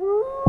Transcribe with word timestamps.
Hello, 0.00 0.47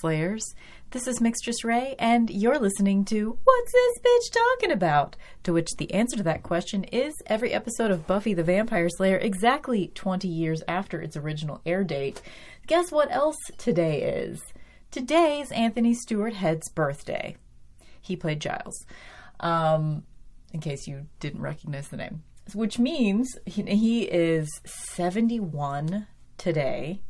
slayers. 0.00 0.54
This 0.90 1.06
is 1.06 1.20
Mixtress 1.20 1.64
Ray, 1.64 1.94
and 1.98 2.28
you're 2.30 2.58
listening 2.58 3.04
to 3.06 3.38
What's 3.44 3.72
This 3.72 3.98
Bitch 4.00 4.32
Talking 4.32 4.72
About? 4.72 5.16
To 5.44 5.52
which 5.52 5.76
the 5.78 5.92
answer 5.92 6.16
to 6.16 6.22
that 6.22 6.42
question 6.42 6.84
is 6.84 7.14
every 7.26 7.52
episode 7.52 7.90
of 7.90 8.06
Buffy 8.06 8.34
the 8.34 8.42
Vampire 8.42 8.88
Slayer 8.88 9.16
exactly 9.16 9.92
20 9.94 10.28
years 10.28 10.62
after 10.68 11.00
its 11.00 11.16
original 11.16 11.60
air 11.64 11.84
date. 11.84 12.20
Guess 12.66 12.92
what 12.92 13.10
else 13.10 13.38
today 13.58 14.02
is? 14.02 14.40
Today's 14.90 15.50
Anthony 15.52 15.94
Stewart 15.94 16.34
Head's 16.34 16.68
birthday. 16.70 17.36
He 18.00 18.16
played 18.16 18.40
Giles. 18.40 18.84
Um, 19.40 20.04
in 20.52 20.60
case 20.60 20.86
you 20.86 21.06
didn't 21.20 21.40
recognize 21.40 21.88
the 21.88 21.96
name. 21.96 22.22
Which 22.54 22.78
means 22.78 23.38
he, 23.46 23.62
he 23.62 24.02
is 24.02 24.48
71 24.64 26.06
today. 26.38 27.00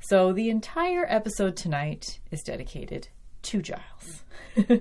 So 0.00 0.32
the 0.32 0.50
entire 0.50 1.04
episode 1.08 1.56
tonight 1.56 2.20
is 2.30 2.42
dedicated 2.42 3.08
to 3.42 3.62
Giles. 3.62 4.24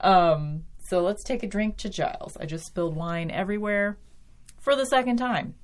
um, 0.00 0.64
so 0.78 1.00
let's 1.02 1.22
take 1.22 1.42
a 1.42 1.46
drink 1.46 1.76
to 1.78 1.88
Giles. 1.88 2.36
I 2.38 2.46
just 2.46 2.66
spilled 2.66 2.96
wine 2.96 3.30
everywhere 3.30 3.98
for 4.58 4.74
the 4.74 4.86
second 4.86 5.18
time. 5.18 5.54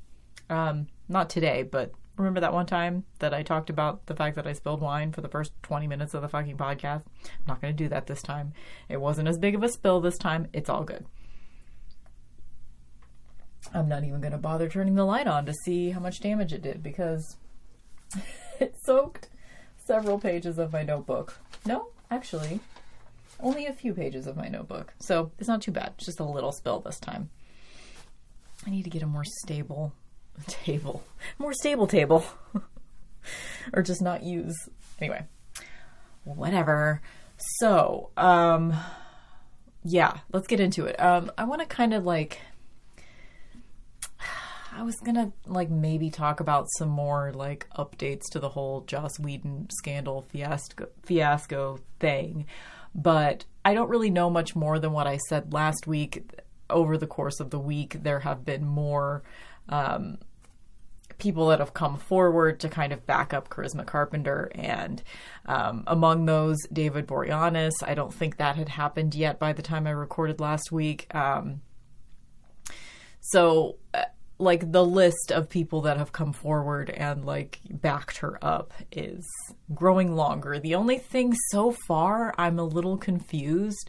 Um, 0.48 0.86
not 1.08 1.30
today, 1.30 1.62
but 1.64 1.92
remember 2.16 2.40
that 2.40 2.52
one 2.52 2.66
time 2.66 3.04
that 3.18 3.34
I 3.34 3.42
talked 3.42 3.70
about 3.70 4.06
the 4.06 4.14
fact 4.14 4.36
that 4.36 4.46
I 4.46 4.52
spilled 4.52 4.80
wine 4.80 5.12
for 5.12 5.20
the 5.20 5.28
first 5.28 5.52
20 5.62 5.86
minutes 5.86 6.14
of 6.14 6.22
the 6.22 6.28
fucking 6.28 6.56
podcast? 6.56 7.02
I'm 7.24 7.46
not 7.48 7.60
going 7.60 7.76
to 7.76 7.84
do 7.84 7.88
that 7.88 8.06
this 8.06 8.22
time. 8.22 8.52
It 8.88 9.00
wasn't 9.00 9.28
as 9.28 9.38
big 9.38 9.54
of 9.54 9.62
a 9.62 9.68
spill 9.68 10.00
this 10.00 10.18
time. 10.18 10.48
It's 10.52 10.70
all 10.70 10.84
good. 10.84 11.06
I'm 13.74 13.88
not 13.88 14.04
even 14.04 14.20
going 14.20 14.32
to 14.32 14.38
bother 14.38 14.68
turning 14.68 14.94
the 14.94 15.04
light 15.04 15.26
on 15.26 15.44
to 15.46 15.52
see 15.64 15.90
how 15.90 16.00
much 16.00 16.20
damage 16.20 16.52
it 16.52 16.62
did 16.62 16.82
because 16.82 17.36
it 18.60 18.76
soaked 18.84 19.28
several 19.86 20.18
pages 20.18 20.58
of 20.58 20.72
my 20.72 20.82
notebook. 20.82 21.38
No, 21.64 21.88
actually, 22.10 22.60
only 23.40 23.66
a 23.66 23.72
few 23.72 23.94
pages 23.94 24.26
of 24.26 24.36
my 24.36 24.48
notebook. 24.48 24.94
So 25.00 25.32
it's 25.38 25.48
not 25.48 25.62
too 25.62 25.72
bad. 25.72 25.92
It's 25.96 26.06
just 26.06 26.20
a 26.20 26.24
little 26.24 26.52
spill 26.52 26.80
this 26.80 26.98
time. 26.98 27.30
I 28.66 28.70
need 28.70 28.84
to 28.84 28.90
get 28.90 29.02
a 29.02 29.06
more 29.06 29.24
stable 29.24 29.92
table, 30.46 31.02
more 31.38 31.52
stable 31.52 31.86
table, 31.86 32.24
or 33.72 33.82
just 33.82 34.02
not 34.02 34.22
use. 34.22 34.56
Anyway, 35.00 35.24
whatever. 36.24 37.00
So, 37.60 38.10
um, 38.16 38.74
yeah, 39.84 40.18
let's 40.32 40.46
get 40.46 40.58
into 40.58 40.86
it. 40.86 41.00
Um, 41.00 41.30
I 41.36 41.44
want 41.44 41.60
to 41.60 41.66
kind 41.66 41.92
of 41.92 42.04
like 42.04 42.40
I 44.76 44.82
was 44.82 44.96
gonna 44.96 45.32
like 45.46 45.70
maybe 45.70 46.10
talk 46.10 46.40
about 46.40 46.66
some 46.76 46.90
more 46.90 47.32
like 47.32 47.66
updates 47.78 48.24
to 48.32 48.38
the 48.38 48.50
whole 48.50 48.82
Joss 48.82 49.18
Whedon 49.18 49.68
scandal 49.70 50.20
fiasco 50.28 50.88
fiasco 51.02 51.78
thing, 51.98 52.44
but 52.94 53.46
I 53.64 53.72
don't 53.72 53.88
really 53.88 54.10
know 54.10 54.28
much 54.28 54.54
more 54.54 54.78
than 54.78 54.92
what 54.92 55.06
I 55.06 55.16
said 55.28 55.54
last 55.54 55.86
week. 55.86 56.30
Over 56.68 56.98
the 56.98 57.06
course 57.06 57.40
of 57.40 57.48
the 57.50 57.58
week, 57.58 58.02
there 58.02 58.20
have 58.20 58.44
been 58.44 58.66
more 58.66 59.22
um, 59.70 60.18
people 61.16 61.48
that 61.48 61.60
have 61.60 61.72
come 61.72 61.96
forward 61.96 62.60
to 62.60 62.68
kind 62.68 62.92
of 62.92 63.06
back 63.06 63.32
up 63.32 63.48
Charisma 63.48 63.86
Carpenter, 63.86 64.50
and 64.54 65.02
um, 65.46 65.84
among 65.86 66.26
those, 66.26 66.58
David 66.70 67.06
Boreanaz. 67.06 67.72
I 67.82 67.94
don't 67.94 68.12
think 68.12 68.36
that 68.36 68.56
had 68.56 68.68
happened 68.68 69.14
yet 69.14 69.38
by 69.38 69.54
the 69.54 69.62
time 69.62 69.86
I 69.86 69.90
recorded 69.92 70.38
last 70.38 70.70
week. 70.70 71.14
Um, 71.14 71.62
so. 73.22 73.76
Like 74.38 74.70
the 74.70 74.84
list 74.84 75.32
of 75.32 75.48
people 75.48 75.82
that 75.82 75.96
have 75.96 76.12
come 76.12 76.32
forward 76.32 76.90
and 76.90 77.24
like 77.24 77.58
backed 77.70 78.18
her 78.18 78.38
up 78.44 78.74
is 78.92 79.26
growing 79.74 80.14
longer. 80.14 80.58
The 80.58 80.74
only 80.74 80.98
thing 80.98 81.34
so 81.50 81.74
far 81.86 82.34
I'm 82.36 82.58
a 82.58 82.64
little 82.64 82.98
confused 82.98 83.88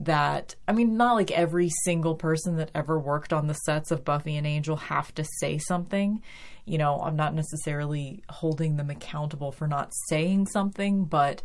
that 0.00 0.54
I 0.66 0.72
mean 0.72 0.96
not 0.96 1.14
like 1.14 1.30
every 1.30 1.68
single 1.84 2.14
person 2.14 2.56
that 2.56 2.70
ever 2.74 2.98
worked 2.98 3.32
on 3.32 3.46
the 3.46 3.54
sets 3.54 3.90
of 3.90 4.04
Buffy 4.04 4.36
and 4.36 4.46
Angel 4.46 4.76
have 4.76 5.14
to 5.14 5.24
say 5.38 5.58
something. 5.58 6.22
You 6.64 6.78
know, 6.78 7.00
I'm 7.00 7.16
not 7.16 7.34
necessarily 7.34 8.22
holding 8.28 8.76
them 8.76 8.90
accountable 8.90 9.52
for 9.52 9.66
not 9.66 9.92
saying 10.08 10.46
something, 10.46 11.04
but 11.04 11.42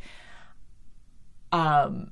um 1.51 2.11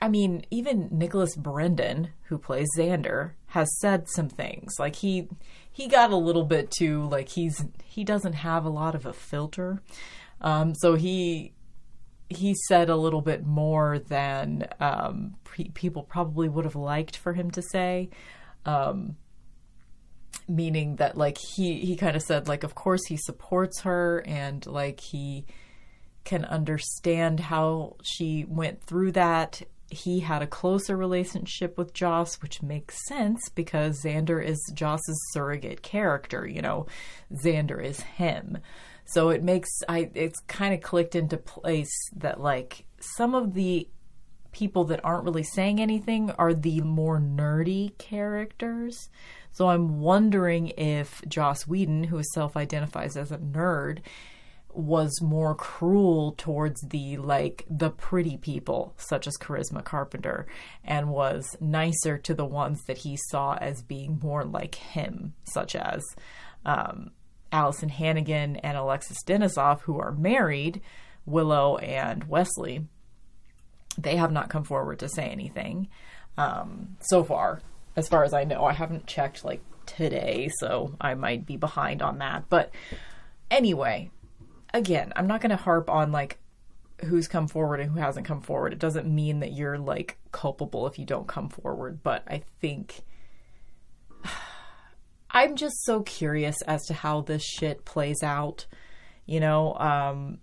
I 0.00 0.08
mean, 0.08 0.44
even 0.50 0.88
Nicholas 0.90 1.34
Brendon, 1.34 2.10
who 2.24 2.36
plays 2.36 2.68
Xander, 2.76 3.32
has 3.54 3.72
said 3.78 4.08
some 4.08 4.28
things. 4.28 4.80
Like 4.80 4.96
he 4.96 5.28
he 5.70 5.86
got 5.86 6.10
a 6.10 6.16
little 6.16 6.42
bit 6.44 6.72
too 6.72 7.04
like 7.04 7.28
he's 7.28 7.64
he 7.84 8.02
doesn't 8.02 8.32
have 8.32 8.64
a 8.64 8.68
lot 8.68 8.96
of 8.96 9.06
a 9.06 9.12
filter. 9.12 9.80
Um, 10.40 10.74
so 10.74 10.96
he 10.96 11.52
he 12.28 12.56
said 12.66 12.90
a 12.90 12.96
little 12.96 13.20
bit 13.20 13.46
more 13.46 14.00
than 14.00 14.66
um, 14.80 15.36
pre- 15.44 15.70
people 15.70 16.02
probably 16.02 16.48
would 16.48 16.64
have 16.64 16.74
liked 16.74 17.16
for 17.16 17.32
him 17.32 17.52
to 17.52 17.62
say. 17.62 18.10
Um, 18.66 19.16
meaning 20.48 20.96
that 20.96 21.16
like 21.16 21.38
he 21.38 21.78
he 21.78 21.94
kind 21.94 22.16
of 22.16 22.22
said 22.22 22.48
like 22.48 22.64
of 22.64 22.74
course 22.74 23.06
he 23.06 23.16
supports 23.16 23.82
her 23.82 24.24
and 24.26 24.66
like 24.66 24.98
he 24.98 25.46
can 26.24 26.44
understand 26.44 27.38
how 27.38 27.94
she 28.02 28.44
went 28.48 28.82
through 28.82 29.12
that 29.12 29.62
he 29.94 30.20
had 30.20 30.42
a 30.42 30.46
closer 30.46 30.96
relationship 30.96 31.78
with 31.78 31.94
Joss, 31.94 32.42
which 32.42 32.62
makes 32.62 33.06
sense 33.06 33.48
because 33.54 34.02
Xander 34.02 34.44
is 34.44 34.58
Joss's 34.74 35.20
surrogate 35.32 35.82
character. 35.82 36.46
You 36.46 36.62
know, 36.62 36.86
Xander 37.32 37.82
is 37.82 38.00
him. 38.00 38.58
So 39.06 39.28
it 39.28 39.42
makes 39.42 39.70
I 39.88 40.10
it's 40.14 40.40
kind 40.40 40.74
of 40.74 40.80
clicked 40.80 41.14
into 41.14 41.36
place 41.36 41.92
that 42.16 42.40
like 42.40 42.86
some 43.00 43.34
of 43.34 43.54
the 43.54 43.88
people 44.52 44.84
that 44.84 45.04
aren't 45.04 45.24
really 45.24 45.42
saying 45.42 45.80
anything 45.80 46.30
are 46.32 46.54
the 46.54 46.80
more 46.80 47.20
nerdy 47.20 47.96
characters. 47.98 49.10
So 49.52 49.68
I'm 49.68 50.00
wondering 50.00 50.68
if 50.76 51.22
Joss 51.28 51.66
Whedon, 51.66 52.04
who 52.04 52.22
self 52.32 52.56
identifies 52.56 53.16
as 53.16 53.30
a 53.30 53.38
nerd, 53.38 54.00
was 54.74 55.20
more 55.22 55.54
cruel 55.54 56.34
towards 56.36 56.80
the 56.82 57.16
like 57.16 57.64
the 57.70 57.90
pretty 57.90 58.36
people 58.36 58.92
such 58.96 59.26
as 59.26 59.36
charisma 59.38 59.84
carpenter 59.84 60.46
and 60.84 61.08
was 61.08 61.56
nicer 61.60 62.18
to 62.18 62.34
the 62.34 62.44
ones 62.44 62.82
that 62.86 62.98
he 62.98 63.16
saw 63.28 63.54
as 63.54 63.82
being 63.82 64.18
more 64.22 64.44
like 64.44 64.74
him 64.74 65.32
such 65.44 65.76
as 65.76 66.02
um, 66.66 67.10
alyson 67.52 67.88
hannigan 67.88 68.56
and 68.56 68.76
alexis 68.76 69.22
denisof 69.24 69.80
who 69.82 69.98
are 69.98 70.12
married 70.12 70.80
willow 71.24 71.76
and 71.78 72.24
wesley. 72.24 72.84
They 73.96 74.16
have 74.16 74.32
not 74.32 74.50
come 74.50 74.64
forward 74.64 74.98
to 74.98 75.08
say 75.08 75.26
anything 75.28 75.88
um, 76.36 76.96
so 77.00 77.22
far. 77.22 77.60
As 77.96 78.08
far 78.08 78.24
as 78.24 78.34
i 78.34 78.42
know 78.42 78.64
i 78.64 78.72
haven't 78.72 79.06
checked 79.06 79.44
like 79.44 79.62
today 79.86 80.50
so 80.58 80.96
i 81.00 81.14
might 81.14 81.46
be 81.46 81.56
behind 81.56 82.02
on 82.02 82.18
that. 82.18 82.46
But 82.48 82.72
anyway 83.52 84.10
again, 84.74 85.12
I'm 85.16 85.26
not 85.26 85.40
going 85.40 85.50
to 85.50 85.56
harp 85.56 85.88
on 85.88 86.12
like 86.12 86.38
who's 87.04 87.28
come 87.28 87.48
forward 87.48 87.80
and 87.80 87.90
who 87.90 88.00
hasn't 88.00 88.26
come 88.26 88.42
forward. 88.42 88.72
It 88.72 88.78
doesn't 88.78 89.06
mean 89.06 89.40
that 89.40 89.52
you're 89.52 89.78
like 89.78 90.18
culpable 90.32 90.86
if 90.86 90.98
you 90.98 91.06
don't 91.06 91.26
come 91.26 91.48
forward, 91.48 92.02
but 92.02 92.24
I 92.28 92.42
think 92.60 93.02
I'm 95.30 95.56
just 95.56 95.82
so 95.84 96.02
curious 96.02 96.60
as 96.62 96.82
to 96.86 96.94
how 96.94 97.22
this 97.22 97.42
shit 97.42 97.84
plays 97.84 98.22
out. 98.22 98.66
You 99.24 99.40
know, 99.40 99.74
um 99.74 100.38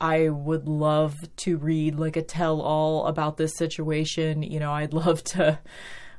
I 0.00 0.30
would 0.30 0.68
love 0.68 1.14
to 1.36 1.56
read 1.56 1.94
like 1.94 2.16
a 2.16 2.22
tell 2.22 2.60
all 2.60 3.06
about 3.06 3.36
this 3.36 3.56
situation. 3.56 4.42
You 4.42 4.58
know, 4.58 4.72
I'd 4.72 4.92
love 4.92 5.22
to 5.24 5.60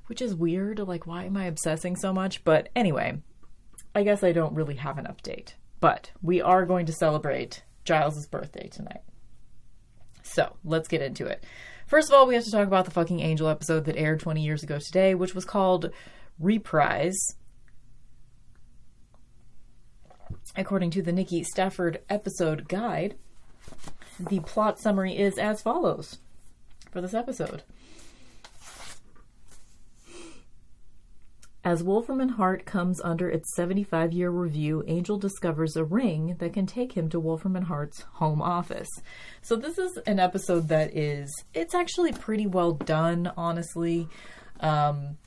which 0.07 0.21
is 0.21 0.33
weird. 0.33 0.79
Like 0.79 1.05
why 1.05 1.25
am 1.25 1.37
I 1.37 1.45
obsessing 1.45 1.97
so 1.97 2.13
much? 2.13 2.43
But 2.43 2.69
anyway, 2.75 3.21
I 3.93 4.03
guess 4.03 4.23
I 4.23 4.31
don't 4.31 4.55
really 4.55 4.75
have 4.75 4.97
an 4.97 5.05
update. 5.05 5.53
But 5.83 6.11
we 6.21 6.41
are 6.41 6.65
going 6.65 6.85
to 6.85 6.93
celebrate 6.93 7.61
Giles' 7.83 8.25
birthday 8.25 8.69
tonight. 8.69 9.01
So 10.21 10.55
let's 10.63 10.87
get 10.87 11.01
into 11.01 11.25
it. 11.25 11.43
First 11.87 12.07
of 12.07 12.13
all, 12.13 12.25
we 12.25 12.35
have 12.35 12.45
to 12.45 12.51
talk 12.51 12.65
about 12.65 12.85
the 12.85 12.91
fucking 12.91 13.19
Angel 13.19 13.49
episode 13.49 13.83
that 13.83 13.97
aired 13.97 14.21
20 14.21 14.41
years 14.41 14.63
ago 14.63 14.79
today, 14.79 15.13
which 15.13 15.35
was 15.35 15.43
called 15.43 15.91
Reprise. 16.39 17.35
According 20.55 20.91
to 20.91 21.01
the 21.01 21.11
Nikki 21.11 21.43
Stafford 21.43 21.99
episode 22.09 22.69
guide, 22.69 23.17
the 24.17 24.39
plot 24.39 24.79
summary 24.79 25.17
is 25.17 25.37
as 25.37 25.61
follows 25.61 26.19
for 26.91 27.01
this 27.01 27.13
episode. 27.13 27.63
As 31.65 31.81
Wolfram 31.81 32.19
and 32.19 32.31
Hart 32.31 32.65
comes 32.65 32.99
under 33.01 33.29
its 33.29 33.55
75 33.55 34.11
year 34.11 34.29
review, 34.29 34.83
Angel 34.85 35.17
discovers 35.17 35.77
a 35.77 35.83
ring 35.85 36.35
that 36.39 36.51
can 36.51 36.65
take 36.65 36.91
him 36.91 37.07
to 37.09 37.21
Wolfram 37.21 37.55
and 37.55 37.65
Hart's 37.65 38.01
home 38.13 38.41
office. 38.41 38.89
So, 39.41 39.55
this 39.55 39.77
is 39.77 39.97
an 40.05 40.19
episode 40.19 40.67
that 40.67 40.95
is, 40.95 41.31
it's 41.53 41.73
actually 41.73 42.11
pretty 42.11 42.47
well 42.47 42.73
done, 42.73 43.31
honestly. 43.37 44.09
Um, 44.59 45.17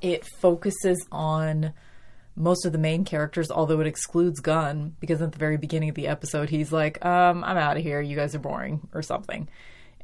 it 0.00 0.24
focuses 0.40 1.06
on 1.12 1.74
most 2.34 2.64
of 2.64 2.72
the 2.72 2.78
main 2.78 3.04
characters, 3.04 3.50
although 3.50 3.80
it 3.80 3.86
excludes 3.86 4.40
Gunn, 4.40 4.96
because 5.00 5.20
at 5.20 5.32
the 5.32 5.38
very 5.38 5.58
beginning 5.58 5.90
of 5.90 5.94
the 5.94 6.06
episode, 6.06 6.48
he's 6.48 6.72
like, 6.72 7.04
um, 7.04 7.44
I'm 7.44 7.56
out 7.58 7.76
of 7.76 7.82
here, 7.82 8.00
you 8.00 8.16
guys 8.16 8.34
are 8.34 8.38
boring, 8.38 8.88
or 8.94 9.02
something. 9.02 9.48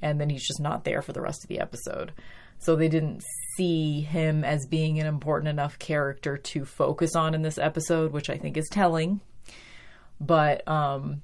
And 0.02 0.20
then 0.20 0.28
he's 0.28 0.46
just 0.46 0.60
not 0.60 0.84
there 0.84 1.00
for 1.00 1.12
the 1.12 1.20
rest 1.22 1.42
of 1.42 1.48
the 1.48 1.60
episode. 1.60 2.12
So 2.58 2.76
they 2.76 2.88
didn't 2.88 3.22
see 3.56 4.00
him 4.00 4.44
as 4.44 4.66
being 4.66 4.98
an 4.98 5.06
important 5.06 5.48
enough 5.48 5.78
character 5.78 6.36
to 6.36 6.64
focus 6.64 7.14
on 7.14 7.34
in 7.34 7.42
this 7.42 7.58
episode, 7.58 8.12
which 8.12 8.30
I 8.30 8.36
think 8.36 8.56
is 8.56 8.68
telling. 8.70 9.20
But 10.20 10.66
um, 10.68 11.22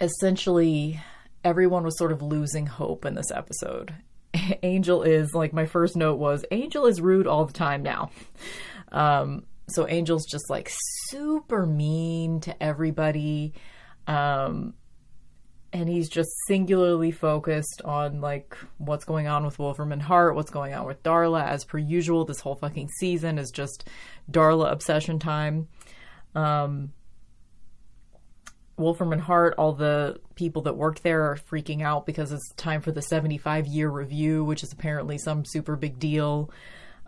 essentially, 0.00 1.00
everyone 1.42 1.84
was 1.84 1.98
sort 1.98 2.12
of 2.12 2.22
losing 2.22 2.66
hope 2.66 3.04
in 3.04 3.14
this 3.14 3.30
episode. 3.30 3.94
Angel 4.62 5.02
is, 5.02 5.34
like, 5.34 5.52
my 5.52 5.66
first 5.66 5.96
note 5.96 6.18
was 6.18 6.44
Angel 6.50 6.86
is 6.86 7.00
rude 7.00 7.26
all 7.26 7.44
the 7.44 7.52
time 7.52 7.82
now. 7.82 8.10
Um, 8.92 9.44
so 9.68 9.86
Angel's 9.86 10.26
just 10.26 10.50
like 10.50 10.70
super 11.08 11.66
mean 11.66 12.40
to 12.40 12.62
everybody. 12.62 13.54
Um, 14.06 14.74
and 15.74 15.88
he's 15.88 16.08
just 16.08 16.30
singularly 16.46 17.10
focused 17.10 17.82
on 17.84 18.20
like 18.20 18.56
what's 18.78 19.04
going 19.04 19.26
on 19.26 19.44
with 19.44 19.58
Wolfram 19.58 19.90
and 19.90 20.00
Hart, 20.00 20.36
what's 20.36 20.52
going 20.52 20.72
on 20.72 20.86
with 20.86 21.02
Darla. 21.02 21.44
As 21.44 21.64
per 21.64 21.78
usual, 21.78 22.24
this 22.24 22.38
whole 22.38 22.54
fucking 22.54 22.88
season 23.00 23.38
is 23.38 23.50
just 23.50 23.88
Darla 24.30 24.70
obsession 24.70 25.18
time. 25.18 25.66
Um, 26.36 26.92
Hart, 28.78 29.54
all 29.58 29.72
the 29.72 30.20
people 30.36 30.62
that 30.62 30.76
worked 30.76 31.02
there 31.02 31.24
are 31.24 31.36
freaking 31.36 31.82
out 31.82 32.06
because 32.06 32.30
it's 32.30 32.52
time 32.54 32.80
for 32.80 32.92
the 32.92 33.02
75 33.02 33.66
year 33.66 33.90
review, 33.90 34.44
which 34.44 34.62
is 34.62 34.72
apparently 34.72 35.18
some 35.18 35.44
super 35.44 35.74
big 35.74 35.98
deal. 35.98 36.52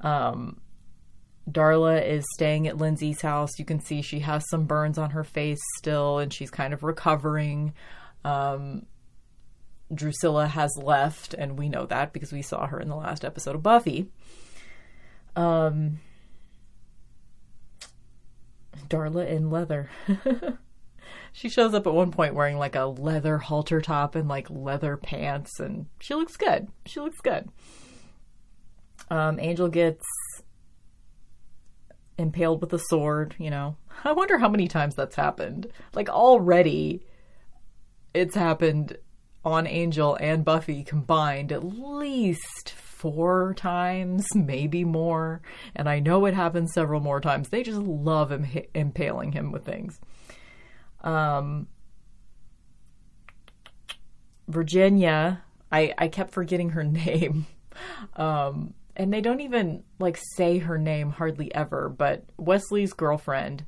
Um, 0.03 0.61
Darla 1.49 2.05
is 2.05 2.25
staying 2.35 2.67
at 2.67 2.79
Lindsay's 2.79 3.21
house. 3.21 3.61
You 3.61 3.65
can 3.65 3.79
see 3.79 4.03
she 4.03 4.19
has 4.21 4.45
some 4.51 4.65
burns 4.65 4.99
on 4.99 5.11
her 5.11 5.23
face 5.23 5.63
still, 5.79 6.19
and 6.19 6.35
she's 6.35 6.51
kind 6.51 6.75
of 6.75 6.83
recovering. 6.83 7.73
Um, 8.27 8.87
Drusilla 9.95 10.49
has 10.49 10.77
left, 10.77 11.33
and 11.33 11.57
we 11.57 11.69
know 11.69 11.87
that 11.87 12.13
because 12.13 12.33
we 12.33 12.43
saw 12.43 12.67
her 12.67 12.81
in 12.81 12.89
the 12.89 12.97
last 12.97 13.25
episode 13.25 13.55
of 13.55 13.63
Buffy. 13.63 14.09
Um, 15.37 16.01
Darla 18.89 19.29
in 19.29 19.49
leather. 19.49 19.91
she 21.33 21.49
shows 21.49 21.73
up 21.73 21.87
at 21.87 21.95
one 21.95 22.11
point 22.11 22.35
wearing 22.35 22.59
like 22.59 22.75
a 22.75 22.87
leather 22.87 23.39
halter 23.39 23.81
top 23.81 24.17
and 24.17 24.29
like 24.29 24.51
leather 24.51 24.97
pants, 24.97 25.61
and 25.61 25.87
she 26.01 26.15
looks 26.15 26.37
good. 26.37 26.67
She 26.85 26.99
looks 26.99 27.21
good. 27.21 27.49
Um, 29.09 29.39
Angel 29.39 29.69
gets 29.69 30.05
impaled 32.19 32.61
with 32.61 32.73
a 32.73 32.81
sword, 32.89 33.37
you 33.39 33.51
know. 33.51 33.77
I 34.03 34.11
wonder 34.13 34.39
how 34.39 34.49
many 34.49 34.67
times 34.67 34.97
that's 34.97 35.15
happened. 35.15 35.69
Like 35.95 36.09
already 36.09 37.07
it's 38.17 38.35
happened 38.35 38.97
on 39.45 39.67
Angel 39.67 40.17
and 40.21 40.45
Buffy 40.45 40.83
combined 40.83 41.53
at 41.53 41.63
least 41.63 42.71
four 42.71 43.55
times, 43.55 44.27
maybe 44.35 44.85
more. 44.85 45.43
And 45.75 45.89
I 45.89 46.01
know 46.01 46.25
it 46.25 46.35
happens 46.35 46.73
several 46.73 47.01
more 47.01 47.21
times. 47.21 47.51
They 47.51 47.63
just 47.63 47.79
love 47.79 48.33
Im- 48.33 48.65
impaling 48.75 49.33
him 49.33 49.53
with 49.53 49.65
things. 49.65 50.01
Um, 51.03 51.69
Virginia, 54.49 55.43
I, 55.71 55.93
I 55.99 56.09
kept 56.09 56.33
forgetting 56.33 56.71
her 56.71 56.85
name. 56.85 57.47
Um, 58.17 58.73
and 58.97 59.13
they 59.13 59.21
don't 59.21 59.41
even 59.41 59.85
like 59.99 60.19
say 60.37 60.59
her 60.59 60.79
name 60.79 61.11
hardly 61.11 61.55
ever, 61.55 61.91
but 61.91 62.25
Wesley's 62.39 62.95
girlfriend, 62.95 63.67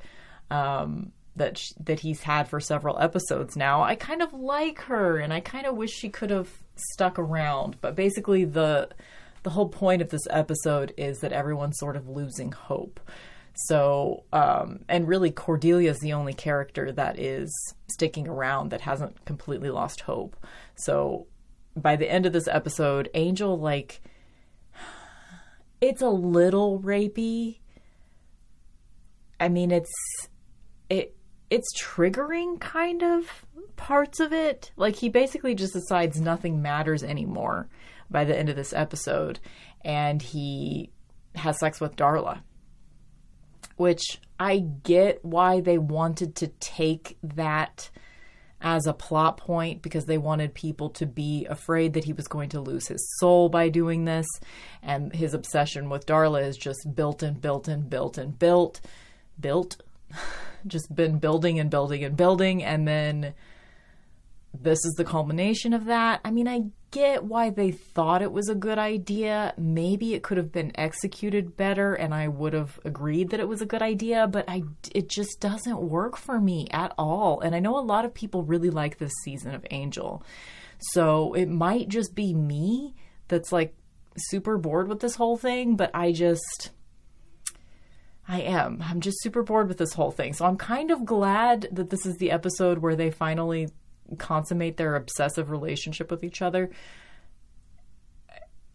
um, 0.51 1.13
that 1.39 1.59
sh- 1.59 1.73
that 1.81 2.01
he's 2.01 2.23
had 2.23 2.49
for 2.49 2.61
several 2.61 2.99
episodes 2.99 3.57
now. 3.57 3.83
I 3.83 3.95
kind 3.95 4.23
of 4.23 4.33
like 4.33 4.81
her, 4.83 5.19
and 5.19 5.33
I 5.33 5.41
kind 5.41 5.67
of 5.67 5.77
wish 5.77 5.91
she 5.91 6.09
could 6.09 6.31
have 6.31 6.51
stuck 6.77 7.19
around. 7.19 7.81
But 7.81 7.97
basically, 7.97 8.45
the 8.45 8.89
the 9.43 9.51
whole 9.51 9.69
point 9.69 10.03
of 10.03 10.11
this 10.11 10.27
episode 10.31 10.93
is 10.97 11.21
that 11.21 11.33
everyone's 11.33 11.79
sort 11.79 11.97
of 11.97 12.09
losing 12.09 12.53
hope. 12.53 13.01
So, 13.67 14.25
um, 14.33 14.81
and 14.89 15.09
really, 15.09 15.31
Cordelia 15.33 15.91
is 15.91 15.99
the 15.99 16.13
only 16.13 16.33
character 16.33 16.93
that 16.93 17.19
is 17.19 17.53
sticking 17.91 18.29
around 18.29 18.71
that 18.71 18.83
hasn't 18.83 19.25
completely 19.25 19.71
lost 19.71 20.03
hope. 20.03 20.37
So, 20.77 21.27
by 21.77 21.97
the 21.97 22.11
end 22.11 22.27
of 22.27 22.33
this 22.33 22.47
episode, 22.49 23.11
Angel 23.15 23.59
like 23.59 24.01
it's 25.81 26.03
a 26.03 26.11
little 26.11 26.81
rapey. 26.81 27.59
I 29.41 29.49
mean, 29.49 29.71
it's 29.71 29.93
it 30.89 31.17
it's 31.51 31.81
triggering 31.81 32.61
kind 32.61 33.03
of 33.03 33.47
parts 33.77 34.21
of 34.21 34.33
it. 34.33 34.73
Like 34.77 34.97
he 34.97 35.09
basically 35.09 35.55
just 35.55 35.73
decides 35.73 36.21
nothing 36.21 36.61
matters 36.63 37.03
anymore 37.03 37.69
by 38.11 38.25
the 38.25 38.37
end 38.37 38.49
of 38.49 38.57
this 38.57 38.73
episode 38.73 39.39
and 39.85 40.21
he 40.21 40.91
has 41.35 41.59
sex 41.59 41.81
with 41.81 41.97
Darla. 41.97 42.41
Which 43.77 44.21
I 44.41 44.59
get 44.59 45.25
why 45.25 45.61
they 45.61 45.79
wanted 45.79 46.35
to 46.37 46.49
take 46.49 47.17
that 47.23 47.91
as 48.61 48.87
a 48.87 48.93
plot 48.93 49.37
point 49.37 49.83
because 49.83 50.07
they 50.07 50.19
wanted 50.19 50.53
people 50.53 50.91
to 50.91 51.07
be 51.07 51.47
afraid 51.47 51.93
that 51.95 52.03
he 52.03 52.13
was 52.13 52.27
going 52.27 52.49
to 52.49 52.61
lose 52.61 52.89
his 52.89 53.09
soul 53.19 53.49
by 53.49 53.69
doing 53.69 54.05
this. 54.05 54.27
And 54.83 55.15
his 55.15 55.33
obsession 55.33 55.89
with 55.91 56.07
Darla 56.07 56.43
is 56.45 56.57
just 56.57 56.93
built 56.95 57.23
and 57.23 57.41
built 57.41 57.69
and 57.69 57.89
built 57.89 58.19
and 58.19 58.37
built. 58.37 58.81
Built. 59.39 59.81
just 60.67 60.95
been 60.95 61.19
building 61.19 61.59
and 61.59 61.71
building 61.71 62.05
and 62.05 62.17
building 62.17 62.63
and 62.63 62.87
then 62.87 63.35
this 64.55 64.85
is 64.85 64.95
the 64.95 65.05
culmination 65.05 65.73
of 65.73 65.87
that. 65.87 66.21
I 66.25 66.31
mean, 66.31 66.49
I 66.49 66.63
get 66.91 67.25
why 67.25 67.51
they 67.51 67.71
thought 67.71 68.23
it 68.23 68.33
was 68.33 68.49
a 68.49 68.55
good 68.55 68.79
idea. 68.79 69.55
Maybe 69.59 70.15
it 70.15 70.23
could 70.23 70.39
have 70.39 70.51
been 70.51 70.73
executed 70.75 71.57
better 71.57 71.95
and 71.95 72.15
I 72.15 72.29
would 72.29 72.55
have 72.55 72.81
agreed 72.85 73.31
that 73.31 73.41
it 73.41 73.49
was 73.49 73.61
a 73.61 73.67
good 73.67 73.83
idea, 73.83 74.27
but 74.27 74.47
I 74.49 74.63
it 74.95 75.09
just 75.09 75.41
doesn't 75.41 75.81
work 75.81 76.17
for 76.17 76.41
me 76.41 76.67
at 76.71 76.95
all. 76.99 77.41
And 77.41 77.55
I 77.55 77.61
know 77.61 77.79
a 77.79 77.81
lot 77.81 78.05
of 78.05 78.15
people 78.15 78.43
really 78.43 78.71
like 78.71 78.99
this 78.99 79.13
season 79.23 79.55
of 79.55 79.67
Angel. 79.71 80.23
So, 80.93 81.35
it 81.35 81.47
might 81.47 81.89
just 81.89 82.15
be 82.15 82.33
me 82.33 82.95
that's 83.27 83.51
like 83.51 83.75
super 84.17 84.57
bored 84.59 84.89
with 84.89 85.01
this 85.01 85.17
whole 85.17 85.37
thing, 85.37 85.77
but 85.77 85.91
I 85.93 86.13
just 86.13 86.71
I 88.29 88.43
am. 88.43 88.85
I'm 88.87 89.01
just 89.01 89.23
super 89.23 89.43
bored 89.43 89.69
with 89.69 89.79
this 89.79 89.95
whole 89.95 90.11
thing. 90.11 90.35
So 90.35 90.45
I'm 90.45 90.59
kind 90.59 90.91
of 90.91 91.07
glad 91.07 91.67
that 91.73 91.89
this 91.89 92.05
is 92.05 92.19
the 92.19 92.31
episode 92.31 92.79
where 92.79 92.95
they 92.95 93.11
finally 93.11 93.69
consummate 94.19 94.77
their 94.77 94.97
obsessive 94.97 95.51
relationship 95.51 96.11
with 96.11 96.23
each 96.23 96.43
other. 96.43 96.71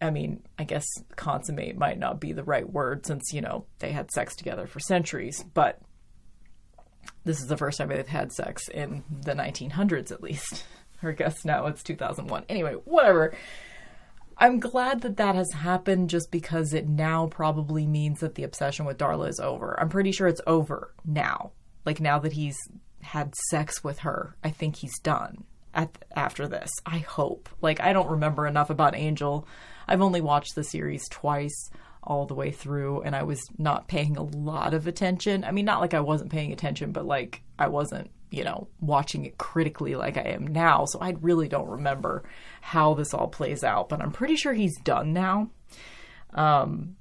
I 0.02 0.10
mean, 0.10 0.42
I 0.58 0.64
guess 0.64 0.84
consummate 1.14 1.78
might 1.78 1.98
not 2.00 2.20
be 2.20 2.32
the 2.32 2.42
right 2.42 2.68
word 2.68 3.06
since, 3.06 3.32
you 3.32 3.40
know, 3.40 3.64
they 3.78 3.92
had 3.92 4.10
sex 4.10 4.34
together 4.34 4.66
for 4.66 4.80
centuries, 4.80 5.44
but 5.54 5.80
this 7.24 7.40
is 7.40 7.46
the 7.46 7.56
first 7.56 7.78
time 7.78 7.88
they've 7.88 8.06
had 8.06 8.32
sex 8.32 8.68
in 8.68 9.04
the 9.22 9.34
1900s 9.34 10.10
at 10.10 10.22
least. 10.22 10.64
Or 11.02 11.10
I 11.10 11.14
guess 11.14 11.44
now 11.44 11.66
it's 11.66 11.82
2001. 11.82 12.44
Anyway, 12.48 12.74
whatever. 12.84 13.34
I'm 14.36 14.58
glad 14.58 15.02
that 15.02 15.16
that 15.16 15.34
has 15.34 15.52
happened 15.52 16.10
just 16.10 16.30
because 16.30 16.74
it 16.74 16.88
now 16.88 17.26
probably 17.26 17.86
means 17.86 18.20
that 18.20 18.34
the 18.34 18.42
obsession 18.42 18.84
with 18.84 18.98
Darla 18.98 19.28
is 19.28 19.40
over. 19.40 19.78
I'm 19.78 19.88
pretty 19.88 20.12
sure 20.12 20.26
it's 20.26 20.40
over 20.46 20.92
now. 21.04 21.52
Like 21.84 22.00
now 22.00 22.18
that 22.18 22.32
he's 22.32 22.56
had 23.02 23.34
sex 23.50 23.84
with 23.84 24.00
her, 24.00 24.36
I 24.42 24.50
think 24.50 24.76
he's 24.76 24.98
done 25.00 25.44
at, 25.74 25.90
after 26.16 26.48
this. 26.48 26.70
I 26.84 26.98
hope. 26.98 27.48
Like 27.60 27.80
I 27.80 27.92
don't 27.92 28.10
remember 28.10 28.46
enough 28.46 28.70
about 28.70 28.96
Angel. 28.96 29.46
I've 29.86 30.02
only 30.02 30.20
watched 30.20 30.54
the 30.54 30.64
series 30.64 31.08
twice 31.08 31.70
all 32.02 32.26
the 32.26 32.34
way 32.34 32.50
through 32.50 33.02
and 33.02 33.14
I 33.14 33.22
was 33.22 33.40
not 33.56 33.88
paying 33.88 34.16
a 34.16 34.22
lot 34.22 34.74
of 34.74 34.86
attention. 34.86 35.44
I 35.44 35.52
mean, 35.52 35.64
not 35.64 35.80
like 35.80 35.94
I 35.94 36.00
wasn't 36.00 36.32
paying 36.32 36.52
attention, 36.52 36.92
but 36.92 37.06
like 37.06 37.42
I 37.58 37.68
wasn't 37.68 38.10
you 38.34 38.44
know, 38.44 38.68
watching 38.80 39.24
it 39.24 39.38
critically 39.38 39.94
like 39.94 40.16
I 40.16 40.22
am 40.22 40.46
now. 40.46 40.84
So 40.86 40.98
I 41.00 41.16
really 41.20 41.48
don't 41.48 41.68
remember 41.68 42.24
how 42.60 42.94
this 42.94 43.14
all 43.14 43.28
plays 43.28 43.62
out, 43.62 43.88
but 43.88 44.00
I'm 44.00 44.12
pretty 44.12 44.36
sure 44.36 44.52
he's 44.52 44.78
done 44.80 45.12
now. 45.12 45.50
Um, 46.32 46.96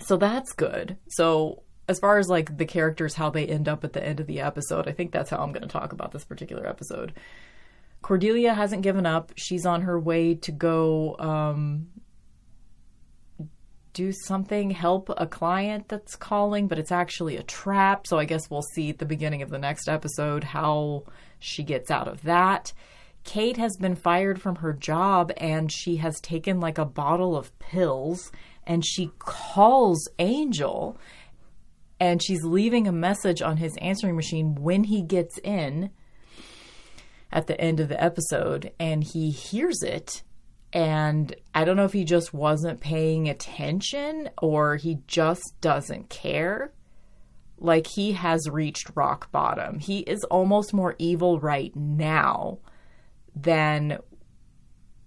so 0.00 0.16
that's 0.16 0.52
good. 0.52 0.96
So 1.08 1.62
as 1.88 1.98
far 1.98 2.18
as 2.18 2.28
like 2.28 2.56
the 2.56 2.66
characters, 2.66 3.14
how 3.14 3.30
they 3.30 3.46
end 3.46 3.68
up 3.68 3.84
at 3.84 3.92
the 3.92 4.04
end 4.04 4.20
of 4.20 4.26
the 4.26 4.40
episode, 4.40 4.88
I 4.88 4.92
think 4.92 5.12
that's 5.12 5.30
how 5.30 5.38
I'm 5.38 5.52
going 5.52 5.62
to 5.62 5.68
talk 5.68 5.92
about 5.92 6.12
this 6.12 6.24
particular 6.24 6.66
episode. 6.66 7.12
Cordelia 8.02 8.54
hasn't 8.54 8.82
given 8.82 9.06
up. 9.06 9.32
She's 9.36 9.66
on 9.66 9.82
her 9.82 9.98
way 9.98 10.34
to 10.34 10.52
go 10.52 11.16
um, 11.18 11.88
do 13.96 14.12
something, 14.12 14.70
help 14.70 15.10
a 15.16 15.26
client 15.26 15.88
that's 15.88 16.16
calling, 16.16 16.68
but 16.68 16.78
it's 16.78 16.92
actually 16.92 17.38
a 17.38 17.42
trap. 17.42 18.06
So 18.06 18.18
I 18.18 18.26
guess 18.26 18.50
we'll 18.50 18.60
see 18.60 18.90
at 18.90 18.98
the 18.98 19.06
beginning 19.06 19.40
of 19.40 19.48
the 19.48 19.58
next 19.58 19.88
episode 19.88 20.44
how 20.44 21.04
she 21.38 21.62
gets 21.62 21.90
out 21.90 22.06
of 22.06 22.22
that. 22.24 22.74
Kate 23.24 23.56
has 23.56 23.74
been 23.78 23.96
fired 23.96 24.40
from 24.40 24.56
her 24.56 24.74
job 24.74 25.32
and 25.38 25.72
she 25.72 25.96
has 25.96 26.20
taken 26.20 26.60
like 26.60 26.76
a 26.76 26.84
bottle 26.84 27.36
of 27.36 27.58
pills 27.58 28.30
and 28.66 28.84
she 28.84 29.10
calls 29.18 30.06
Angel 30.18 30.98
and 31.98 32.22
she's 32.22 32.44
leaving 32.44 32.86
a 32.86 32.92
message 32.92 33.40
on 33.40 33.56
his 33.56 33.74
answering 33.78 34.14
machine 34.14 34.56
when 34.56 34.84
he 34.84 35.00
gets 35.00 35.38
in 35.38 35.90
at 37.32 37.46
the 37.46 37.58
end 37.58 37.80
of 37.80 37.88
the 37.88 38.02
episode 38.02 38.72
and 38.78 39.02
he 39.02 39.30
hears 39.30 39.82
it 39.82 40.22
and 40.76 41.34
I 41.54 41.64
don't 41.64 41.78
know 41.78 41.86
if 41.86 41.94
he 41.94 42.04
just 42.04 42.34
wasn't 42.34 42.82
paying 42.82 43.30
attention 43.30 44.28
or 44.36 44.76
he 44.76 44.98
just 45.06 45.54
doesn't 45.62 46.10
care. 46.10 46.70
Like 47.56 47.86
he 47.86 48.12
has 48.12 48.46
reached 48.50 48.90
rock 48.94 49.32
bottom. 49.32 49.78
He 49.78 50.00
is 50.00 50.22
almost 50.24 50.74
more 50.74 50.94
evil 50.98 51.40
right 51.40 51.74
now 51.74 52.58
than 53.34 54.00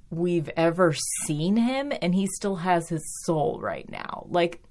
we've 0.09 0.49
ever 0.57 0.95
seen 1.27 1.55
him, 1.55 1.93
and 2.01 2.15
he 2.15 2.25
still 2.25 2.55
has 2.55 2.89
his 2.89 3.03
soul 3.25 3.59
right 3.61 3.87
now. 3.91 4.25
Like, 4.27 4.63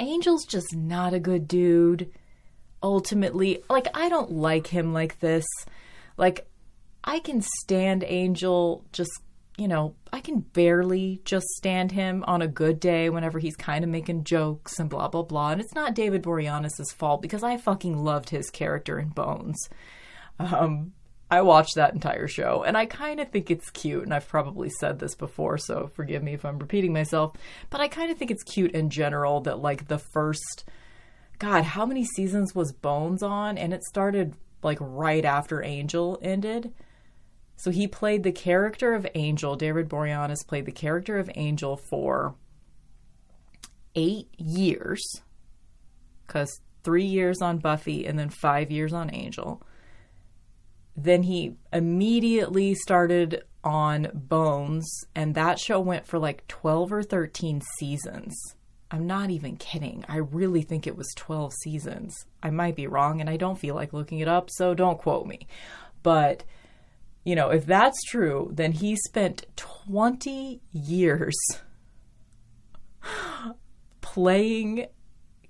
Angel's 0.00 0.44
just 0.46 0.74
not 0.74 1.14
a 1.14 1.20
good 1.20 1.46
dude. 1.46 2.10
Ultimately, 2.82 3.62
like, 3.70 3.86
I 3.94 4.08
don't 4.08 4.32
like 4.32 4.66
him 4.66 4.92
like 4.92 5.20
this. 5.20 5.46
Like, 6.16 6.48
I 7.04 7.20
can 7.20 7.40
stand 7.40 8.02
Angel 8.04 8.84
just 8.90 9.22
you 9.58 9.68
know, 9.68 9.94
I 10.12 10.20
can 10.20 10.40
barely 10.40 11.22
just 11.24 11.46
stand 11.56 11.92
him 11.92 12.24
on 12.26 12.42
a 12.42 12.48
good 12.48 12.78
day 12.78 13.08
whenever 13.08 13.38
he's 13.38 13.56
kind 13.56 13.84
of 13.84 13.90
making 13.90 14.24
jokes 14.24 14.78
and 14.78 14.90
blah, 14.90 15.08
blah, 15.08 15.22
blah. 15.22 15.52
And 15.52 15.60
it's 15.60 15.74
not 15.74 15.94
David 15.94 16.22
Boreanaz' 16.22 16.92
fault 16.94 17.22
because 17.22 17.42
I 17.42 17.56
fucking 17.56 17.96
loved 17.96 18.28
his 18.28 18.50
character 18.50 18.98
in 18.98 19.08
Bones. 19.08 19.56
Um, 20.38 20.92
I 21.30 21.40
watched 21.40 21.74
that 21.76 21.94
entire 21.94 22.28
show 22.28 22.64
and 22.64 22.76
I 22.76 22.84
kind 22.84 23.18
of 23.18 23.30
think 23.30 23.50
it's 23.50 23.70
cute. 23.70 24.02
And 24.02 24.12
I've 24.12 24.28
probably 24.28 24.68
said 24.78 24.98
this 24.98 25.14
before, 25.14 25.56
so 25.56 25.90
forgive 25.94 26.22
me 26.22 26.34
if 26.34 26.44
I'm 26.44 26.58
repeating 26.58 26.92
myself. 26.92 27.32
But 27.70 27.80
I 27.80 27.88
kind 27.88 28.10
of 28.10 28.18
think 28.18 28.30
it's 28.30 28.44
cute 28.44 28.72
in 28.72 28.90
general 28.90 29.40
that, 29.40 29.58
like, 29.58 29.88
the 29.88 29.98
first, 29.98 30.64
God, 31.38 31.64
how 31.64 31.86
many 31.86 32.04
seasons 32.04 32.54
was 32.54 32.72
Bones 32.72 33.22
on? 33.22 33.56
And 33.56 33.72
it 33.72 33.84
started, 33.84 34.34
like, 34.62 34.78
right 34.80 35.24
after 35.24 35.62
Angel 35.62 36.18
ended. 36.20 36.74
So 37.56 37.70
he 37.70 37.88
played 37.88 38.22
the 38.22 38.32
character 38.32 38.94
of 38.94 39.06
Angel. 39.14 39.56
David 39.56 39.88
Boreanaz 39.88 40.46
played 40.46 40.66
the 40.66 40.72
character 40.72 41.18
of 41.18 41.30
Angel 41.34 41.76
for 41.76 42.34
eight 43.94 44.28
years, 44.38 45.02
because 46.26 46.60
three 46.84 47.04
years 47.04 47.40
on 47.40 47.58
Buffy 47.58 48.06
and 48.06 48.18
then 48.18 48.28
five 48.28 48.70
years 48.70 48.92
on 48.92 49.12
Angel. 49.12 49.62
Then 50.94 51.24
he 51.24 51.56
immediately 51.72 52.74
started 52.74 53.42
on 53.64 54.08
Bones, 54.14 54.88
and 55.14 55.34
that 55.34 55.58
show 55.58 55.80
went 55.80 56.06
for 56.06 56.18
like 56.18 56.46
12 56.46 56.92
or 56.92 57.02
13 57.02 57.60
seasons. 57.78 58.36
I'm 58.90 59.06
not 59.06 59.30
even 59.30 59.56
kidding. 59.56 60.04
I 60.08 60.18
really 60.18 60.62
think 60.62 60.86
it 60.86 60.96
was 60.96 61.12
12 61.16 61.52
seasons. 61.62 62.14
I 62.42 62.50
might 62.50 62.76
be 62.76 62.86
wrong, 62.86 63.20
and 63.20 63.28
I 63.28 63.36
don't 63.36 63.58
feel 63.58 63.74
like 63.74 63.92
looking 63.92 64.20
it 64.20 64.28
up, 64.28 64.48
so 64.50 64.74
don't 64.74 64.98
quote 64.98 65.26
me. 65.26 65.48
But 66.04 66.44
you 67.26 67.34
know, 67.34 67.50
if 67.50 67.66
that's 67.66 68.00
true, 68.04 68.50
then 68.54 68.70
he 68.70 68.94
spent 68.94 69.46
20 69.56 70.62
years 70.72 71.34
playing 74.00 74.86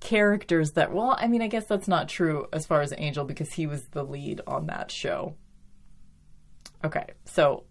characters 0.01 0.71
that, 0.73 0.95
well, 0.95 1.19
I 1.21 1.29
mean, 1.29 1.43
I 1.43 1.49
guess 1.49 1.67
that's 1.69 1.87
not 1.87 2.09
true 2.09 2.47
as 2.51 2.67
far 2.67 2.81
as 2.81 2.95
Angel 2.97 3.27
because 3.27 3.53
he 3.53 3.67
was 3.67 3.83
the 3.93 4.03
lead 4.03 4.41
on 4.47 4.69
that 4.69 4.91
show. 4.91 5.35
Okay, 6.83 7.05
so 7.27 7.65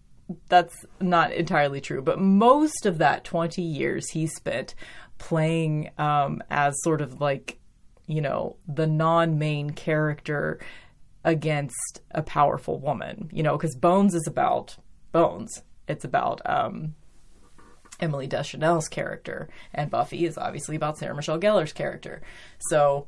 that's 0.49 0.85
not 1.01 1.31
entirely 1.31 1.81
true, 1.81 2.03
but 2.03 2.19
most 2.19 2.85
of 2.85 2.99
that 2.99 3.23
20 3.23 3.63
years 3.63 4.11
he 4.11 4.27
spent 4.27 4.75
playing 5.17 5.89
um, 5.97 6.43
as 6.51 6.75
sort 6.83 7.01
of 7.01 7.21
like, 7.21 7.57
you 8.05 8.21
know, 8.21 8.57
the 8.67 8.85
non 8.85 9.39
main 9.39 9.71
character 9.71 10.59
against 11.25 12.01
a 12.11 12.21
powerful 12.21 12.79
woman, 12.79 13.29
you 13.33 13.43
know, 13.43 13.57
because 13.57 13.75
Bones 13.75 14.13
is 14.13 14.27
about 14.27 14.77
Bones. 15.11 15.63
It's 15.87 16.05
about 16.05 16.39
um, 16.45 16.95
Emily 17.99 18.27
Deschanel's 18.27 18.87
character, 18.87 19.49
and 19.73 19.89
Buffy 19.89 20.25
is 20.25 20.37
obviously 20.37 20.75
about 20.75 20.97
Sarah 20.97 21.15
Michelle 21.15 21.39
Gellar's 21.39 21.73
character. 21.73 22.21
So, 22.69 23.07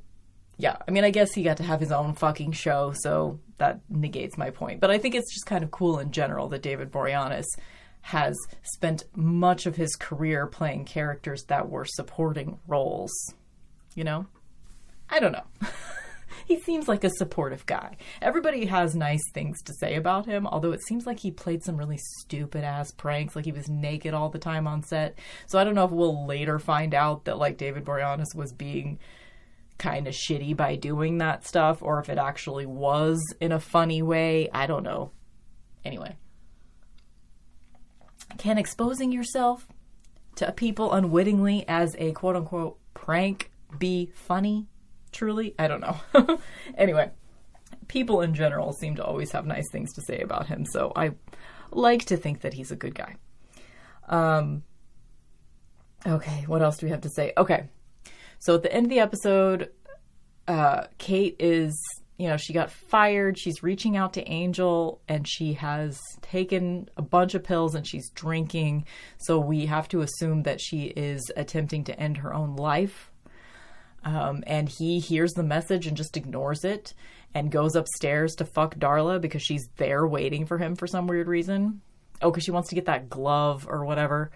yeah, 0.57 0.77
I 0.87 0.91
mean, 0.91 1.03
I 1.03 1.11
guess 1.11 1.33
he 1.33 1.43
got 1.43 1.57
to 1.57 1.63
have 1.63 1.79
his 1.79 1.91
own 1.91 2.15
fucking 2.15 2.53
show, 2.53 2.91
so 3.01 3.39
that 3.59 3.81
negates 3.87 4.37
my 4.37 4.49
point. 4.49 4.81
But 4.81 4.91
I 4.91 4.97
think 4.97 5.13
it's 5.13 5.33
just 5.33 5.45
kind 5.45 5.63
of 5.63 5.71
cool 5.71 5.99
in 5.99 6.11
general 6.11 6.49
that 6.49 6.63
David 6.63 6.91
Boreanaz 6.91 7.45
has 8.01 8.35
spent 8.63 9.03
much 9.15 9.67
of 9.67 9.75
his 9.75 9.95
career 9.95 10.47
playing 10.47 10.85
characters 10.85 11.43
that 11.49 11.69
were 11.69 11.85
supporting 11.85 12.57
roles. 12.67 13.11
You 13.93 14.05
know? 14.05 14.25
I 15.09 15.19
don't 15.19 15.31
know. 15.31 15.45
he 16.47 16.57
seems 16.61 16.87
like 16.87 17.03
a 17.03 17.09
supportive 17.09 17.65
guy. 17.65 17.97
Everybody 18.21 18.67
has 18.67 18.95
nice 18.95 19.21
things 19.33 19.61
to 19.63 19.73
say 19.73 19.95
about 19.95 20.25
him, 20.25 20.47
although 20.47 20.71
it 20.71 20.81
seems 20.81 21.05
like 21.05 21.19
he 21.19 21.29
played 21.29 21.61
some 21.61 21.75
really 21.75 21.99
stupid 22.21 22.63
ass 22.63 22.89
pranks, 22.89 23.35
like 23.35 23.43
he 23.43 23.51
was 23.51 23.67
naked 23.67 24.13
all 24.13 24.29
the 24.29 24.39
time 24.39 24.65
on 24.65 24.81
set. 24.81 25.19
So 25.47 25.59
I 25.59 25.65
don't 25.65 25.75
know 25.75 25.83
if 25.83 25.91
we'll 25.91 26.25
later 26.25 26.57
find 26.57 26.93
out 26.93 27.25
that 27.25 27.37
like 27.37 27.57
David 27.57 27.83
Boreanaz 27.83 28.33
was 28.33 28.53
being 28.53 28.97
kind 29.77 30.07
of 30.07 30.13
shitty 30.13 30.55
by 30.55 30.77
doing 30.77 31.17
that 31.17 31.45
stuff 31.45 31.83
or 31.83 31.99
if 31.99 32.07
it 32.07 32.17
actually 32.17 32.65
was 32.65 33.21
in 33.41 33.51
a 33.51 33.59
funny 33.59 34.01
way. 34.01 34.49
I 34.53 34.67
don't 34.67 34.83
know. 34.83 35.11
Anyway, 35.83 36.15
can 38.37 38.57
exposing 38.57 39.11
yourself 39.11 39.67
to 40.35 40.53
people 40.53 40.93
unwittingly 40.93 41.67
as 41.67 41.93
a 41.99 42.13
quote 42.13 42.37
unquote 42.37 42.79
prank 42.93 43.51
be 43.77 44.13
funny? 44.15 44.67
Truly. 45.11 45.55
I 45.57 45.67
don't 45.67 45.81
know. 45.81 46.39
anyway, 46.77 47.11
people 47.87 48.21
in 48.21 48.33
general 48.33 48.73
seem 48.73 48.95
to 48.95 49.05
always 49.05 49.31
have 49.31 49.45
nice 49.45 49.69
things 49.71 49.93
to 49.93 50.01
say 50.01 50.19
about 50.19 50.47
him, 50.47 50.65
so 50.65 50.91
I 50.95 51.11
like 51.71 52.05
to 52.05 52.17
think 52.17 52.41
that 52.41 52.53
he's 52.53 52.71
a 52.71 52.75
good 52.75 52.95
guy. 52.95 53.15
Um, 54.07 54.63
okay, 56.05 56.43
what 56.47 56.61
else 56.61 56.77
do 56.77 56.85
we 56.85 56.91
have 56.91 57.01
to 57.01 57.09
say? 57.09 57.33
Okay, 57.37 57.69
so 58.39 58.55
at 58.55 58.63
the 58.63 58.73
end 58.73 58.85
of 58.85 58.89
the 58.89 58.99
episode, 58.99 59.71
uh, 60.47 60.83
Kate 60.97 61.35
is, 61.39 61.77
you 62.17 62.27
know, 62.27 62.37
she 62.37 62.53
got 62.53 62.71
fired. 62.71 63.37
She's 63.37 63.63
reaching 63.63 63.97
out 63.97 64.13
to 64.13 64.27
Angel 64.29 65.01
and 65.07 65.27
she 65.27 65.53
has 65.53 65.99
taken 66.21 66.89
a 66.97 67.01
bunch 67.01 67.35
of 67.35 67.43
pills 67.43 67.75
and 67.75 67.85
she's 67.85 68.09
drinking. 68.11 68.85
So 69.17 69.39
we 69.39 69.65
have 69.65 69.87
to 69.89 70.01
assume 70.01 70.43
that 70.43 70.61
she 70.61 70.85
is 70.85 71.31
attempting 71.35 71.83
to 71.85 71.99
end 71.99 72.17
her 72.17 72.33
own 72.33 72.55
life 72.55 73.11
um, 74.03 74.43
and 74.47 74.69
he 74.69 74.99
hears 74.99 75.33
the 75.33 75.43
message 75.43 75.87
and 75.87 75.97
just 75.97 76.17
ignores 76.17 76.63
it 76.63 76.93
and 77.33 77.51
goes 77.51 77.75
upstairs 77.75 78.35
to 78.35 78.45
fuck 78.45 78.75
Darla 78.75 79.19
because 79.19 79.41
she's 79.41 79.67
there 79.77 80.07
waiting 80.07 80.45
for 80.45 80.57
him 80.57 80.75
for 80.75 80.87
some 80.87 81.07
weird 81.07 81.27
reason. 81.27 81.81
Oh, 82.21 82.31
because 82.31 82.43
she 82.43 82.51
wants 82.51 82.69
to 82.69 82.75
get 82.75 82.85
that 82.85 83.09
glove 83.09 83.67
or 83.69 83.85
whatever. 83.85 84.31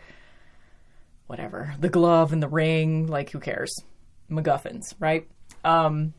Whatever. 1.28 1.74
The 1.80 1.90
glove 1.90 2.34
and 2.34 2.44
the 2.44 2.50
ring. 2.50 3.08
Like, 3.08 3.32
who 3.32 3.40
cares? 3.40 3.74
MacGuffins, 4.30 4.94
right? 5.00 5.28
Um, 5.64 6.14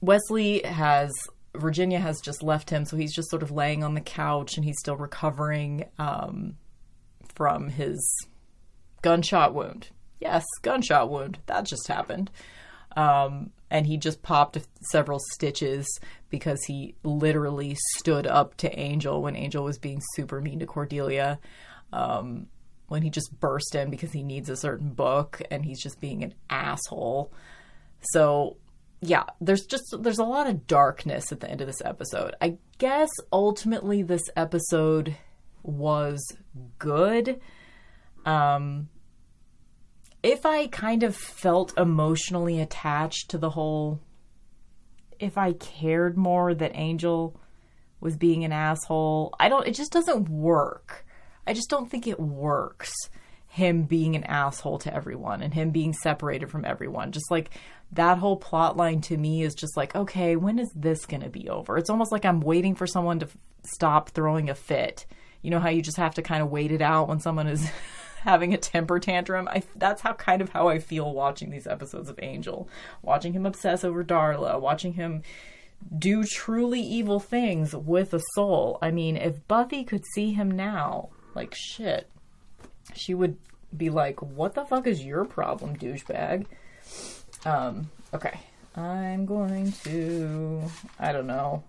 Wesley 0.00 0.62
has. 0.64 1.12
Virginia 1.54 2.00
has 2.00 2.18
just 2.22 2.42
left 2.42 2.70
him, 2.70 2.86
so 2.86 2.96
he's 2.96 3.14
just 3.14 3.28
sort 3.28 3.42
of 3.42 3.50
laying 3.50 3.84
on 3.84 3.92
the 3.92 4.00
couch 4.00 4.56
and 4.56 4.64
he's 4.64 4.78
still 4.78 4.96
recovering 4.96 5.84
um, 5.98 6.56
from 7.34 7.68
his 7.68 8.26
gunshot 9.02 9.52
wound 9.52 9.90
yes, 10.22 10.44
gunshot 10.62 11.10
wound. 11.10 11.38
That 11.46 11.64
just 11.64 11.88
happened. 11.88 12.30
Um, 12.96 13.50
and 13.70 13.86
he 13.86 13.96
just 13.96 14.22
popped 14.22 14.58
several 14.82 15.18
stitches 15.32 15.86
because 16.28 16.62
he 16.66 16.94
literally 17.02 17.76
stood 17.96 18.26
up 18.26 18.56
to 18.58 18.78
Angel 18.78 19.22
when 19.22 19.36
Angel 19.36 19.64
was 19.64 19.78
being 19.78 20.00
super 20.14 20.40
mean 20.40 20.58
to 20.60 20.66
Cordelia. 20.66 21.38
Um, 21.92 22.46
when 22.88 23.00
he 23.00 23.08
just 23.08 23.40
burst 23.40 23.74
in 23.74 23.88
because 23.88 24.12
he 24.12 24.22
needs 24.22 24.50
a 24.50 24.56
certain 24.56 24.90
book 24.90 25.40
and 25.50 25.64
he's 25.64 25.82
just 25.82 25.98
being 25.98 26.22
an 26.22 26.34
asshole. 26.50 27.32
So, 28.02 28.58
yeah, 29.00 29.24
there's 29.40 29.64
just 29.64 29.84
there's 29.98 30.18
a 30.18 30.24
lot 30.24 30.46
of 30.46 30.66
darkness 30.66 31.32
at 31.32 31.40
the 31.40 31.50
end 31.50 31.62
of 31.62 31.66
this 31.66 31.80
episode. 31.82 32.34
I 32.42 32.58
guess 32.76 33.08
ultimately 33.32 34.02
this 34.02 34.24
episode 34.36 35.16
was 35.62 36.20
good. 36.78 37.40
Um 38.26 38.90
if 40.22 40.46
I 40.46 40.66
kind 40.68 41.02
of 41.02 41.16
felt 41.16 41.76
emotionally 41.78 42.60
attached 42.60 43.30
to 43.30 43.38
the 43.38 43.50
whole, 43.50 44.00
if 45.18 45.36
I 45.38 45.52
cared 45.52 46.16
more 46.16 46.54
that 46.54 46.72
Angel 46.74 47.38
was 48.00 48.16
being 48.16 48.44
an 48.44 48.52
asshole, 48.52 49.34
I 49.38 49.48
don't, 49.48 49.66
it 49.66 49.74
just 49.74 49.92
doesn't 49.92 50.28
work. 50.28 51.04
I 51.46 51.54
just 51.54 51.70
don't 51.70 51.90
think 51.90 52.06
it 52.06 52.20
works. 52.20 52.92
him 53.48 53.82
being 53.82 54.16
an 54.16 54.24
asshole 54.24 54.78
to 54.78 54.94
everyone 54.94 55.42
and 55.42 55.52
him 55.52 55.70
being 55.70 55.92
separated 55.92 56.50
from 56.50 56.64
everyone. 56.64 57.12
Just 57.12 57.30
like 57.30 57.50
that 57.92 58.16
whole 58.16 58.36
plot 58.38 58.78
line 58.78 59.02
to 59.02 59.16
me 59.18 59.42
is 59.42 59.54
just 59.54 59.76
like, 59.76 59.94
okay, 59.94 60.36
when 60.36 60.58
is 60.58 60.70
this 60.74 61.04
going 61.04 61.20
to 61.20 61.28
be 61.28 61.50
over? 61.50 61.76
It's 61.76 61.90
almost 61.90 62.12
like 62.12 62.24
I'm 62.24 62.40
waiting 62.40 62.74
for 62.74 62.86
someone 62.86 63.18
to 63.18 63.26
f- 63.26 63.36
stop 63.64 64.08
throwing 64.08 64.48
a 64.48 64.54
fit. 64.54 65.04
You 65.42 65.50
know 65.50 65.60
how 65.60 65.68
you 65.68 65.82
just 65.82 65.98
have 65.98 66.14
to 66.14 66.22
kind 66.22 66.42
of 66.42 66.50
wait 66.50 66.72
it 66.72 66.80
out 66.80 67.08
when 67.08 67.20
someone 67.20 67.46
is 67.46 67.70
having 68.22 68.54
a 68.54 68.58
temper 68.58 68.98
tantrum. 68.98 69.48
I 69.48 69.62
that's 69.76 70.02
how 70.02 70.14
kind 70.14 70.40
of 70.40 70.50
how 70.50 70.68
I 70.68 70.78
feel 70.78 71.12
watching 71.12 71.50
these 71.50 71.66
episodes 71.66 72.08
of 72.08 72.18
Angel, 72.22 72.68
watching 73.02 73.32
him 73.32 73.46
obsess 73.46 73.84
over 73.84 74.04
Darla, 74.04 74.60
watching 74.60 74.94
him 74.94 75.22
do 75.98 76.24
truly 76.24 76.80
evil 76.80 77.18
things 77.20 77.74
with 77.74 78.14
a 78.14 78.20
soul. 78.34 78.78
I 78.80 78.90
mean, 78.90 79.16
if 79.16 79.46
Buffy 79.48 79.84
could 79.84 80.04
see 80.14 80.32
him 80.32 80.50
now, 80.50 81.10
like 81.34 81.54
shit, 81.54 82.08
she 82.94 83.14
would 83.14 83.36
be 83.76 83.90
like, 83.90 84.22
"What 84.22 84.54
the 84.54 84.64
fuck 84.64 84.86
is 84.86 85.04
your 85.04 85.24
problem, 85.24 85.76
douchebag?" 85.76 86.46
Um, 87.44 87.90
okay. 88.14 88.38
I'm 88.74 89.26
going 89.26 89.72
to 89.84 90.62
I 90.98 91.12
don't 91.12 91.26
know. 91.26 91.62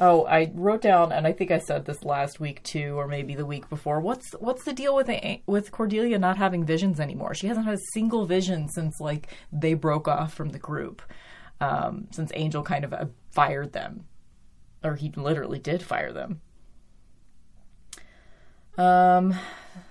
Oh, 0.00 0.24
I 0.26 0.52
wrote 0.54 0.82
down, 0.82 1.10
and 1.10 1.26
I 1.26 1.32
think 1.32 1.50
I 1.50 1.58
said 1.58 1.84
this 1.84 2.04
last 2.04 2.38
week 2.38 2.62
too, 2.62 2.94
or 2.96 3.08
maybe 3.08 3.34
the 3.34 3.44
week 3.44 3.68
before. 3.68 4.00
What's 4.00 4.30
what's 4.38 4.64
the 4.64 4.72
deal 4.72 4.94
with 4.94 5.10
with 5.46 5.72
Cordelia 5.72 6.18
not 6.18 6.36
having 6.36 6.64
visions 6.64 7.00
anymore? 7.00 7.34
She 7.34 7.48
hasn't 7.48 7.66
had 7.66 7.74
a 7.74 7.92
single 7.92 8.24
vision 8.24 8.68
since 8.68 9.00
like 9.00 9.28
they 9.52 9.74
broke 9.74 10.06
off 10.06 10.32
from 10.32 10.50
the 10.50 10.58
group, 10.58 11.02
um, 11.60 12.06
since 12.12 12.30
Angel 12.34 12.62
kind 12.62 12.84
of 12.84 12.92
uh, 12.92 13.06
fired 13.32 13.72
them, 13.72 14.04
or 14.84 14.94
he 14.94 15.12
literally 15.16 15.58
did 15.58 15.82
fire 15.82 16.12
them. 16.12 16.42
Um, 18.76 19.34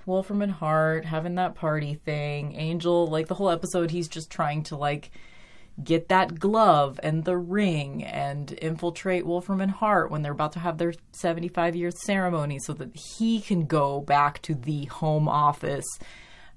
Wolfram 0.06 0.42
and 0.42 0.54
Hart 0.54 1.04
having 1.04 1.36
that 1.36 1.56
party 1.56 1.96
thing. 1.96 2.56
Angel, 2.56 3.08
like 3.08 3.28
the 3.28 3.36
whole 3.36 3.50
episode, 3.50 3.92
he's 3.92 4.08
just 4.08 4.32
trying 4.32 4.64
to 4.64 4.78
like 4.78 5.12
get 5.84 6.10
that 6.10 6.40
glove 6.40 7.00
and 7.04 7.24
the 7.24 7.38
ring 7.38 8.04
and 8.04 8.52
infiltrate 8.62 9.26
Wolfram 9.26 9.62
and 9.62 9.72
Hart 9.72 10.10
when 10.10 10.24
they're 10.24 10.32
about 10.32 10.54
to 10.54 10.60
have 10.60 10.78
their 10.78 10.94
75 11.12 11.76
year 11.76 11.92
ceremony 11.92 12.60
so 12.60 12.74
that 12.74 12.96
he 12.96 13.42
can 13.42 13.66
go 13.66 14.02
back 14.02 14.42
to 14.44 14.56
the 14.56 14.86
home 14.86 15.30
office 15.30 15.86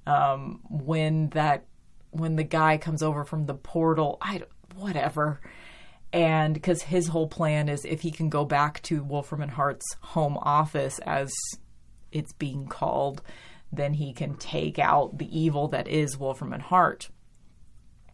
um, 0.06 0.60
when 0.68 1.28
that 1.30 1.64
when 2.10 2.36
the 2.36 2.44
guy 2.44 2.78
comes 2.78 3.02
over 3.02 3.24
from 3.24 3.46
the 3.46 3.54
portal. 3.54 4.16
I 4.22 4.42
whatever. 4.74 5.40
And 6.12 6.54
because 6.54 6.82
his 6.82 7.08
whole 7.08 7.28
plan 7.28 7.68
is 7.68 7.84
if 7.84 8.00
he 8.00 8.10
can 8.10 8.30
go 8.30 8.44
back 8.44 8.82
to 8.84 9.04
Wolfram 9.04 9.42
and 9.42 9.50
Hart's 9.50 9.86
home 10.00 10.38
office 10.38 10.98
as 11.00 11.30
it's 12.10 12.32
being 12.32 12.66
called, 12.66 13.22
then 13.70 13.94
he 13.94 14.12
can 14.12 14.34
take 14.34 14.78
out 14.78 15.18
the 15.18 15.38
evil 15.38 15.68
that 15.68 15.86
is 15.86 16.18
Wolfram 16.18 16.52
and 16.52 16.62
Hart 16.62 17.10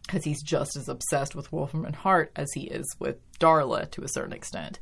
because 0.07 0.23
he's 0.23 0.41
just 0.41 0.75
as 0.75 0.87
obsessed 0.87 1.35
with 1.35 1.51
Wolfram 1.51 1.85
and 1.85 1.95
Hart 1.95 2.31
as 2.35 2.47
he 2.53 2.61
is 2.61 2.85
with 2.97 3.17
Darla 3.39 3.91
to 3.91 4.03
a 4.03 4.07
certain 4.07 4.33
extent. 4.33 4.79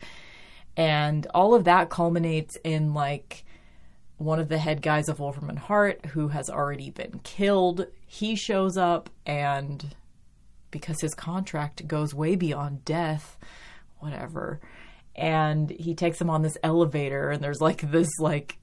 And 0.77 1.25
all 1.33 1.55
of 1.55 1.63
that 1.65 1.89
culminates 1.89 2.57
in 2.63 2.93
like 2.93 3.43
one 4.17 4.39
of 4.39 4.49
the 4.49 4.57
head 4.57 4.81
guys 4.81 5.09
of 5.09 5.19
Wolfram 5.19 5.49
and 5.49 5.59
Hart 5.59 6.05
who 6.07 6.29
has 6.29 6.49
already 6.49 6.89
been 6.89 7.19
killed. 7.23 7.87
He 8.05 8.35
shows 8.35 8.77
up 8.77 9.09
and 9.25 9.95
because 10.71 11.01
his 11.01 11.13
contract 11.13 11.87
goes 11.87 12.13
way 12.13 12.35
beyond 12.35 12.85
death, 12.85 13.37
whatever. 13.99 14.59
And 15.15 15.69
he 15.69 15.95
takes 15.95 16.19
him 16.19 16.29
on 16.29 16.41
this 16.41 16.57
elevator 16.63 17.31
and 17.31 17.43
there's 17.43 17.61
like 17.61 17.89
this 17.89 18.09
like 18.19 18.57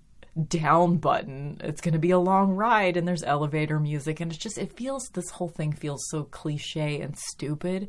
down 0.48 0.96
button. 0.96 1.60
It's 1.62 1.80
going 1.80 1.92
to 1.92 1.98
be 1.98 2.10
a 2.10 2.18
long 2.18 2.52
ride 2.52 2.96
and 2.96 3.06
there's 3.06 3.22
elevator 3.22 3.78
music 3.78 4.20
and 4.20 4.32
it's 4.32 4.42
just 4.42 4.58
it 4.58 4.72
feels 4.72 5.08
this 5.08 5.30
whole 5.30 5.48
thing 5.48 5.72
feels 5.72 6.06
so 6.08 6.24
cliché 6.24 7.02
and 7.02 7.16
stupid. 7.16 7.88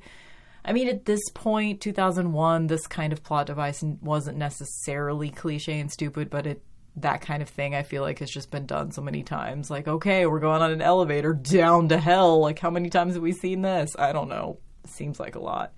I 0.65 0.74
mean 0.74 0.89
at 0.89 1.06
this 1.06 1.22
point 1.34 1.82
2001 1.82 2.68
this 2.68 2.86
kind 2.88 3.13
of 3.13 3.24
plot 3.24 3.48
device 3.48 3.82
wasn't 4.02 4.38
necessarily 4.38 5.32
cliché 5.32 5.80
and 5.80 5.91
stupid, 5.91 6.30
but 6.30 6.46
it 6.46 6.62
that 6.98 7.22
kind 7.22 7.41
of 7.41 7.50
thing 7.50 7.74
I 7.74 7.84
feel 7.84 8.04
like 8.04 8.20
has 8.20 8.30
just 8.30 8.52
been 8.52 8.68
done 8.68 8.91
so 8.91 9.02
many 9.02 9.24
times. 9.24 9.72
Like, 9.72 9.88
okay, 9.88 10.28
we're 10.28 10.39
going 10.39 10.62
on 10.62 10.70
an 10.70 10.82
elevator 10.82 11.34
down 11.34 11.88
to 11.89 11.98
hell. 11.98 12.39
Like 12.39 12.60
how 12.60 12.70
many 12.70 12.89
times 12.89 13.13
have 13.13 13.24
we 13.24 13.32
seen 13.32 13.62
this? 13.62 13.96
I 13.98 14.12
don't 14.12 14.30
know. 14.30 14.60
Seems 14.86 15.20
like 15.20 15.36
a 15.36 15.39
lot. 15.39 15.74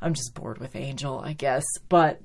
I'm 0.00 0.14
just 0.14 0.34
bored 0.34 0.58
with 0.58 0.76
Angel, 0.76 1.18
I 1.18 1.32
guess. 1.32 1.64
But 1.88 2.20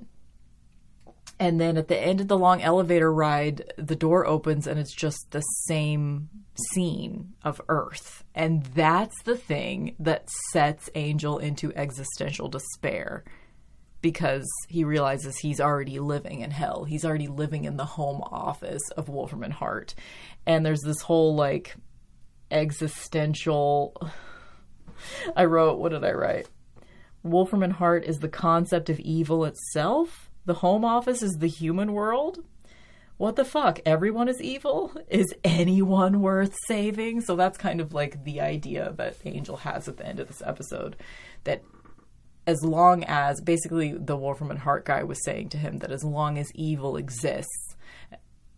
and 1.39 1.59
then 1.59 1.77
at 1.77 1.87
the 1.87 1.99
end 1.99 2.21
of 2.21 2.27
the 2.27 2.37
long 2.37 2.61
elevator 2.61 3.11
ride, 3.11 3.73
the 3.77 3.95
door 3.95 4.25
opens 4.25 4.67
and 4.67 4.79
it's 4.79 4.93
just 4.93 5.31
the 5.31 5.41
same 5.41 6.29
scene 6.71 7.33
of 7.43 7.59
Earth. 7.69 8.23
And 8.35 8.63
that's 8.63 9.21
the 9.23 9.37
thing 9.37 9.95
that 9.99 10.29
sets 10.51 10.89
Angel 10.95 11.39
into 11.39 11.73
existential 11.75 12.49
despair 12.49 13.23
because 14.01 14.47
he 14.67 14.83
realizes 14.83 15.37
he's 15.37 15.61
already 15.61 15.97
living 15.99 16.41
in 16.41 16.51
hell. 16.51 16.83
He's 16.83 17.05
already 17.05 17.27
living 17.27 17.65
in 17.65 17.77
the 17.77 17.85
home 17.85 18.21
office 18.21 18.83
of 18.91 19.09
Wolfram 19.09 19.43
and 19.43 19.53
Hart. 19.53 19.95
And 20.45 20.65
there's 20.65 20.81
this 20.81 21.01
whole 21.01 21.35
like 21.35 21.75
existential. 22.51 23.95
I 25.35 25.45
wrote, 25.45 25.79
what 25.79 25.93
did 25.93 26.03
I 26.03 26.11
write? 26.11 26.47
Wolfram 27.23 27.63
and 27.63 27.73
Hart 27.73 28.03
is 28.03 28.19
the 28.19 28.29
concept 28.29 28.89
of 28.89 28.99
evil 28.99 29.45
itself 29.45 30.22
the 30.45 30.55
home 30.55 30.83
office 30.83 31.21
is 31.21 31.33
the 31.33 31.47
human 31.47 31.93
world? 31.93 32.39
What 33.17 33.35
the 33.35 33.45
fuck? 33.45 33.79
Everyone 33.85 34.27
is 34.27 34.41
evil? 34.41 34.91
Is 35.07 35.33
anyone 35.43 36.21
worth 36.21 36.55
saving? 36.67 37.21
So 37.21 37.35
that's 37.35 37.57
kind 37.57 37.79
of 37.79 37.93
like 37.93 38.23
the 38.23 38.41
idea 38.41 38.93
that 38.97 39.17
Angel 39.23 39.57
has 39.57 39.87
at 39.87 39.97
the 39.97 40.05
end 40.05 40.19
of 40.19 40.27
this 40.27 40.41
episode. 40.43 40.95
That 41.43 41.63
as 42.45 42.63
long 42.63 43.03
as 43.05 43.39
basically 43.39 43.93
the 43.93 44.17
Wolfram 44.17 44.51
and 44.51 44.59
Hart 44.59 44.85
guy 44.85 45.03
was 45.03 45.23
saying 45.23 45.49
to 45.49 45.57
him 45.57 45.77
that 45.77 45.91
as 45.91 46.03
long 46.03 46.37
as 46.37 46.51
evil 46.55 46.97
exists, 46.97 47.75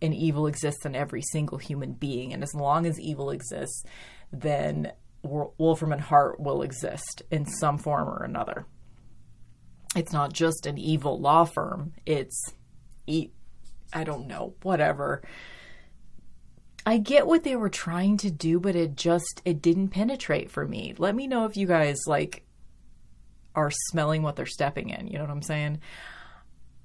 and 0.02 0.14
evil 0.14 0.48
exists 0.48 0.86
in 0.86 0.96
every 0.96 1.22
single 1.22 1.58
human 1.58 1.94
being, 1.94 2.34
and 2.34 2.42
as 2.42 2.54
long 2.54 2.86
as 2.86 3.00
evil 3.00 3.30
exists, 3.30 3.84
then 4.32 4.92
Wolfram 5.24 5.92
and 5.92 6.02
Hart 6.02 6.40
will 6.40 6.62
exist 6.62 7.24
in 7.32 7.46
some 7.46 7.78
form 7.78 8.08
or 8.08 8.24
another 8.24 8.66
it's 9.96 10.14
not 10.14 10.34
just 10.34 10.66
an 10.66 10.78
evil 10.78 11.20
law 11.20 11.46
firm. 11.46 11.94
It's, 12.06 12.54
e- 13.08 13.30
I 13.94 14.04
don't 14.04 14.28
know, 14.28 14.56
whatever. 14.62 15.24
I 16.86 16.98
get 16.98 17.26
what 17.26 17.44
they 17.44 17.56
were 17.56 17.70
trying 17.70 18.18
to 18.18 18.30
do, 18.30 18.60
but 18.60 18.76
it 18.76 18.96
just 18.96 19.42
it 19.44 19.62
didn't 19.62 19.90
penetrate 19.90 20.52
for 20.52 20.68
me. 20.68 20.94
Let 20.98 21.16
me 21.16 21.28
know 21.28 21.46
if 21.46 21.58
you 21.58 21.66
guys 21.66 21.98
like 22.06 22.44
are 23.56 23.72
smelling 23.90 24.22
what 24.22 24.36
they're 24.36 24.46
stepping 24.46 24.90
in. 24.90 25.08
You 25.08 25.14
know 25.14 25.24
what 25.24 25.32
I'm 25.32 25.42
saying? 25.42 25.80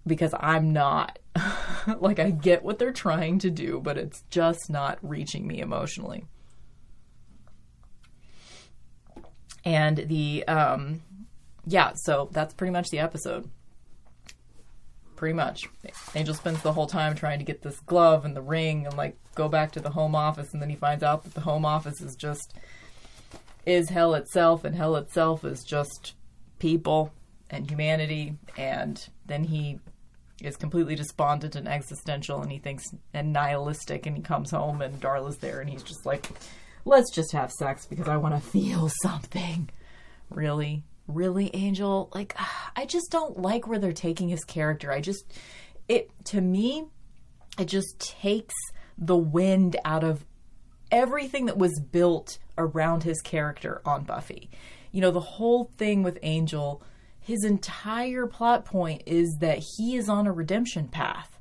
Because 0.07 0.35
I'm 0.39 0.73
not. 0.73 1.19
like 2.01 2.19
I 2.19 2.31
get 2.31 2.63
what 2.63 2.79
they're 2.79 2.93
trying 2.93 3.41
to 3.41 3.51
do, 3.51 3.81
but 3.83 3.99
it's 3.99 4.23
just 4.31 4.71
not 4.71 4.99
reaching 5.03 5.47
me 5.47 5.61
emotionally. 5.61 6.25
And 9.65 9.99
the 9.99 10.47
um 10.49 11.03
yeah, 11.67 11.93
so 11.95 12.29
that's 12.33 12.55
pretty 12.55 12.73
much 12.73 12.89
the 12.91 12.99
episode. 12.99 13.49
Pretty 15.17 15.35
much. 15.35 15.69
Angel 16.15 16.35
spends 16.35 16.63
the 16.63 16.73
whole 16.73 16.87
time 16.87 17.15
trying 17.15 17.39
to 17.39 17.45
get 17.45 17.63
this 17.63 17.79
glove 17.81 18.25
and 18.25 18.35
the 18.35 18.43
ring 18.43 18.87
and 18.87 18.97
like 18.97 19.17
go 19.35 19.49
back 19.49 19.73
to 19.73 19.81
the 19.81 19.91
home 19.91 20.15
office 20.15 20.53
and 20.53 20.63
then 20.63 20.71
he 20.71 20.77
finds 20.77 21.03
out 21.03 21.25
that 21.25 21.35
the 21.35 21.43
home 21.43 21.65
office 21.65 22.01
is 22.01 22.17
just 22.17 22.55
is 23.67 23.91
hell 23.91 24.15
itself 24.15 24.65
and 24.65 24.75
hell 24.75 24.97
itself 24.97 25.45
is 25.45 25.63
just 25.63 26.15
people 26.59 27.13
and 27.51 27.69
humanity 27.71 28.35
and 28.57 29.09
then 29.27 29.45
he 29.45 29.79
is 30.41 30.57
completely 30.57 30.95
despondent 30.95 31.55
and 31.55 31.69
existential 31.69 32.41
and 32.41 32.51
he 32.51 32.59
thinks 32.59 32.85
and 33.13 33.33
nihilistic 33.33 34.07
and 34.07 34.17
he 34.17 34.23
comes 34.23 34.51
home 34.51 34.81
and 34.81 35.01
Darla's 35.01 35.37
there 35.39 35.61
and 35.61 35.69
he's 35.69 35.83
just 35.83 36.07
like 36.07 36.31
let's 36.85 37.11
just 37.11 37.33
have 37.33 37.53
sex 37.53 37.87
because 37.87 38.09
I 38.09 38.17
want 38.17 38.35
to 38.35 38.51
feel 38.51 38.91
something. 39.03 39.71
Really? 40.31 40.85
Really 41.11 41.51
angel 41.55 42.11
like 42.15 42.35
i 42.77 42.85
just 42.87 43.11
don't 43.11 43.39
like 43.39 43.67
where 43.67 43.79
they're 43.79 43.93
taking 43.93 44.29
his 44.29 44.45
character. 44.45 44.93
I 44.93 45.01
just 45.01 45.25
it 45.89 46.11
to 46.27 46.41
me 46.41 46.87
it 47.59 47.67
just 47.67 47.99
takes 47.99 48.55
the 48.97 49.17
wind 49.17 49.77
out 49.85 50.05
of 50.05 50.25
everything 50.91 51.47
that 51.47 51.59
was 51.59 51.81
built 51.81 52.39
around 52.59 53.03
his 53.03 53.21
character 53.21 53.81
on 53.85 54.05
buffy. 54.05 54.51
You 54.93 55.01
know 55.01 55.11
the 55.11 55.21
whole 55.21 55.71
thing 55.77 56.03
with 56.03 56.19
angel 56.23 56.83
his 57.21 57.45
entire 57.45 58.27
plot 58.27 58.65
point 58.65 59.03
is 59.07 59.37
that 59.41 59.63
he 59.77 59.97
is 59.97 60.09
on 60.09 60.27
a 60.27 60.33
redemption 60.33 60.89
path. 60.89 61.39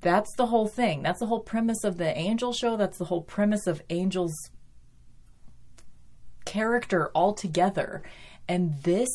That's 0.00 0.34
the 0.36 0.46
whole 0.46 0.68
thing. 0.68 1.02
That's 1.02 1.18
the 1.20 1.26
whole 1.26 1.40
premise 1.40 1.82
of 1.82 1.98
the 1.98 2.16
angel 2.16 2.52
show. 2.52 2.76
That's 2.76 2.98
the 2.98 3.06
whole 3.06 3.22
premise 3.22 3.66
of 3.66 3.82
angel's 3.90 4.34
character 6.46 7.10
altogether. 7.14 8.02
And 8.48 8.82
this 8.82 9.08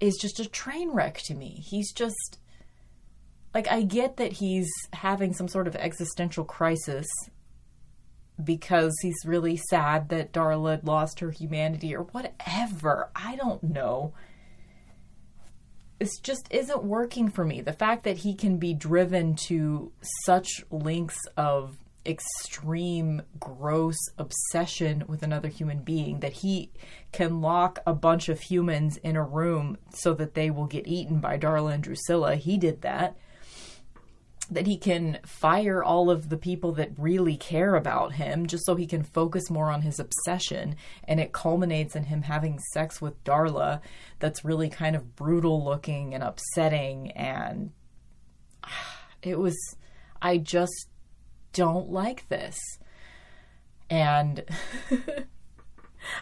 is 0.00 0.16
just 0.20 0.40
a 0.40 0.48
train 0.48 0.90
wreck 0.90 1.22
to 1.24 1.34
me. 1.34 1.64
He's 1.66 1.92
just 1.92 2.38
like 3.54 3.68
I 3.68 3.82
get 3.82 4.16
that 4.16 4.32
he's 4.34 4.70
having 4.92 5.32
some 5.32 5.48
sort 5.48 5.66
of 5.66 5.76
existential 5.76 6.44
crisis 6.44 7.06
because 8.42 8.96
he's 9.02 9.26
really 9.26 9.56
sad 9.56 10.08
that 10.08 10.32
Darla 10.32 10.82
lost 10.84 11.20
her 11.20 11.30
humanity 11.30 11.94
or 11.94 12.04
whatever. 12.04 13.10
I 13.14 13.36
don't 13.36 13.62
know. 13.62 14.14
This 15.98 16.18
just 16.18 16.46
isn't 16.50 16.82
working 16.82 17.28
for 17.28 17.44
me. 17.44 17.60
The 17.60 17.74
fact 17.74 18.04
that 18.04 18.18
he 18.18 18.34
can 18.34 18.56
be 18.56 18.72
driven 18.72 19.34
to 19.48 19.92
such 20.24 20.64
lengths 20.70 21.20
of 21.36 21.76
extreme, 22.10 23.22
gross 23.38 23.96
obsession 24.18 25.04
with 25.06 25.22
another 25.22 25.48
human 25.48 25.78
being 25.78 26.20
that 26.20 26.32
he 26.32 26.70
can 27.12 27.40
lock 27.40 27.78
a 27.86 27.94
bunch 27.94 28.28
of 28.28 28.40
humans 28.40 28.96
in 28.98 29.16
a 29.16 29.22
room 29.22 29.78
so 29.94 30.12
that 30.14 30.34
they 30.34 30.50
will 30.50 30.66
get 30.66 30.86
eaten 30.86 31.20
by 31.20 31.38
Darla 31.38 31.74
and 31.74 31.82
Drusilla. 31.82 32.36
He 32.36 32.58
did 32.58 32.82
that 32.82 33.16
that 34.50 34.66
he 34.66 34.76
can 34.76 35.18
fire 35.24 35.82
all 35.82 36.10
of 36.10 36.28
the 36.28 36.36
people 36.36 36.72
that 36.72 36.90
really 36.98 37.36
care 37.36 37.76
about 37.76 38.14
him 38.14 38.46
just 38.46 38.66
so 38.66 38.74
he 38.74 38.86
can 38.86 39.02
focus 39.02 39.48
more 39.48 39.70
on 39.70 39.82
his 39.82 40.00
obsession. 40.00 40.74
And 41.04 41.20
it 41.20 41.32
culminates 41.32 41.94
in 41.94 42.04
him 42.04 42.22
having 42.22 42.58
sex 42.72 43.00
with 43.00 43.22
Darla 43.22 43.80
that's 44.18 44.44
really 44.44 44.68
kind 44.68 44.96
of 44.96 45.14
brutal 45.14 45.64
looking 45.64 46.14
and 46.14 46.22
upsetting. 46.22 47.12
And 47.12 47.70
it 49.22 49.38
was, 49.38 49.56
I 50.20 50.38
just 50.38 50.89
don't 51.52 51.90
like 51.90 52.28
this. 52.28 52.58
And. 53.88 54.44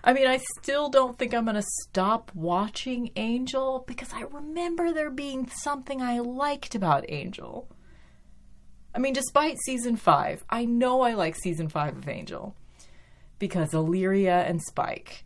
I 0.03 0.13
mean, 0.13 0.27
I 0.27 0.41
still 0.59 0.89
don't 0.89 1.17
think 1.19 1.33
I'm 1.33 1.45
going 1.45 1.55
to 1.55 1.63
stop 1.83 2.33
watching 2.35 3.11
Angel 3.15 3.85
because 3.87 4.13
I 4.13 4.23
remember 4.23 4.93
there 4.93 5.11
being 5.11 5.49
something 5.49 6.03
I 6.03 6.19
liked 6.19 6.75
about 6.75 7.05
Angel. 7.09 7.69
I 8.95 8.99
mean, 8.99 9.13
despite 9.13 9.59
season 9.59 9.97
five, 9.97 10.45
I 10.51 10.65
know 10.65 11.03
I 11.03 11.15
like 11.15 11.37
season 11.37 11.69
five 11.69 11.97
of 11.97 12.09
Angel 12.09 12.57
because 13.39 13.75
Illyria 13.75 14.43
and 14.43 14.61
Spike. 14.63 15.25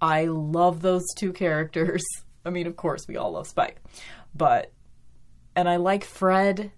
I 0.00 0.26
love 0.26 0.82
those 0.82 1.04
two 1.16 1.32
characters. 1.32 2.04
I 2.44 2.50
mean, 2.50 2.66
of 2.66 2.76
course, 2.76 3.06
we 3.06 3.16
all 3.16 3.32
love 3.32 3.46
Spike, 3.46 3.76
but 4.34 4.72
and 5.54 5.68
I 5.68 5.76
like 5.76 6.04
Fred. 6.04 6.72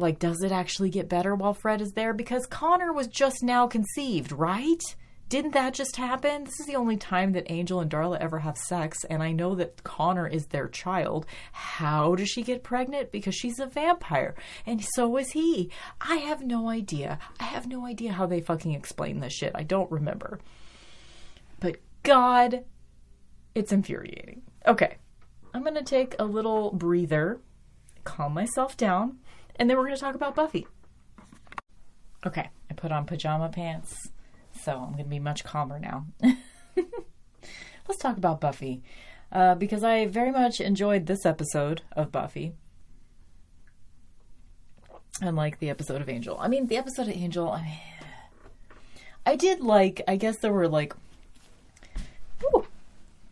Like, 0.00 0.18
does 0.18 0.42
it 0.42 0.52
actually 0.52 0.90
get 0.90 1.08
better 1.08 1.34
while 1.34 1.54
Fred 1.54 1.80
is 1.80 1.92
there? 1.92 2.12
Because 2.12 2.46
Connor 2.46 2.92
was 2.92 3.06
just 3.06 3.42
now 3.42 3.66
conceived, 3.66 4.32
right? 4.32 4.82
Didn't 5.30 5.52
that 5.52 5.74
just 5.74 5.94
happen? 5.94 6.42
This 6.42 6.58
is 6.58 6.66
the 6.66 6.74
only 6.74 6.96
time 6.96 7.32
that 7.32 7.52
Angel 7.52 7.78
and 7.78 7.88
Darla 7.88 8.18
ever 8.18 8.40
have 8.40 8.58
sex, 8.58 9.04
and 9.04 9.22
I 9.22 9.30
know 9.30 9.54
that 9.54 9.84
Connor 9.84 10.26
is 10.26 10.46
their 10.46 10.66
child. 10.66 11.24
How 11.52 12.16
does 12.16 12.28
she 12.28 12.42
get 12.42 12.64
pregnant? 12.64 13.12
Because 13.12 13.36
she's 13.36 13.60
a 13.60 13.66
vampire, 13.66 14.34
and 14.66 14.84
so 14.96 15.16
is 15.18 15.30
he. 15.30 15.70
I 16.00 16.16
have 16.16 16.42
no 16.42 16.68
idea. 16.68 17.20
I 17.38 17.44
have 17.44 17.68
no 17.68 17.86
idea 17.86 18.12
how 18.12 18.26
they 18.26 18.40
fucking 18.40 18.72
explain 18.72 19.20
this 19.20 19.32
shit. 19.32 19.52
I 19.54 19.62
don't 19.62 19.90
remember. 19.92 20.40
But 21.60 21.76
God, 22.02 22.64
it's 23.54 23.70
infuriating. 23.70 24.42
Okay, 24.66 24.96
I'm 25.54 25.62
gonna 25.62 25.84
take 25.84 26.16
a 26.18 26.24
little 26.24 26.72
breather, 26.72 27.40
calm 28.02 28.34
myself 28.34 28.76
down, 28.76 29.18
and 29.60 29.70
then 29.70 29.76
we're 29.76 29.84
gonna 29.84 29.96
talk 29.96 30.16
about 30.16 30.34
Buffy. 30.34 30.66
Okay, 32.26 32.50
I 32.68 32.74
put 32.74 32.90
on 32.90 33.06
pajama 33.06 33.48
pants 33.48 34.10
so 34.60 34.72
I'm 34.72 34.92
going 34.92 35.04
to 35.04 35.10
be 35.10 35.18
much 35.18 35.44
calmer 35.44 35.78
now. 35.78 36.06
Let's 36.76 38.00
talk 38.00 38.16
about 38.16 38.40
Buffy. 38.40 38.82
Uh, 39.32 39.54
because 39.54 39.84
I 39.84 40.06
very 40.06 40.30
much 40.30 40.60
enjoyed 40.60 41.06
this 41.06 41.24
episode 41.24 41.82
of 41.92 42.12
Buffy. 42.12 42.52
Unlike 45.20 45.60
the 45.60 45.70
episode 45.70 46.00
of 46.00 46.08
Angel. 46.08 46.36
I 46.38 46.48
mean, 46.48 46.66
the 46.66 46.76
episode 46.76 47.08
of 47.08 47.14
Angel, 47.14 47.50
I 47.50 47.62
mean, 47.62 47.78
I 49.26 49.36
did 49.36 49.60
like, 49.60 50.02
I 50.08 50.16
guess 50.16 50.38
there 50.38 50.52
were 50.52 50.68
like, 50.68 50.94
ooh, 52.42 52.66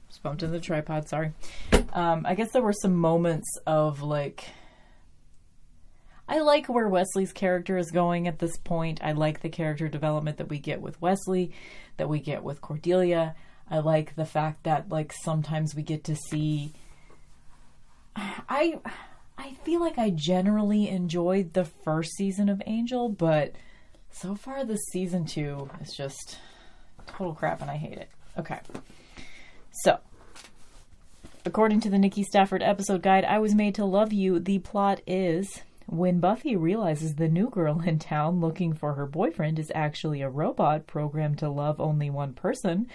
just 0.08 0.22
bumped 0.22 0.42
into 0.42 0.52
the 0.52 0.60
tripod, 0.60 1.08
sorry. 1.08 1.32
Um, 1.92 2.24
I 2.26 2.34
guess 2.34 2.52
there 2.52 2.62
were 2.62 2.74
some 2.74 2.94
moments 2.94 3.48
of 3.66 4.02
like, 4.02 4.48
I 6.28 6.40
like 6.40 6.66
where 6.66 6.88
Wesley's 6.88 7.32
character 7.32 7.78
is 7.78 7.90
going 7.90 8.28
at 8.28 8.38
this 8.38 8.56
point. 8.58 9.00
I 9.02 9.12
like 9.12 9.40
the 9.40 9.48
character 9.48 9.88
development 9.88 10.36
that 10.36 10.48
we 10.48 10.58
get 10.58 10.80
with 10.80 11.00
Wesley, 11.00 11.52
that 11.96 12.08
we 12.08 12.20
get 12.20 12.42
with 12.42 12.60
Cordelia. 12.60 13.34
I 13.70 13.78
like 13.78 14.14
the 14.14 14.26
fact 14.26 14.64
that 14.64 14.90
like 14.90 15.12
sometimes 15.12 15.74
we 15.74 15.82
get 15.82 16.04
to 16.04 16.16
see 16.16 16.72
I 18.48 18.78
I 19.36 19.52
feel 19.64 19.80
like 19.80 19.98
I 19.98 20.10
generally 20.10 20.88
enjoyed 20.88 21.52
the 21.52 21.64
first 21.64 22.16
season 22.16 22.48
of 22.48 22.62
Angel, 22.66 23.08
but 23.08 23.52
so 24.10 24.34
far 24.34 24.64
this 24.64 24.80
season 24.90 25.26
2 25.26 25.70
is 25.80 25.94
just 25.94 26.38
total 27.06 27.34
crap 27.34 27.60
and 27.62 27.70
I 27.70 27.76
hate 27.76 27.98
it. 27.98 28.10
Okay. 28.36 28.58
So, 29.84 30.00
according 31.44 31.80
to 31.82 31.90
the 31.90 31.98
Nikki 31.98 32.24
Stafford 32.24 32.62
episode 32.62 33.02
guide, 33.02 33.24
I 33.24 33.38
was 33.38 33.54
made 33.54 33.76
to 33.76 33.84
love 33.84 34.12
you. 34.12 34.40
The 34.40 34.58
plot 34.58 35.00
is 35.06 35.62
when 35.88 36.20
Buffy 36.20 36.54
realizes 36.54 37.14
the 37.14 37.28
new 37.28 37.48
girl 37.48 37.80
in 37.80 37.98
town 37.98 38.40
looking 38.40 38.74
for 38.74 38.92
her 38.92 39.06
boyfriend 39.06 39.58
is 39.58 39.72
actually 39.74 40.20
a 40.20 40.28
robot 40.28 40.86
programmed 40.86 41.38
to 41.38 41.48
love 41.48 41.80
only 41.80 42.10
one 42.10 42.34
person, 42.34 42.86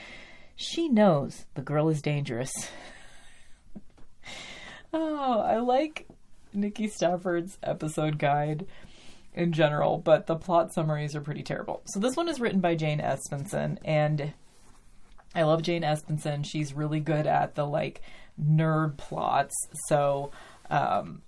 she 0.55 0.87
knows 0.87 1.45
the 1.55 1.63
girl 1.63 1.89
is 1.89 2.03
dangerous. 2.03 2.51
oh, 4.93 5.39
I 5.39 5.57
like 5.57 6.07
Nikki 6.53 6.87
Stafford's 6.87 7.57
episode 7.63 8.19
guide 8.19 8.67
in 9.33 9.53
general, 9.53 9.97
but 9.97 10.27
the 10.27 10.35
plot 10.35 10.71
summaries 10.71 11.15
are 11.15 11.21
pretty 11.21 11.41
terrible. 11.41 11.81
So 11.85 11.99
this 11.99 12.15
one 12.15 12.29
is 12.29 12.39
written 12.39 12.59
by 12.59 12.75
Jane 12.75 12.99
Espenson, 12.99 13.79
and 13.83 14.33
I 15.33 15.41
love 15.41 15.63
Jane 15.63 15.81
Espenson. 15.81 16.45
She's 16.45 16.75
really 16.75 16.99
good 16.99 17.25
at 17.25 17.55
the 17.55 17.65
like 17.65 18.01
nerd 18.39 18.97
plots. 18.97 19.55
So 19.87 20.29
um, 20.69 21.22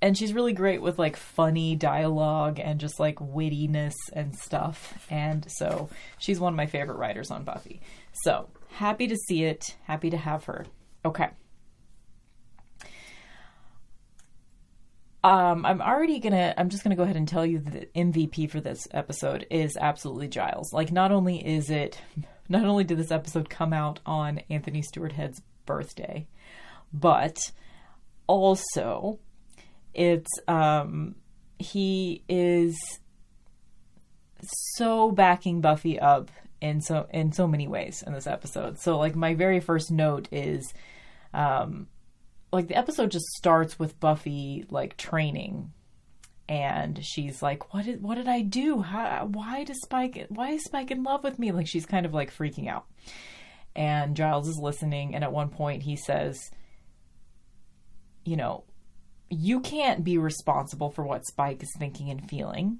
and 0.00 0.16
she's 0.16 0.32
really 0.32 0.52
great 0.52 0.80
with 0.80 0.98
like 0.98 1.16
funny 1.16 1.74
dialogue 1.74 2.60
and 2.60 2.78
just 2.78 3.00
like 3.00 3.16
wittiness 3.16 3.94
and 4.12 4.36
stuff. 4.36 5.06
And 5.10 5.46
so 5.50 5.88
she's 6.18 6.38
one 6.38 6.52
of 6.52 6.56
my 6.56 6.66
favorite 6.66 6.98
writers 6.98 7.30
on 7.30 7.44
Buffy. 7.44 7.80
So 8.22 8.48
happy 8.70 9.08
to 9.08 9.16
see 9.16 9.44
it, 9.44 9.76
happy 9.84 10.10
to 10.10 10.16
have 10.16 10.44
her. 10.44 10.66
Okay. 11.04 11.28
Um, 15.24 15.66
I'm 15.66 15.82
already 15.82 16.20
gonna. 16.20 16.54
I'm 16.56 16.68
just 16.68 16.84
gonna 16.84 16.94
go 16.94 17.02
ahead 17.02 17.16
and 17.16 17.26
tell 17.26 17.44
you 17.44 17.58
that 17.58 17.72
the 17.72 18.00
MVP 18.00 18.48
for 18.50 18.60
this 18.60 18.86
episode 18.92 19.46
is 19.50 19.76
absolutely 19.76 20.28
Giles. 20.28 20.72
Like, 20.72 20.92
not 20.92 21.10
only 21.10 21.44
is 21.44 21.70
it, 21.70 22.00
not 22.48 22.64
only 22.64 22.84
did 22.84 22.98
this 22.98 23.10
episode 23.10 23.50
come 23.50 23.72
out 23.72 23.98
on 24.06 24.38
Anthony 24.48 24.80
Stewart 24.80 25.12
Head's 25.12 25.42
birthday, 25.66 26.28
but 26.92 27.36
also 28.28 29.18
it's 29.98 30.30
um 30.46 31.16
he 31.58 32.22
is 32.28 32.78
so 34.76 35.10
backing 35.10 35.60
Buffy 35.60 35.98
up 35.98 36.30
in 36.60 36.80
so 36.80 37.08
in 37.12 37.32
so 37.32 37.48
many 37.48 37.66
ways 37.66 38.04
in 38.06 38.12
this 38.12 38.28
episode. 38.28 38.78
So 38.78 38.96
like 38.96 39.16
my 39.16 39.34
very 39.34 39.58
first 39.58 39.90
note 39.90 40.28
is 40.30 40.72
um 41.34 41.88
like 42.52 42.68
the 42.68 42.76
episode 42.76 43.10
just 43.10 43.26
starts 43.36 43.76
with 43.78 43.98
Buffy 43.98 44.64
like 44.70 44.96
training 44.96 45.72
and 46.48 47.04
she's 47.04 47.42
like 47.42 47.74
what 47.74 47.84
did 47.84 48.00
what 48.00 48.14
did 48.14 48.28
I 48.28 48.42
do? 48.42 48.80
How, 48.80 49.28
why 49.32 49.64
does 49.64 49.80
Spike 49.80 50.26
why 50.28 50.50
is 50.50 50.64
Spike 50.64 50.92
in 50.92 51.02
love 51.02 51.24
with 51.24 51.40
me? 51.40 51.50
Like 51.50 51.66
she's 51.66 51.86
kind 51.86 52.06
of 52.06 52.14
like 52.14 52.32
freaking 52.32 52.68
out. 52.68 52.86
And 53.74 54.16
Giles 54.16 54.46
is 54.46 54.60
listening 54.62 55.16
and 55.16 55.24
at 55.24 55.32
one 55.32 55.48
point 55.48 55.82
he 55.82 55.96
says 55.96 56.52
you 58.24 58.36
know, 58.36 58.62
you 59.30 59.60
can't 59.60 60.04
be 60.04 60.18
responsible 60.18 60.90
for 60.90 61.04
what 61.04 61.26
Spike 61.26 61.62
is 61.62 61.72
thinking 61.78 62.10
and 62.10 62.28
feeling. 62.28 62.78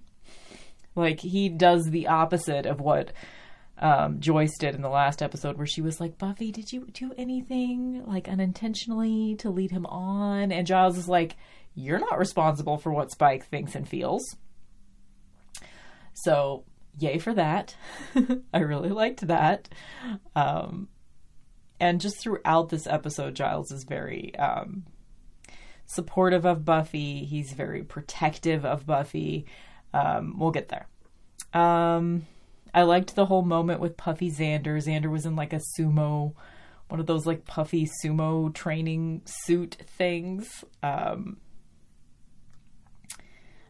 Like 0.94 1.20
he 1.20 1.48
does 1.48 1.90
the 1.90 2.08
opposite 2.08 2.66
of 2.66 2.80
what 2.80 3.12
um, 3.80 4.20
Joyce 4.20 4.56
did 4.58 4.74
in 4.74 4.82
the 4.82 4.88
last 4.88 5.22
episode, 5.22 5.56
where 5.56 5.66
she 5.66 5.80
was 5.80 6.00
like, 6.00 6.18
"Buffy, 6.18 6.50
did 6.50 6.72
you 6.72 6.86
do 6.92 7.12
anything 7.16 8.04
like 8.06 8.28
unintentionally 8.28 9.36
to 9.36 9.50
lead 9.50 9.70
him 9.70 9.86
on?" 9.86 10.50
And 10.50 10.66
Giles 10.66 10.98
is 10.98 11.08
like, 11.08 11.36
"You're 11.74 12.00
not 12.00 12.18
responsible 12.18 12.78
for 12.78 12.92
what 12.92 13.12
Spike 13.12 13.46
thinks 13.46 13.74
and 13.74 13.88
feels." 13.88 14.24
So, 16.14 16.64
yay 16.98 17.18
for 17.18 17.34
that! 17.34 17.76
I 18.52 18.58
really 18.58 18.88
liked 18.90 19.26
that. 19.28 19.68
Um, 20.34 20.88
and 21.78 22.00
just 22.00 22.20
throughout 22.20 22.70
this 22.70 22.88
episode, 22.88 23.36
Giles 23.36 23.70
is 23.70 23.84
very 23.84 24.34
um, 24.36 24.84
supportive 25.88 26.44
of 26.44 26.64
Buffy. 26.64 27.24
He's 27.24 27.52
very 27.52 27.82
protective 27.82 28.64
of 28.64 28.86
Buffy. 28.86 29.46
Um, 29.92 30.38
we'll 30.38 30.52
get 30.52 30.68
there. 30.68 30.86
Um, 31.60 32.26
I 32.72 32.82
liked 32.82 33.16
the 33.16 33.26
whole 33.26 33.42
moment 33.42 33.80
with 33.80 33.96
Puffy 33.96 34.30
Xander. 34.30 34.76
Xander 34.76 35.10
was 35.10 35.26
in 35.26 35.34
like 35.34 35.52
a 35.52 35.60
sumo, 35.78 36.34
one 36.88 37.00
of 37.00 37.06
those 37.06 37.26
like 37.26 37.46
puffy 37.46 37.88
sumo 38.04 38.52
training 38.54 39.22
suit 39.24 39.78
things. 39.96 40.64
Um, 40.82 41.38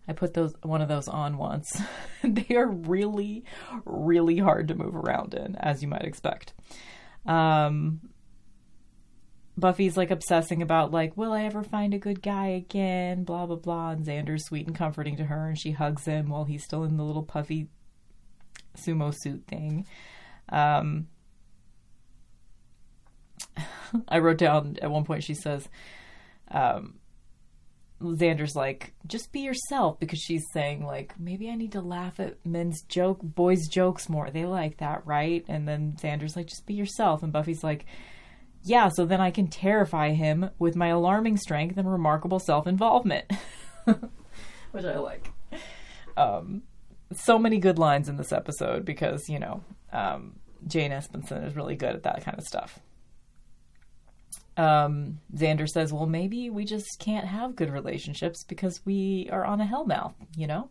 I 0.08 0.12
put 0.12 0.34
those 0.34 0.54
one 0.62 0.82
of 0.82 0.88
those 0.88 1.06
on 1.06 1.38
once. 1.38 1.80
they 2.24 2.56
are 2.56 2.66
really, 2.66 3.44
really 3.84 4.38
hard 4.38 4.68
to 4.68 4.74
move 4.74 4.96
around 4.96 5.34
in, 5.34 5.54
as 5.56 5.82
you 5.82 5.88
might 5.88 6.04
expect. 6.04 6.52
Um, 7.26 8.00
Buffy's 9.58 9.96
like 9.96 10.10
obsessing 10.10 10.62
about 10.62 10.92
like, 10.92 11.16
will 11.16 11.32
I 11.32 11.44
ever 11.44 11.62
find 11.62 11.92
a 11.92 11.98
good 11.98 12.22
guy 12.22 12.48
again? 12.48 13.24
Blah 13.24 13.46
blah 13.46 13.56
blah. 13.56 13.90
And 13.90 14.04
Xander's 14.04 14.46
sweet 14.46 14.66
and 14.66 14.76
comforting 14.76 15.16
to 15.16 15.24
her, 15.24 15.48
and 15.48 15.58
she 15.58 15.72
hugs 15.72 16.04
him 16.04 16.28
while 16.28 16.44
he's 16.44 16.64
still 16.64 16.84
in 16.84 16.96
the 16.96 17.04
little 17.04 17.22
puffy 17.22 17.68
sumo 18.76 19.12
suit 19.14 19.44
thing. 19.46 19.86
Um, 20.50 21.08
I 24.08 24.18
wrote 24.18 24.38
down 24.38 24.76
at 24.80 24.90
one 24.90 25.04
point 25.04 25.24
she 25.24 25.34
says, 25.34 25.68
um, 26.50 26.94
Xander's 28.00 28.54
like, 28.54 28.94
just 29.06 29.32
be 29.32 29.40
yourself 29.40 29.98
because 29.98 30.20
she's 30.20 30.44
saying 30.52 30.84
like 30.84 31.18
maybe 31.18 31.50
I 31.50 31.56
need 31.56 31.72
to 31.72 31.80
laugh 31.80 32.20
at 32.20 32.44
men's 32.46 32.82
joke 32.82 33.18
boys 33.22 33.66
jokes 33.66 34.08
more. 34.08 34.30
They 34.30 34.44
like 34.44 34.78
that, 34.78 35.04
right? 35.04 35.44
And 35.48 35.66
then 35.66 35.96
Xander's 36.00 36.36
like, 36.36 36.46
just 36.46 36.66
be 36.66 36.74
yourself. 36.74 37.24
And 37.24 37.32
Buffy's 37.32 37.64
like, 37.64 37.86
yeah, 38.68 38.88
so 38.88 39.04
then 39.04 39.20
I 39.20 39.30
can 39.30 39.48
terrify 39.48 40.10
him 40.10 40.50
with 40.58 40.76
my 40.76 40.88
alarming 40.88 41.36
strength 41.36 41.76
and 41.76 41.90
remarkable 41.90 42.38
self 42.38 42.66
involvement. 42.66 43.30
Which 43.84 44.84
I 44.84 44.98
like. 44.98 45.30
Um, 46.16 46.62
so 47.12 47.38
many 47.38 47.58
good 47.58 47.78
lines 47.78 48.08
in 48.08 48.16
this 48.16 48.32
episode 48.32 48.84
because, 48.84 49.28
you 49.28 49.38
know, 49.38 49.62
um, 49.92 50.38
Jane 50.66 50.90
Espenson 50.90 51.46
is 51.46 51.56
really 51.56 51.76
good 51.76 51.94
at 51.94 52.02
that 52.02 52.24
kind 52.24 52.38
of 52.38 52.44
stuff. 52.44 52.78
Um, 54.56 55.20
Xander 55.34 55.68
says, 55.68 55.92
well, 55.92 56.06
maybe 56.06 56.50
we 56.50 56.64
just 56.64 56.98
can't 56.98 57.26
have 57.26 57.54
good 57.54 57.70
relationships 57.70 58.44
because 58.44 58.80
we 58.84 59.28
are 59.30 59.44
on 59.44 59.60
a 59.60 59.64
hellmouth, 59.64 60.14
you 60.36 60.48
know? 60.48 60.68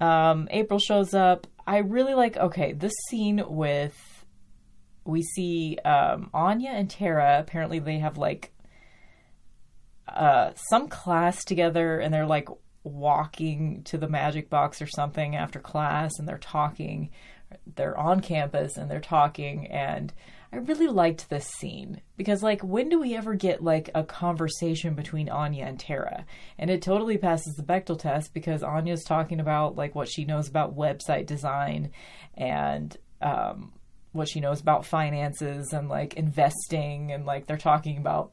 Um, 0.00 0.48
April 0.50 0.78
shows 0.78 1.12
up. 1.12 1.46
I 1.66 1.78
really 1.78 2.14
like, 2.14 2.36
okay, 2.36 2.72
this 2.72 2.94
scene 3.08 3.42
with, 3.46 4.13
we 5.04 5.22
see 5.22 5.78
um, 5.84 6.30
Anya 6.32 6.70
and 6.70 6.90
Tara. 6.90 7.38
Apparently, 7.40 7.78
they 7.78 7.98
have 7.98 8.16
like 8.16 8.52
uh, 10.08 10.52
some 10.70 10.88
class 10.88 11.44
together 11.44 11.98
and 11.98 12.12
they're 12.12 12.26
like 12.26 12.48
walking 12.82 13.82
to 13.84 13.96
the 13.96 14.08
magic 14.08 14.50
box 14.50 14.82
or 14.82 14.86
something 14.86 15.34
after 15.34 15.58
class 15.58 16.12
and 16.18 16.28
they're 16.28 16.38
talking. 16.38 17.10
They're 17.76 17.96
on 17.96 18.20
campus 18.20 18.76
and 18.76 18.90
they're 18.90 19.00
talking 19.00 19.66
and 19.68 20.12
I 20.54 20.58
really 20.58 20.86
liked 20.86 21.28
this 21.28 21.48
scene 21.48 22.00
because, 22.16 22.40
like, 22.40 22.62
when 22.62 22.88
do 22.88 23.00
we 23.00 23.16
ever 23.16 23.34
get 23.34 23.60
like 23.60 23.90
a 23.92 24.04
conversation 24.04 24.94
between 24.94 25.28
Anya 25.28 25.64
and 25.64 25.80
Tara? 25.80 26.26
And 26.56 26.70
it 26.70 26.80
totally 26.80 27.18
passes 27.18 27.56
the 27.56 27.64
Bechdel 27.64 27.98
test 27.98 28.32
because 28.32 28.62
Anya's 28.62 29.02
talking 29.02 29.40
about 29.40 29.74
like 29.74 29.96
what 29.96 30.08
she 30.08 30.24
knows 30.24 30.46
about 30.48 30.76
website 30.76 31.26
design 31.26 31.90
and 32.34 32.96
um, 33.20 33.72
what 34.14 34.28
she 34.28 34.40
knows 34.40 34.60
about 34.60 34.86
finances 34.86 35.72
and 35.72 35.88
like 35.88 36.14
investing, 36.14 37.12
and 37.12 37.26
like 37.26 37.46
they're 37.46 37.56
talking 37.56 37.98
about 37.98 38.32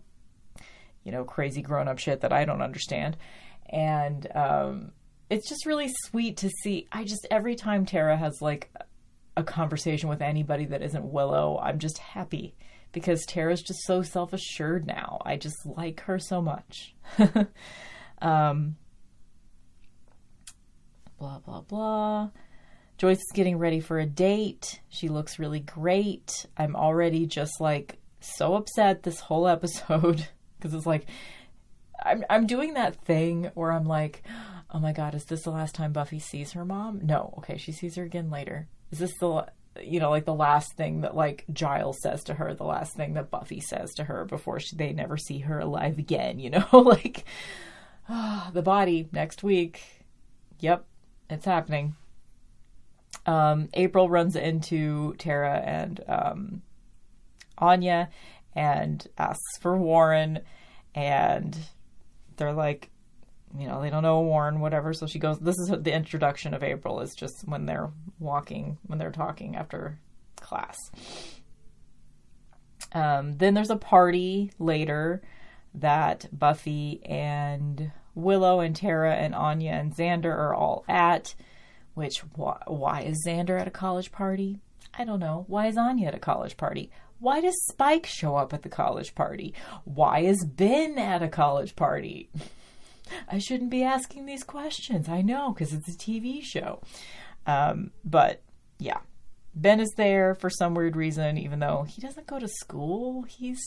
you 1.04 1.12
know 1.12 1.24
crazy 1.24 1.62
grown 1.62 1.88
up 1.88 1.98
shit 1.98 2.22
that 2.22 2.32
I 2.32 2.46
don't 2.46 2.62
understand, 2.62 3.18
and 3.70 4.28
um, 4.36 4.92
it's 5.30 5.50
just 5.50 5.66
really 5.66 5.90
sweet 6.06 6.38
to 6.38 6.50
see. 6.64 6.88
I 6.92 7.04
just 7.04 7.28
every 7.32 7.56
time 7.56 7.86
Tara 7.86 8.18
has 8.18 8.42
like 8.42 8.72
a 9.36 9.44
conversation 9.44 10.10
with 10.10 10.22
anybody 10.22 10.66
that 10.66 10.82
isn't 10.82 11.12
Willow, 11.12 11.58
I'm 11.62 11.80
just 11.80 11.98
happy 11.98 12.56
because 12.92 13.26
Tara's 13.26 13.62
just 13.62 13.84
so 13.86 14.02
self 14.02 14.34
assured 14.34 14.86
now. 14.86 15.22
I 15.26 15.38
just 15.38 15.66
like 15.66 16.02
her 16.02 16.20
so 16.20 16.42
much. 16.42 16.94
um, 18.22 18.76
blah, 21.18 21.40
blah, 21.40 21.62
blah. 21.62 22.30
Joyce 23.02 23.18
is 23.18 23.32
getting 23.34 23.58
ready 23.58 23.80
for 23.80 23.98
a 23.98 24.06
date. 24.06 24.80
She 24.88 25.08
looks 25.08 25.40
really 25.40 25.62
great. 25.62 26.46
I'm 26.56 26.76
already 26.76 27.26
just 27.26 27.60
like 27.60 27.98
so 28.20 28.54
upset 28.54 29.02
this 29.02 29.20
whole 29.20 29.48
episode 29.48 30.28
because 30.60 30.76
it's 30.76 30.86
like 30.86 31.08
I'm 32.06 32.24
I'm 32.30 32.46
doing 32.46 32.76
that 32.76 33.04
thing 33.04 33.50
where 33.56 33.72
I'm 33.72 33.88
like, 33.88 34.22
oh 34.70 34.78
my 34.78 34.94
god, 34.94 35.16
is 35.16 35.26
this 35.26 35.42
the 35.42 35.50
last 35.50 35.74
time 35.74 35.94
Buffy 35.94 36.20
sees 36.20 36.52
her 36.52 36.64
mom? 36.64 37.00
No, 37.02 37.34
okay, 37.40 37.58
she 37.58 37.72
sees 37.72 37.96
her 37.96 38.04
again 38.04 38.30
later 38.30 38.68
is 38.92 39.00
this 39.00 39.18
the 39.18 39.48
you 39.82 40.00
know 40.00 40.12
like 40.12 40.26
the 40.26 40.34
last 40.36 40.76
thing 40.76 41.02
that 41.02 41.16
like 41.16 41.46
Giles 41.52 42.00
says 42.04 42.24
to 42.26 42.36
her, 42.36 42.54
the 42.54 42.66
last 42.66 42.96
thing 42.96 43.16
that 43.16 43.32
Buffy 43.32 43.62
says 43.62 43.96
to 43.96 44.04
her 44.04 44.26
before 44.26 44.60
she, 44.60 44.76
they 44.76 44.94
never 44.94 45.18
see 45.18 45.40
her 45.40 45.58
alive 45.58 45.98
again, 45.98 46.38
you 46.38 46.52
know, 46.52 46.68
like 46.72 47.26
oh, 48.08 48.50
the 48.54 48.62
body 48.62 49.10
next 49.12 49.42
week. 49.42 49.82
Yep, 50.60 50.86
it's 51.32 51.46
happening. 51.46 51.96
Um, 53.26 53.70
April 53.74 54.10
runs 54.10 54.36
into 54.36 55.14
Tara 55.16 55.62
and 55.64 56.04
um, 56.08 56.62
Anya 57.58 58.10
and 58.56 59.06
asks 59.18 59.58
for 59.60 59.78
Warren, 59.78 60.40
and 60.96 61.58
they're 62.38 62.54
like, 62.54 62.90
you 63.58 63.68
know, 63.68 63.82
they 63.82 63.90
don't 63.90 64.04
know 64.04 64.22
Warren, 64.22 64.60
whatever. 64.60 64.94
So 64.94 65.06
she 65.06 65.20
goes, 65.20 65.38
this 65.40 65.58
is 65.60 65.70
the 65.70 65.94
introduction 65.94 66.54
of 66.54 66.64
April, 66.64 67.02
is 67.02 67.14
just 67.16 67.48
when 67.48 67.66
they're 67.66 67.92
walking, 68.20 68.78
when 68.88 68.98
they're 68.98 69.12
talking 69.12 69.56
after 69.56 70.00
class. 70.38 70.78
Um, 72.94 73.38
then 73.38 73.54
there's 73.54 73.70
a 73.70 73.78
party 73.78 74.52
later 74.60 75.22
that 75.76 76.28
Buffy 76.38 77.02
and 77.06 77.92
Willow 78.16 78.60
and 78.60 78.76
Tara 78.76 79.16
and 79.16 79.34
Anya 79.34 79.72
and 79.72 79.96
Xander 79.96 80.26
are 80.26 80.54
all 80.54 80.84
at. 80.90 81.36
Which, 81.94 82.20
why, 82.36 82.62
why 82.68 83.02
is 83.02 83.24
Xander 83.26 83.60
at 83.60 83.68
a 83.68 83.72
college 83.72 84.12
party? 84.12 84.60
I 84.98 85.06
don't 85.06 85.20
know. 85.20 85.46
Why 85.48 85.68
is 85.68 85.78
Anya 85.78 86.08
at 86.08 86.16
a 86.16 86.20
college 86.20 86.58
party? 86.58 86.92
Why 87.20 87.40
does 87.40 87.56
Spike 87.70 88.06
show 88.06 88.36
up 88.36 88.54
at 88.54 88.64
the 88.64 88.70
college 88.70 89.14
party? 89.14 89.54
Why 89.84 90.20
is 90.20 90.44
Ben 90.46 90.98
at 90.98 91.22
a 91.22 91.28
college 91.28 91.76
party? 91.76 92.30
I 93.30 93.40
shouldn't 93.40 93.70
be 93.70 93.84
asking 93.84 94.26
these 94.26 94.44
questions. 94.44 95.10
I 95.10 95.22
know 95.22 95.52
because 95.54 95.74
it's 95.74 95.90
a 95.90 95.98
TV 95.98 96.42
show. 96.42 96.82
Um, 97.46 97.92
but 98.04 98.42
yeah, 98.80 99.00
Ben 99.54 99.80
is 99.80 99.92
there 99.98 100.34
for 100.36 100.50
some 100.50 100.74
weird 100.74 100.96
reason, 100.96 101.38
even 101.38 101.60
though 101.60 101.84
he 101.84 102.02
doesn't 102.02 102.28
go 102.28 102.40
to 102.40 102.48
school. 102.48 103.24
He's 103.24 103.60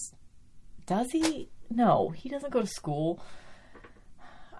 does 0.87 1.11
he? 1.13 1.49
No, 1.71 2.11
he 2.11 2.29
doesn't 2.29 2.53
go 2.53 2.61
to 2.61 2.67
school. 2.67 3.23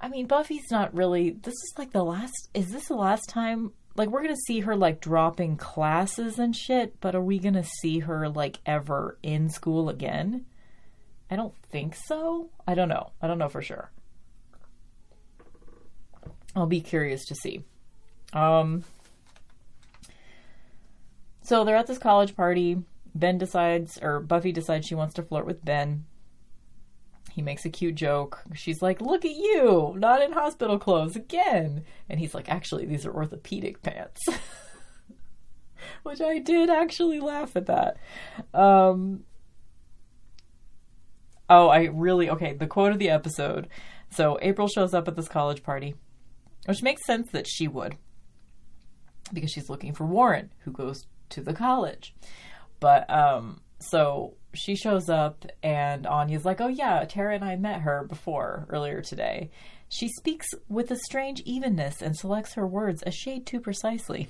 I 0.05 0.09
mean, 0.09 0.27
Buffy's 0.27 0.71
not 0.71 0.95
really. 0.95 1.31
This 1.31 1.55
is 1.55 1.73
like 1.79 1.93
the 1.93 2.05
last. 2.05 2.51
Is 2.53 2.71
this 2.71 2.89
the 2.89 2.95
last 2.95 3.27
time? 3.27 3.73
Like, 3.97 4.11
we're 4.11 4.21
gonna 4.21 4.37
see 4.47 4.61
her 4.61 4.77
like 4.77 5.01
dropping 5.01 5.57
classes 5.57 6.39
and 6.39 6.55
shit, 6.55 7.01
but 7.01 7.15
are 7.15 7.23
we 7.23 7.39
gonna 7.39 7.65
see 7.81 8.01
her 8.01 8.29
like 8.29 8.59
ever 8.67 9.17
in 9.23 9.49
school 9.49 9.89
again? 9.89 10.45
I 11.31 11.37
don't 11.37 11.55
think 11.71 11.97
so. 11.97 12.51
I 12.69 12.75
don't 12.75 12.91
know. 12.91 13.13
I 13.23 13.29
don't 13.29 13.39
know 13.39 13.49
for 13.49 13.63
sure. 13.63 13.91
I'll 16.55 16.67
be 16.67 16.83
curious 16.83 17.25
to 17.25 17.35
see. 17.35 17.65
Um, 18.35 18.85
so 21.41 21.65
they're 21.65 21.77
at 21.77 21.87
this 21.87 21.97
college 21.97 22.37
party. 22.37 22.77
Ben 23.15 23.39
decides, 23.39 23.99
or 24.03 24.21
Buffy 24.21 24.53
decides 24.53 24.87
she 24.87 24.95
wants 24.95 25.15
to 25.15 25.23
flirt 25.23 25.47
with 25.47 25.65
Ben. 25.65 26.05
He 27.35 27.43
makes 27.43 27.65
a 27.65 27.69
cute 27.69 27.97
joke. 27.97 28.45
She's 28.55 28.81
like, 28.81 29.01
Look 29.01 29.25
at 29.25 29.33
you, 29.33 29.93
not 29.99 30.23
in 30.23 30.31
hospital 30.31 30.79
clothes 30.79 31.17
again. 31.17 31.83
And 32.09 32.21
he's 32.21 32.33
like, 32.33 32.49
Actually, 32.49 32.87
these 32.87 33.05
are 33.05 33.13
orthopedic 33.13 33.83
pants. 33.83 34.21
Which 36.05 36.21
I 36.21 36.39
did 36.39 36.71
actually 36.71 37.19
laugh 37.19 37.57
at 37.57 37.67
that. 37.67 37.97
Um, 38.57 39.25
oh, 41.51 41.67
I 41.67 41.87
really, 41.87 42.31
okay, 42.31 42.53
the 42.53 42.69
quote 42.69 42.93
of 42.93 43.01
the 43.01 43.11
episode. 43.11 43.67
So 44.11 44.39
April 44.41 44.69
shows 44.69 44.95
up 44.95 45.09
at 45.09 45.17
this 45.17 45.29
college 45.29 45.65
party. 45.65 45.97
Which 46.67 46.85
makes 46.85 47.05
sense 47.05 47.33
that 47.33 47.49
she 47.49 47.67
would, 47.67 47.97
because 49.33 49.51
she's 49.51 49.69
looking 49.69 49.93
for 49.93 50.07
Warren, 50.07 50.53
who 50.61 50.71
goes 50.71 51.09
to 51.31 51.43
the 51.43 51.53
college. 51.53 52.15
But 52.79 53.11
um, 53.11 53.61
so 53.81 54.37
she 54.55 54.77
shows 54.77 55.09
up, 55.09 55.45
and 55.63 56.07
Anya's 56.07 56.45
like, 56.45 56.61
"Oh 56.61 56.69
yeah, 56.69 57.05
Tara 57.05 57.35
and 57.35 57.45
I 57.45 57.57
met 57.57 57.83
her 57.83 58.05
before 58.05 58.67
earlier 58.69 59.01
today." 59.01 59.51
She 59.89 60.09
speaks 60.09 60.47
with 60.69 60.91
a 60.91 60.97
strange 60.97 61.41
evenness 61.45 62.03
and 62.03 62.17
selects 62.17 62.55
her 62.55 62.67
words 62.67 63.03
a 63.07 63.11
shade 63.13 63.47
too 63.47 63.61
precisely. 63.61 64.29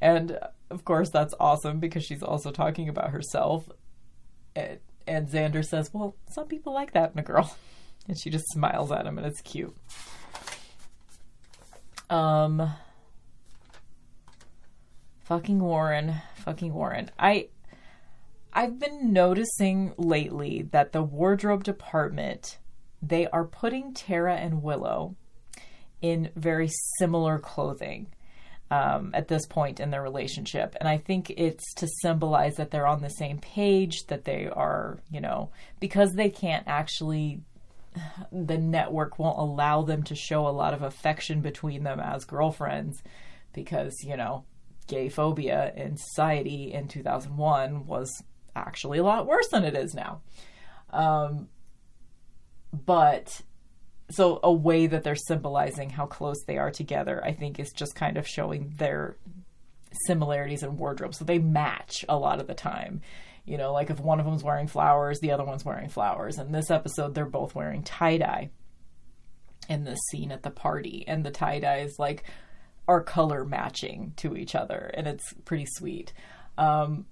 And 0.00 0.38
of 0.70 0.84
course, 0.84 1.10
that's 1.10 1.34
awesome 1.38 1.78
because 1.78 2.04
she's 2.04 2.22
also 2.22 2.50
talking 2.50 2.88
about 2.88 3.10
herself. 3.10 3.68
And, 4.56 4.78
and 5.06 5.28
Xander 5.28 5.64
says, 5.64 5.90
Well, 5.92 6.16
some 6.30 6.46
people 6.46 6.72
like 6.72 6.92
that 6.92 7.12
in 7.12 7.18
a 7.18 7.22
girl. 7.22 7.54
And 8.08 8.18
she 8.18 8.30
just 8.30 8.46
smiles 8.48 8.90
at 8.90 9.06
him, 9.06 9.16
and 9.16 9.24
it's 9.24 9.40
cute. 9.42 9.76
Um, 12.10 12.72
fucking 15.20 15.60
Warren, 15.60 16.16
fucking 16.38 16.74
Warren. 16.74 17.12
I 17.16 17.46
I've 18.52 18.78
been 18.78 19.12
noticing 19.12 19.94
lately 19.96 20.68
that 20.72 20.92
the 20.92 21.02
wardrobe 21.02 21.64
department 21.64 22.58
they 23.02 23.26
are 23.26 23.44
putting 23.44 23.92
Tara 23.92 24.36
and 24.36 24.62
Willow 24.62 25.16
in 26.00 26.30
very 26.36 26.70
similar 26.98 27.38
clothing 27.38 28.06
um, 28.70 29.10
at 29.12 29.28
this 29.28 29.44
point 29.46 29.80
in 29.80 29.90
their 29.90 30.02
relationship. 30.02 30.76
And 30.78 30.88
I 30.88 30.98
think 30.98 31.30
it's 31.30 31.74
to 31.74 31.88
symbolize 32.00 32.56
that 32.56 32.70
they're 32.70 32.86
on 32.86 33.02
the 33.02 33.10
same 33.10 33.38
page, 33.38 34.04
that 34.08 34.24
they 34.24 34.48
are, 34.48 35.00
you 35.10 35.20
know, 35.20 35.50
because 35.80 36.12
they 36.12 36.30
can't 36.30 36.66
actually, 36.66 37.40
the 38.32 38.58
network 38.58 39.18
won't 39.18 39.38
allow 39.38 39.82
them 39.82 40.04
to 40.04 40.14
show 40.14 40.46
a 40.46 40.50
lot 40.50 40.74
of 40.74 40.82
affection 40.82 41.40
between 41.40 41.82
them 41.82 42.00
as 42.00 42.24
girlfriends 42.24 43.02
because, 43.52 43.94
you 44.04 44.16
know, 44.16 44.44
gay 44.86 45.08
phobia 45.08 45.72
in 45.76 45.96
society 45.96 46.72
in 46.72 46.88
2001 46.88 47.86
was 47.86 48.22
actually 48.54 48.98
a 48.98 49.04
lot 49.04 49.26
worse 49.26 49.48
than 49.48 49.64
it 49.64 49.76
is 49.76 49.94
now. 49.94 50.20
Um, 50.90 51.48
but 52.72 53.40
so 54.10 54.40
a 54.42 54.52
way 54.52 54.86
that 54.86 55.04
they're 55.04 55.14
symbolizing 55.14 55.90
how 55.90 56.06
close 56.06 56.42
they 56.46 56.58
are 56.58 56.70
together, 56.70 57.22
I 57.24 57.32
think, 57.32 57.58
is 57.58 57.72
just 57.72 57.94
kind 57.94 58.16
of 58.16 58.28
showing 58.28 58.74
their 58.76 59.16
similarities 60.06 60.62
in 60.62 60.76
wardrobe. 60.76 61.14
So 61.14 61.24
they 61.24 61.38
match 61.38 62.04
a 62.08 62.18
lot 62.18 62.40
of 62.40 62.46
the 62.46 62.54
time. 62.54 63.00
You 63.44 63.58
know, 63.58 63.72
like 63.72 63.90
if 63.90 63.98
one 63.98 64.20
of 64.20 64.26
them's 64.26 64.44
wearing 64.44 64.68
flowers, 64.68 65.18
the 65.20 65.32
other 65.32 65.44
one's 65.44 65.64
wearing 65.64 65.88
flowers. 65.88 66.38
In 66.38 66.52
this 66.52 66.70
episode, 66.70 67.14
they're 67.14 67.26
both 67.26 67.54
wearing 67.54 67.82
tie 67.82 68.18
dye 68.18 68.50
in 69.68 69.84
this 69.84 69.98
scene 70.10 70.30
at 70.30 70.42
the 70.42 70.50
party, 70.50 71.04
and 71.06 71.24
the 71.24 71.30
tie 71.30 71.58
dye 71.58 71.78
is 71.78 71.96
like 71.98 72.24
are 72.86 73.02
color 73.02 73.44
matching 73.44 74.12
to 74.16 74.36
each 74.36 74.54
other, 74.54 74.90
and 74.94 75.06
it's 75.06 75.32
pretty 75.44 75.66
sweet. 75.66 76.12
Um, 76.58 77.06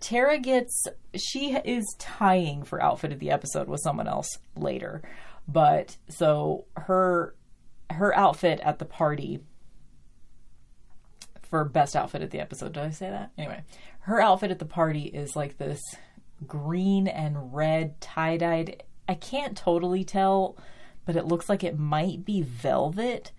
Tara 0.00 0.38
gets 0.38 0.86
she 1.14 1.54
is 1.54 1.84
tying 1.98 2.62
for 2.62 2.82
outfit 2.82 3.12
of 3.12 3.18
the 3.18 3.30
episode 3.30 3.68
with 3.68 3.80
someone 3.82 4.08
else 4.08 4.38
later. 4.56 5.02
But 5.46 5.96
so 6.08 6.66
her 6.76 7.34
her 7.90 8.16
outfit 8.16 8.60
at 8.62 8.78
the 8.78 8.84
party 8.84 9.40
for 11.42 11.64
best 11.64 11.96
outfit 11.96 12.22
at 12.22 12.30
the 12.30 12.40
episode. 12.40 12.72
Did 12.72 12.84
I 12.84 12.90
say 12.90 13.10
that? 13.10 13.32
Anyway, 13.36 13.62
her 14.00 14.20
outfit 14.20 14.50
at 14.50 14.58
the 14.58 14.64
party 14.64 15.02
is 15.02 15.34
like 15.34 15.58
this 15.58 15.80
green 16.46 17.08
and 17.08 17.52
red 17.52 18.00
tie 18.00 18.36
dyed. 18.36 18.82
I 19.08 19.14
can't 19.14 19.56
totally 19.56 20.04
tell, 20.04 20.56
but 21.04 21.16
it 21.16 21.26
looks 21.26 21.48
like 21.48 21.64
it 21.64 21.78
might 21.78 22.24
be 22.24 22.42
velvet 22.42 23.32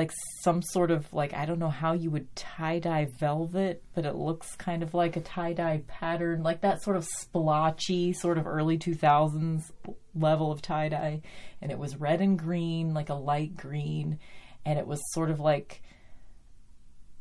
like 0.00 0.12
some 0.40 0.62
sort 0.62 0.90
of 0.90 1.12
like 1.12 1.34
I 1.34 1.44
don't 1.44 1.58
know 1.58 1.68
how 1.68 1.92
you 1.92 2.10
would 2.10 2.34
tie 2.34 2.78
dye 2.78 3.06
velvet, 3.18 3.82
but 3.94 4.06
it 4.06 4.14
looks 4.14 4.56
kind 4.56 4.82
of 4.82 4.94
like 4.94 5.14
a 5.14 5.20
tie 5.20 5.52
dye 5.52 5.82
pattern, 5.88 6.42
like 6.42 6.62
that 6.62 6.82
sort 6.82 6.96
of 6.96 7.04
splotchy 7.04 8.14
sort 8.14 8.38
of 8.38 8.46
early 8.46 8.78
2000s 8.78 9.70
level 10.14 10.50
of 10.50 10.62
tie 10.62 10.88
dye, 10.88 11.20
and 11.60 11.70
it 11.70 11.78
was 11.78 12.00
red 12.00 12.22
and 12.22 12.38
green, 12.38 12.94
like 12.94 13.10
a 13.10 13.14
light 13.14 13.58
green, 13.58 14.18
and 14.64 14.78
it 14.78 14.86
was 14.86 15.02
sort 15.12 15.30
of 15.30 15.38
like 15.38 15.82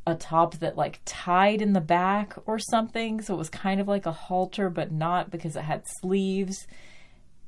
a 0.08 0.16
top 0.16 0.56
that 0.60 0.78
like 0.78 1.02
tied 1.04 1.62
in 1.62 1.74
the 1.74 1.82
back 1.82 2.34
or 2.46 2.60
something, 2.60 3.20
so 3.20 3.34
it 3.34 3.38
was 3.38 3.50
kind 3.50 3.82
of 3.82 3.90
like 3.90 4.06
a 4.06 4.14
halter 4.14 4.70
but 4.70 4.90
not 4.90 5.30
because 5.30 5.58
it 5.58 5.64
had 5.64 5.84
sleeves. 6.00 6.66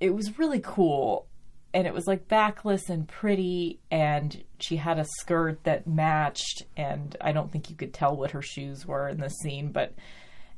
It 0.01 0.13
was 0.13 0.37
really 0.37 0.59
cool 0.61 1.25
and 1.73 1.87
it 1.87 1.93
was 1.93 2.07
like 2.07 2.27
backless 2.27 2.89
and 2.89 3.07
pretty 3.07 3.79
and 3.89 4.43
she 4.59 4.75
had 4.75 4.99
a 4.99 5.05
skirt 5.19 5.63
that 5.63 5.87
matched 5.87 6.63
and 6.75 7.15
i 7.21 7.31
don't 7.31 7.51
think 7.51 7.69
you 7.69 7.75
could 7.75 7.93
tell 7.93 8.15
what 8.15 8.31
her 8.31 8.41
shoes 8.41 8.85
were 8.85 9.07
in 9.07 9.19
the 9.19 9.29
scene 9.29 9.71
but 9.71 9.93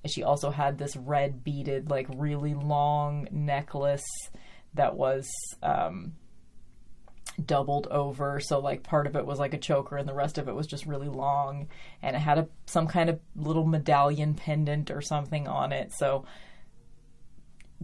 she 0.05 0.23
also 0.23 0.51
had 0.51 0.77
this 0.77 0.95
red 0.95 1.43
beaded 1.43 1.89
like 1.89 2.07
really 2.15 2.53
long 2.53 3.27
necklace 3.31 4.03
that 4.73 4.95
was 4.95 5.29
um, 5.61 6.13
doubled 7.45 7.87
over 7.87 8.39
so 8.39 8.59
like 8.59 8.83
part 8.83 9.07
of 9.07 9.15
it 9.15 9.25
was 9.25 9.39
like 9.39 9.53
a 9.53 9.57
choker 9.57 9.97
and 9.97 10.07
the 10.07 10.13
rest 10.13 10.37
of 10.37 10.47
it 10.47 10.55
was 10.55 10.67
just 10.67 10.85
really 10.85 11.07
long 11.07 11.67
and 12.01 12.15
it 12.15 12.19
had 12.19 12.37
a 12.37 12.47
some 12.65 12.87
kind 12.87 13.09
of 13.09 13.19
little 13.35 13.65
medallion 13.65 14.33
pendant 14.33 14.91
or 14.91 15.01
something 15.01 15.47
on 15.47 15.71
it 15.71 15.91
so 15.93 16.25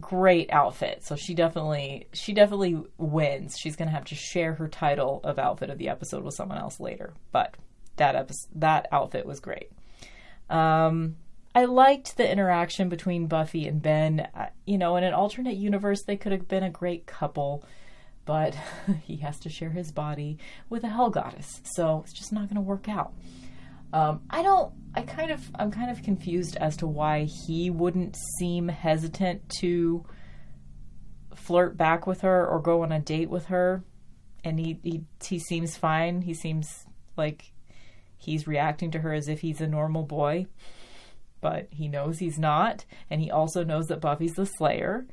great 0.00 0.50
outfit. 0.52 1.04
So 1.04 1.16
she 1.16 1.34
definitely 1.34 2.08
she 2.12 2.32
definitely 2.32 2.80
wins. 2.98 3.56
She's 3.58 3.76
going 3.76 3.88
to 3.88 3.94
have 3.94 4.06
to 4.06 4.14
share 4.14 4.54
her 4.54 4.68
title 4.68 5.20
of 5.24 5.38
outfit 5.38 5.70
of 5.70 5.78
the 5.78 5.88
episode 5.88 6.24
with 6.24 6.34
someone 6.34 6.58
else 6.58 6.80
later. 6.80 7.14
But 7.32 7.54
that 7.96 8.16
episode, 8.16 8.48
that 8.56 8.88
outfit 8.92 9.26
was 9.26 9.40
great. 9.40 9.70
Um 10.48 11.16
I 11.52 11.64
liked 11.64 12.16
the 12.16 12.30
interaction 12.30 12.88
between 12.88 13.26
Buffy 13.26 13.66
and 13.66 13.82
Ben. 13.82 14.28
You 14.66 14.78
know, 14.78 14.96
in 14.96 15.04
an 15.04 15.14
alternate 15.14 15.56
universe 15.56 16.02
they 16.02 16.16
could 16.16 16.32
have 16.32 16.48
been 16.48 16.62
a 16.62 16.70
great 16.70 17.06
couple, 17.06 17.64
but 18.24 18.54
he 19.02 19.16
has 19.16 19.38
to 19.40 19.48
share 19.48 19.70
his 19.70 19.90
body 19.92 20.38
with 20.68 20.84
a 20.84 20.88
hell 20.88 21.10
goddess. 21.10 21.60
So 21.74 22.02
it's 22.04 22.12
just 22.12 22.32
not 22.32 22.44
going 22.44 22.56
to 22.56 22.60
work 22.60 22.88
out. 22.88 23.12
Um, 23.92 24.22
I 24.30 24.42
don't. 24.42 24.72
I 24.94 25.02
kind 25.02 25.30
of. 25.30 25.50
I'm 25.54 25.70
kind 25.70 25.90
of 25.90 26.02
confused 26.02 26.56
as 26.56 26.76
to 26.78 26.86
why 26.86 27.24
he 27.46 27.70
wouldn't 27.70 28.16
seem 28.38 28.68
hesitant 28.68 29.48
to 29.60 30.04
flirt 31.34 31.76
back 31.76 32.06
with 32.06 32.20
her 32.20 32.46
or 32.46 32.60
go 32.60 32.82
on 32.82 32.92
a 32.92 33.00
date 33.00 33.30
with 33.30 33.46
her, 33.46 33.84
and 34.44 34.58
he 34.58 34.78
he 34.82 35.04
he 35.24 35.38
seems 35.38 35.76
fine. 35.76 36.22
He 36.22 36.34
seems 36.34 36.86
like 37.16 37.52
he's 38.16 38.46
reacting 38.46 38.90
to 38.92 39.00
her 39.00 39.12
as 39.12 39.28
if 39.28 39.40
he's 39.40 39.60
a 39.60 39.66
normal 39.66 40.04
boy, 40.04 40.46
but 41.40 41.68
he 41.70 41.88
knows 41.88 42.18
he's 42.18 42.38
not, 42.38 42.84
and 43.10 43.20
he 43.20 43.30
also 43.30 43.64
knows 43.64 43.86
that 43.86 44.00
Buffy's 44.00 44.34
the 44.34 44.46
Slayer. 44.46 45.06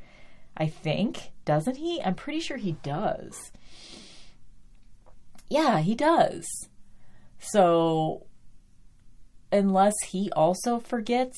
I 0.56 0.68
think 0.68 1.32
doesn't 1.46 1.78
he? 1.78 2.02
I'm 2.02 2.16
pretty 2.16 2.40
sure 2.40 2.58
he 2.58 2.74
does. 2.84 3.52
Yeah, 5.50 5.80
he 5.80 5.96
does. 5.96 6.46
So 7.40 8.26
unless 9.52 9.96
he 10.10 10.32
also 10.32 10.80
forgets 10.80 11.38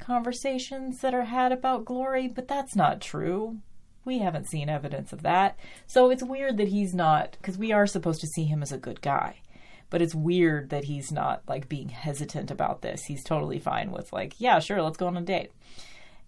conversations 0.00 1.00
that 1.00 1.14
are 1.14 1.24
had 1.24 1.52
about 1.52 1.84
glory, 1.84 2.28
but 2.28 2.48
that's 2.48 2.76
not 2.76 3.00
true. 3.00 3.58
We 4.04 4.18
haven't 4.18 4.48
seen 4.48 4.68
evidence 4.68 5.12
of 5.12 5.22
that. 5.22 5.58
So 5.86 6.10
it's 6.10 6.22
weird 6.22 6.58
that 6.58 6.68
he's 6.68 6.94
not, 6.94 7.36
because 7.40 7.56
we 7.56 7.72
are 7.72 7.86
supposed 7.86 8.20
to 8.20 8.26
see 8.26 8.44
him 8.44 8.62
as 8.62 8.70
a 8.70 8.78
good 8.78 9.00
guy. 9.00 9.36
But 9.90 10.02
it's 10.02 10.14
weird 10.14 10.70
that 10.70 10.84
he's 10.84 11.10
not 11.10 11.42
like 11.48 11.68
being 11.68 11.88
hesitant 11.88 12.50
about 12.50 12.82
this. 12.82 13.04
He's 13.04 13.24
totally 13.24 13.58
fine 13.58 13.92
with, 13.92 14.12
like, 14.12 14.34
yeah, 14.38 14.58
sure, 14.58 14.82
let's 14.82 14.96
go 14.96 15.06
on 15.06 15.16
a 15.16 15.22
date. 15.22 15.52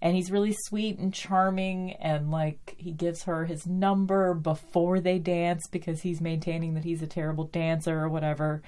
And 0.00 0.14
he's 0.14 0.30
really 0.30 0.54
sweet 0.58 0.98
and 0.98 1.12
charming, 1.12 1.94
and 1.94 2.30
like 2.30 2.74
he 2.78 2.92
gives 2.92 3.24
her 3.24 3.46
his 3.46 3.66
number 3.66 4.34
before 4.34 5.00
they 5.00 5.18
dance 5.18 5.66
because 5.70 6.02
he's 6.02 6.20
maintaining 6.20 6.74
that 6.74 6.84
he's 6.84 7.02
a 7.02 7.06
terrible 7.06 7.44
dancer 7.44 7.98
or 7.98 8.08
whatever. 8.08 8.62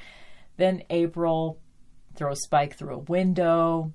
Then 0.56 0.82
April 0.90 1.58
throw 2.18 2.34
Spike 2.34 2.76
through 2.76 2.94
a 2.94 2.98
window, 2.98 3.92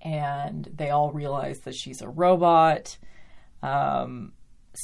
and 0.00 0.70
they 0.74 0.90
all 0.90 1.10
realize 1.10 1.58
that 1.64 1.74
she's 1.74 2.00
a 2.00 2.08
robot. 2.08 2.96
Um, 3.62 4.32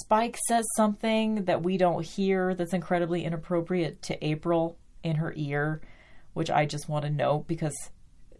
Spike 0.02 0.36
says 0.48 0.66
something 0.76 1.44
that 1.44 1.62
we 1.62 1.78
don't 1.78 2.04
hear 2.04 2.54
that's 2.54 2.72
incredibly 2.72 3.24
inappropriate 3.24 4.02
to 4.02 4.26
April 4.26 4.76
in 5.04 5.16
her 5.16 5.32
ear, 5.36 5.80
which 6.32 6.50
I 6.50 6.66
just 6.66 6.88
want 6.88 7.04
to 7.04 7.10
note 7.10 7.46
because 7.46 7.76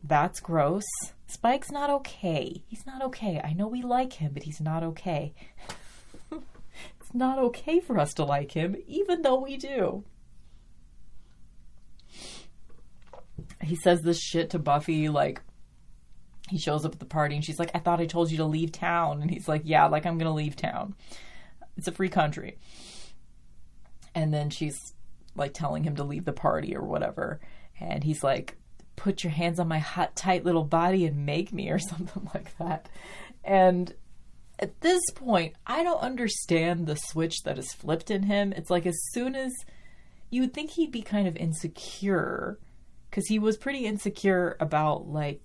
that's 0.02 0.40
gross. 0.40 0.84
Spike's 1.28 1.70
not 1.70 1.90
okay. 1.90 2.62
He's 2.66 2.84
not 2.84 3.02
okay. 3.02 3.40
I 3.42 3.52
know 3.52 3.68
we 3.68 3.82
like 3.82 4.14
him, 4.14 4.32
but 4.34 4.42
he's 4.42 4.60
not 4.60 4.82
okay. 4.82 5.32
it's 6.32 7.14
not 7.14 7.38
okay 7.38 7.78
for 7.78 7.98
us 8.00 8.12
to 8.14 8.24
like 8.24 8.52
him, 8.52 8.74
even 8.88 9.22
though 9.22 9.38
we 9.38 9.56
do. 9.56 10.04
He 13.62 13.76
says 13.76 14.02
this 14.02 14.20
shit 14.20 14.50
to 14.50 14.58
Buffy 14.58 15.08
like 15.08 15.40
he 16.48 16.58
shows 16.58 16.84
up 16.84 16.92
at 16.92 16.98
the 16.98 17.06
party 17.06 17.34
and 17.34 17.44
she's 17.44 17.58
like, 17.58 17.70
I 17.74 17.78
thought 17.78 18.00
I 18.00 18.06
told 18.06 18.30
you 18.30 18.38
to 18.38 18.44
leave 18.44 18.72
town. 18.72 19.22
And 19.22 19.30
he's 19.30 19.48
like, 19.48 19.62
Yeah, 19.64 19.86
like 19.86 20.06
I'm 20.06 20.18
going 20.18 20.30
to 20.30 20.34
leave 20.34 20.56
town. 20.56 20.94
It's 21.76 21.88
a 21.88 21.92
free 21.92 22.08
country. 22.08 22.58
And 24.14 24.32
then 24.32 24.50
she's 24.50 24.76
like 25.34 25.54
telling 25.54 25.82
him 25.84 25.96
to 25.96 26.04
leave 26.04 26.24
the 26.24 26.32
party 26.32 26.76
or 26.76 26.82
whatever. 26.82 27.40
And 27.80 28.04
he's 28.04 28.22
like, 28.22 28.56
Put 28.96 29.24
your 29.24 29.32
hands 29.32 29.58
on 29.58 29.68
my 29.68 29.78
hot, 29.78 30.14
tight 30.14 30.44
little 30.44 30.64
body 30.64 31.06
and 31.06 31.26
make 31.26 31.52
me 31.52 31.70
or 31.70 31.78
something 31.80 32.28
like 32.34 32.56
that. 32.58 32.88
And 33.42 33.94
at 34.58 34.80
this 34.80 35.02
point, 35.14 35.54
I 35.66 35.82
don't 35.82 36.00
understand 36.00 36.86
the 36.86 36.96
switch 36.96 37.42
that 37.44 37.58
is 37.58 37.72
flipped 37.72 38.10
in 38.10 38.22
him. 38.22 38.52
It's 38.52 38.70
like 38.70 38.86
as 38.86 38.96
soon 39.12 39.34
as 39.34 39.52
you 40.30 40.42
would 40.42 40.54
think 40.54 40.70
he'd 40.70 40.92
be 40.92 41.02
kind 41.02 41.26
of 41.26 41.36
insecure 41.36 42.58
because 43.14 43.28
he 43.28 43.38
was 43.38 43.56
pretty 43.56 43.86
insecure 43.86 44.56
about 44.58 45.06
like 45.06 45.40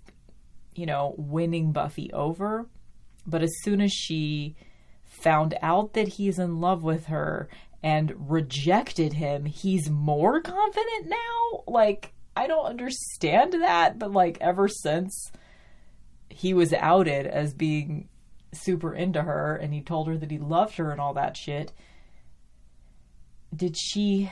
you 0.73 0.87
know 0.87 1.13
winning 1.17 1.71
buffy 1.71 2.11
over. 2.13 2.67
But 3.27 3.43
as 3.43 3.53
soon 3.61 3.79
as 3.79 3.91
she 3.91 4.55
found 5.03 5.55
out 5.61 5.93
that 5.93 6.07
he's 6.07 6.39
in 6.39 6.59
love 6.59 6.81
with 6.81 7.05
her 7.05 7.47
and 7.83 8.29
rejected 8.29 9.13
him 9.13 9.45
he's 9.45 9.89
more 9.89 10.41
confident 10.41 11.07
now? 11.07 11.63
Like 11.67 12.13
i 12.35 12.45
don't 12.47 12.67
understand 12.67 13.53
that 13.53 13.97
but 13.97 14.11
like 14.11 14.37
ever 14.39 14.67
since 14.67 15.31
he 16.29 16.53
was 16.53 16.71
outed 16.73 17.25
as 17.25 17.53
being 17.53 18.07
super 18.53 18.93
into 18.93 19.21
her 19.21 19.55
and 19.55 19.73
he 19.73 19.81
told 19.81 20.07
her 20.07 20.15
that 20.15 20.29
he 20.29 20.37
loved 20.37 20.77
her 20.77 20.91
and 20.91 21.01
all 21.01 21.13
that 21.15 21.35
shit 21.35 21.73
did 23.53 23.75
she 23.75 24.29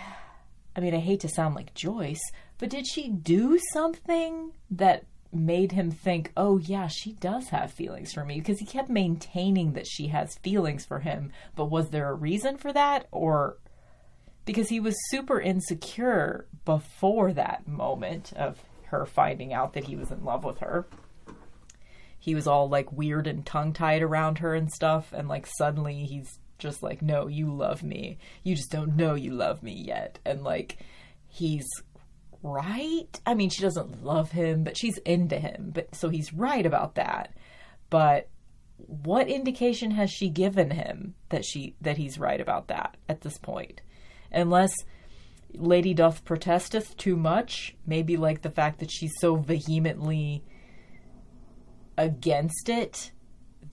I 0.78 0.80
mean, 0.80 0.94
I 0.94 1.00
hate 1.00 1.22
to 1.22 1.28
sound 1.28 1.56
like 1.56 1.74
Joyce, 1.74 2.22
but 2.58 2.70
did 2.70 2.88
she 2.88 3.10
do 3.10 3.60
something 3.74 4.52
that 4.72 5.06
made 5.32 5.72
him 5.72 5.92
think, 5.92 6.32
oh, 6.38 6.58
yeah, 6.58 6.88
she 6.88 7.14
does 7.14 7.50
have 7.50 7.72
feelings 7.72 8.14
for 8.14 8.26
me? 8.26 8.40
Because 8.40 8.60
he 8.60 8.66
kept 8.66 8.90
maintaining 8.90 9.74
that 9.74 9.88
she 9.88 10.08
has 10.08 10.38
feelings 10.40 10.86
for 10.86 11.00
him, 11.00 11.32
but 11.56 11.70
was 11.70 11.90
there 11.90 12.10
a 12.10 12.14
reason 12.16 12.58
for 12.58 12.74
that? 12.74 13.08
Or 13.12 13.58
because 14.46 14.70
he 14.70 14.80
was 14.80 14.96
super 15.10 15.40
insecure 15.40 16.48
before 16.66 17.34
that 17.34 17.68
moment 17.68 18.34
of 18.34 18.58
her 18.86 19.06
finding 19.06 19.54
out 19.54 19.74
that 19.74 19.84
he 19.84 19.96
was 19.96 20.12
in 20.12 20.24
love 20.24 20.44
with 20.44 20.60
her. 20.60 20.88
He 22.18 22.34
was 22.34 22.48
all 22.48 22.70
like 22.70 22.92
weird 22.92 23.28
and 23.28 23.46
tongue 23.46 23.74
tied 23.74 24.02
around 24.02 24.40
her 24.40 24.56
and 24.56 24.72
stuff, 24.72 25.14
and 25.14 25.28
like 25.28 25.48
suddenly 25.58 26.06
he's 26.06 26.40
just 26.58 26.82
like, 26.82 27.02
no, 27.02 27.28
you 27.28 27.54
love 27.54 27.84
me. 27.84 28.18
You 28.44 28.56
just 28.56 28.72
don't 28.72 28.96
know 28.96 29.16
you 29.16 29.34
love 29.34 29.62
me 29.62 29.74
yet. 29.74 30.20
And 30.26 30.44
like, 30.44 30.78
he's 31.28 31.68
right. 32.44 33.20
I 33.26 33.34
mean, 33.34 33.50
she 33.50 33.62
doesn't 33.62 34.04
love 34.04 34.32
him, 34.32 34.64
but 34.64 34.78
she's 34.78 34.98
into 35.00 35.38
him. 35.38 35.72
But 35.74 35.96
so 35.96 36.10
he's 36.10 36.34
right 36.34 36.66
about 36.66 36.96
that. 36.96 37.34
But 37.90 38.30
what 38.78 39.28
indication 39.28 39.92
has 39.92 40.12
she 40.12 40.30
given 40.30 40.72
him 40.72 41.16
that 41.30 41.46
she 41.46 41.76
that 41.82 41.98
he's 41.98 42.20
right 42.20 42.40
about 42.40 42.68
that 42.68 42.98
at 43.10 43.22
this 43.22 43.38
point? 43.38 43.82
Unless 44.32 44.74
Lady 45.54 45.94
doth 45.94 46.26
protesteth 46.26 46.96
too 46.98 47.16
much, 47.16 47.76
maybe 47.86 48.18
like 48.18 48.42
the 48.42 48.50
fact 48.50 48.80
that 48.80 48.92
she's 48.92 49.14
so 49.20 49.36
vehemently 49.36 50.44
against 51.98 52.70
it 52.70 53.12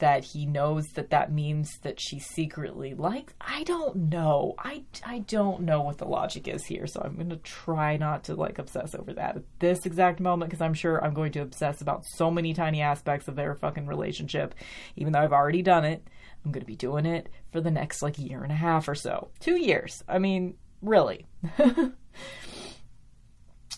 that 0.05 0.23
he 0.23 0.45
knows 0.45 0.85
that 0.97 1.09
that 1.09 1.33
means 1.33 1.79
that 1.79 1.99
she 1.99 2.19
secretly 2.19 2.93
likes 2.93 3.33
i 3.41 3.63
don't 3.63 3.97
know. 3.97 4.55
I 4.59 4.83
i 5.03 5.21
don't 5.21 5.63
know 5.63 5.81
what 5.81 5.97
the 5.97 6.05
logic 6.05 6.47
is 6.47 6.67
here 6.67 6.87
so 6.87 7.01
i'm 7.03 7.15
going 7.15 7.31
to 7.31 7.37
try 7.39 7.97
not 7.97 8.25
to 8.25 8.35
like 8.35 8.59
obsess 8.59 8.95
over 8.95 9.15
that 9.15 9.37
at 9.37 9.45
this 9.61 9.87
exact 9.87 10.21
moment 10.21 10.51
because 10.51 10.61
i'm 10.61 10.75
sure 10.75 11.03
i'm 11.03 11.15
going 11.15 11.33
to 11.33 11.41
obsess 11.41 11.81
about 11.81 12.05
so 12.05 12.31
many 12.31 12.53
tiny 12.53 12.83
aspects 12.83 13.29
of 13.29 13.35
their 13.35 13.55
fucking 13.55 13.87
relationship 13.87 14.55
even 14.95 15.15
though 15.15 15.21
i've 15.21 15.33
already 15.33 15.63
done 15.63 15.87
it. 15.87 16.07
I'm 16.45 16.53
going 16.53 16.61
to 16.61 16.67
be 16.67 16.77
doing 16.77 17.07
it 17.07 17.31
for 17.53 17.63
the 17.63 17.71
next 17.71 18.03
like 18.03 18.19
year 18.19 18.43
and 18.43 18.53
a 18.53 18.57
half 18.57 18.87
or 18.87 18.95
so. 18.95 19.31
Two 19.41 19.59
years. 19.59 20.05
I 20.07 20.19
mean 20.19 20.57
really. 20.83 21.27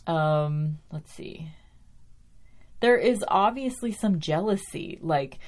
Um 0.06 0.78
let's 0.92 1.12
see. 1.12 1.50
There 2.80 2.96
is 2.96 3.24
obviously 3.26 3.90
some 3.90 4.20
jealousy 4.20 4.98
like 5.02 5.38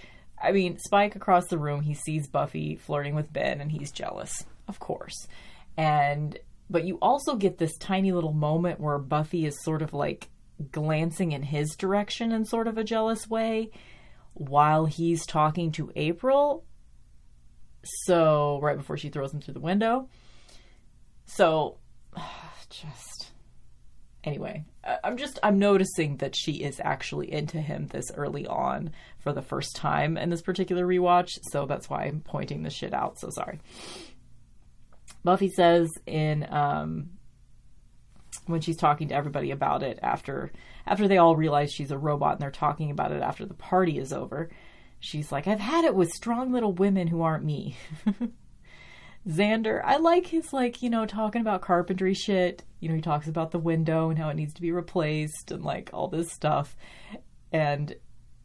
I 0.43 0.53
mean, 0.53 0.79
Spike 0.79 1.17
across 1.17 1.47
the 1.49 1.59
room, 1.59 1.81
he 1.81 1.95
sees 1.95 2.29
Buffy 2.29 2.77
flirting 2.77 3.15
with 3.15 3.33
Ben 3.33 3.61
and 3.61 3.71
he's 3.71 3.93
jealous, 3.93 4.45
of 4.69 4.79
course. 4.79 5.27
And 5.77 6.39
but 6.71 6.85
you 6.85 6.99
also 7.01 7.37
get 7.37 7.59
this 7.59 7.77
tiny 7.79 8.13
little 8.13 8.33
moment 8.33 8.81
where 8.81 8.99
Buffy 8.99 9.47
is 9.47 9.63
sort 9.63 9.83
of 9.83 9.95
like 9.95 10.29
glancing 10.71 11.33
in 11.33 11.43
his 11.43 11.77
direction 11.77 12.33
in 12.33 12.45
sort 12.45 12.67
of 12.69 12.77
a 12.77 12.85
jealous 12.85 13.29
way 13.29 13.71
while 14.35 14.87
he's 14.87 15.25
talking 15.25 15.73
to 15.73 15.91
April. 15.97 16.65
So, 18.05 18.59
right 18.61 18.77
before 18.77 18.97
she 18.97 19.09
throws 19.09 19.33
him 19.33 19.41
through 19.41 19.55
the 19.55 19.61
window. 19.61 20.09
So, 21.25 21.79
just 22.71 23.31
anyway, 24.25 24.65
I'm 25.03 25.17
just 25.17 25.39
I'm 25.43 25.59
noticing 25.59 26.19
that 26.19 26.37
she 26.37 26.53
is 26.53 26.81
actually 26.83 27.33
into 27.33 27.61
him 27.61 27.87
this 27.87 28.11
early 28.15 28.47
on 28.47 28.91
for 29.29 29.35
the 29.35 29.43
first 29.43 29.77
time 29.77 30.17
in 30.17 30.31
this 30.31 30.41
particular 30.41 30.87
rewatch, 30.87 31.39
so 31.51 31.67
that's 31.67 31.91
why 31.91 32.05
I'm 32.05 32.23
pointing 32.23 32.63
this 32.63 32.73
shit 32.73 32.95
out. 32.95 33.19
So 33.19 33.29
sorry. 33.29 33.61
Buffy 35.23 35.51
says 35.51 35.91
in 36.07 36.47
um 36.51 37.11
when 38.47 38.63
she's 38.63 38.79
talking 38.79 39.09
to 39.09 39.15
everybody 39.15 39.51
about 39.51 39.83
it 39.83 39.99
after 40.03 40.51
after 40.87 41.07
they 41.07 41.19
all 41.19 41.37
realize 41.37 41.71
she's 41.71 41.91
a 41.91 41.99
robot 41.99 42.33
and 42.33 42.41
they're 42.41 42.51
talking 42.51 42.91
about 42.91 43.13
it 43.13 43.21
after 43.21 43.45
the 43.45 43.53
party 43.53 43.99
is 43.99 44.15
over. 44.15 44.49
She's 44.99 45.31
like, 45.31 45.47
"I've 45.47 45.61
had 45.61 45.85
it 45.85 45.95
with 45.95 46.09
strong 46.09 46.51
little 46.51 46.73
women 46.73 47.07
who 47.07 47.21
aren't 47.21 47.45
me." 47.45 47.77
Xander, 49.29 49.83
I 49.85 49.99
like 49.99 50.27
his 50.27 50.55
like, 50.55 50.81
you 50.81 50.89
know, 50.89 51.05
talking 51.05 51.43
about 51.43 51.61
carpentry 51.61 52.15
shit. 52.15 52.65
You 52.81 52.89
know, 52.89 52.95
he 52.95 53.03
talks 53.03 53.29
about 53.29 53.51
the 53.51 53.59
window 53.59 54.09
and 54.09 54.19
how 54.19 54.31
it 54.31 54.37
needs 54.37 54.55
to 54.55 54.63
be 54.63 54.73
replaced 54.73 55.51
and 55.51 55.63
like 55.63 55.91
all 55.93 56.09
this 56.09 56.33
stuff. 56.33 56.75
And 57.53 57.95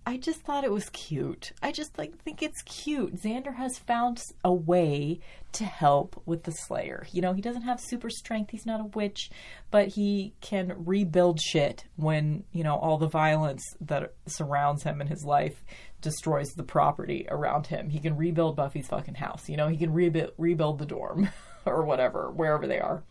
I 0.06 0.18
just 0.18 0.42
thought 0.42 0.66
it 0.66 0.72
was 0.72 0.90
cute. 0.90 1.54
I 1.62 1.72
just 1.72 1.98
like 1.98 2.18
think 2.24 2.44
it's 2.44 2.62
cute. 2.64 3.16
Xander 3.22 3.56
has 3.56 3.78
found 3.78 4.22
a 4.44 4.54
way 4.54 5.22
to 5.54 5.64
help 5.64 6.22
with 6.26 6.44
the 6.44 6.52
Slayer. 6.52 7.08
You 7.12 7.22
know, 7.22 7.32
he 7.32 7.42
doesn't 7.42 7.62
have 7.62 7.80
super 7.80 8.10
strength. 8.10 8.52
He's 8.52 8.66
not 8.66 8.82
a 8.82 8.86
witch, 8.86 9.30
but 9.72 9.88
he 9.88 10.34
can 10.42 10.74
rebuild 10.78 11.40
shit 11.40 11.86
when, 11.96 12.44
you 12.52 12.66
know, 12.66 12.76
all 12.76 12.98
the 12.98 13.08
violence 13.08 13.64
that 13.80 14.14
surrounds 14.26 14.84
him 14.84 15.00
in 15.00 15.08
his 15.08 15.24
life 15.24 15.64
destroys 16.02 16.50
the 16.50 16.64
property 16.64 17.26
around 17.30 17.68
him. 17.68 17.90
He 17.90 18.00
can 18.00 18.18
rebuild 18.18 18.58
Buffy's 18.58 18.88
fucking 18.88 19.16
house. 19.16 19.48
You 19.48 19.56
know, 19.56 19.70
he 19.70 19.78
can 19.78 19.94
rebuild 19.94 20.32
rebuild 20.38 20.80
the 20.80 20.86
dorm 20.86 21.30
or 21.66 21.86
whatever, 21.86 22.30
wherever 22.30 22.68
they 22.68 22.80
are. 22.80 23.04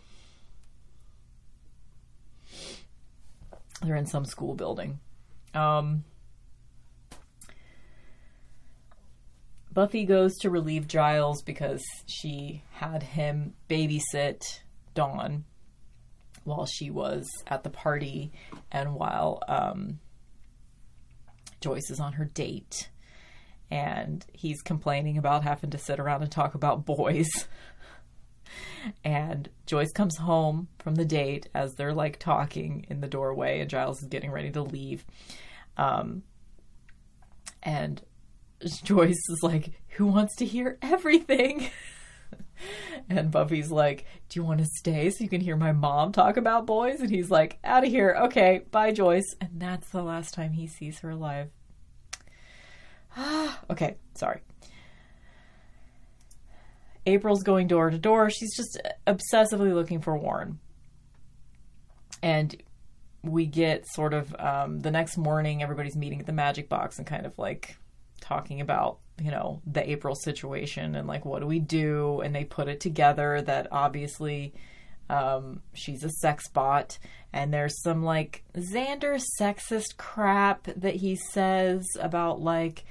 They're 3.81 3.97
in 3.97 4.07
some 4.07 4.27
school 4.27 4.55
building. 4.55 5.01
Um 5.55 6.05
Buffy 9.73 10.05
goes 10.05 10.37
to 10.39 10.51
relieve 10.51 10.87
Giles 10.87 11.43
because 11.43 11.83
she 12.07 12.63
had 12.73 13.03
him 13.03 13.55
babysit 13.71 14.61
Dawn 14.95 15.45
while 16.45 16.67
she 16.67 16.91
was 16.91 17.27
at 17.47 17.63
the 17.63 17.71
party 17.71 18.33
and 18.71 18.95
while 18.95 19.43
um, 19.49 19.99
Joyce 21.61 21.91
is 21.91 22.01
on 22.01 22.15
her 22.15 22.27
date. 22.27 22.91
And 23.71 24.27
he's 24.35 24.61
complaining 24.61 25.17
about 25.17 25.45
having 25.45 25.71
to 25.71 25.79
sit 25.79 25.99
around 25.99 26.23
and 26.23 26.31
talk 26.31 26.55
about 26.55 26.85
boys. 26.85 27.31
and 29.05 29.49
Joyce 29.65 29.93
comes 29.93 30.19
home 30.19 30.69
from 30.81 30.97
the 30.97 31.07
date 31.07 31.49
as 31.55 31.73
they're 31.75 31.95
like 31.95 32.19
talking 32.19 32.85
in 32.91 33.01
the 33.01 33.09
doorway, 33.09 33.61
and 33.61 33.71
Giles 33.71 34.03
is 34.03 34.09
getting 34.09 34.31
ready 34.31 34.51
to 34.51 34.61
leave. 34.61 35.07
Um, 35.79 36.23
and 37.63 38.03
Joyce 38.83 39.29
is 39.29 39.41
like, 39.43 39.73
Who 39.97 40.07
wants 40.07 40.37
to 40.37 40.45
hear 40.45 40.79
everything? 40.83 41.71
and 43.09 43.31
Buffy's 43.31 43.71
like, 43.71 44.07
Do 44.29 44.41
you 44.41 44.45
want 44.45 44.61
to 44.61 44.67
stay 44.67 45.11
so 45.11 45.25
you 45.25 45.31
can 45.31 45.41
hear 45.41 45.57
my 45.57 45.73
mom 45.73 46.13
talk 46.13 46.37
about 46.37 46.67
boys? 46.67 47.01
And 47.01 47.11
he's 47.11 47.31
like, 47.31 47.59
Out 47.65 47.85
of 47.85 47.91
here. 47.91 48.17
Okay, 48.25 48.63
bye, 48.71 48.93
Joyce. 48.93 49.35
And 49.41 49.51
that's 49.55 49.89
the 49.91 50.03
last 50.03 50.35
time 50.35 50.53
he 50.53 50.67
sees 50.67 51.01
her 51.01 51.11
alive. 51.11 51.51
okay, 53.71 53.97
sorry. 54.15 54.41
April's 57.05 57.43
going 57.43 57.67
door 57.67 57.91
to 57.91 57.99
door. 57.99 58.31
She's 58.31 58.57
just 58.57 58.81
obsessively 59.07 59.75
looking 59.75 60.01
for 60.01 60.17
Warren. 60.17 60.61
And 62.23 62.63
we 63.25 63.47
get 63.47 63.87
sort 63.89 64.15
of 64.15 64.35
um, 64.39 64.81
the 64.81 64.91
next 64.91 65.17
morning, 65.17 65.63
everybody's 65.63 65.97
meeting 65.97 66.21
at 66.21 66.27
the 66.27 66.33
magic 66.33 66.69
box 66.69 66.99
and 66.99 67.07
kind 67.07 67.27
of 67.27 67.37
like 67.39 67.77
talking 68.23 68.61
about 68.61 68.99
you 69.21 69.31
know 69.31 69.61
the 69.67 69.89
April 69.91 70.15
situation 70.15 70.95
and 70.95 71.07
like 71.07 71.25
what 71.25 71.41
do 71.41 71.47
we 71.47 71.59
do? 71.59 72.21
And 72.21 72.35
they 72.35 72.45
put 72.45 72.69
it 72.69 72.81
together 72.81 73.43
that 73.43 73.69
obviously 73.71 74.55
um, 75.11 75.61
she's 75.75 76.03
a 76.05 76.11
sex 76.11 76.49
bot. 76.49 76.99
And 77.33 77.53
there's 77.53 77.83
some 77.83 78.03
like 78.03 78.45
Xander 78.55 79.21
sexist 79.41 79.97
crap 79.97 80.69
that 80.77 80.97
he 80.97 81.17
says 81.17 81.87
about 82.01 82.41
like 82.41 82.85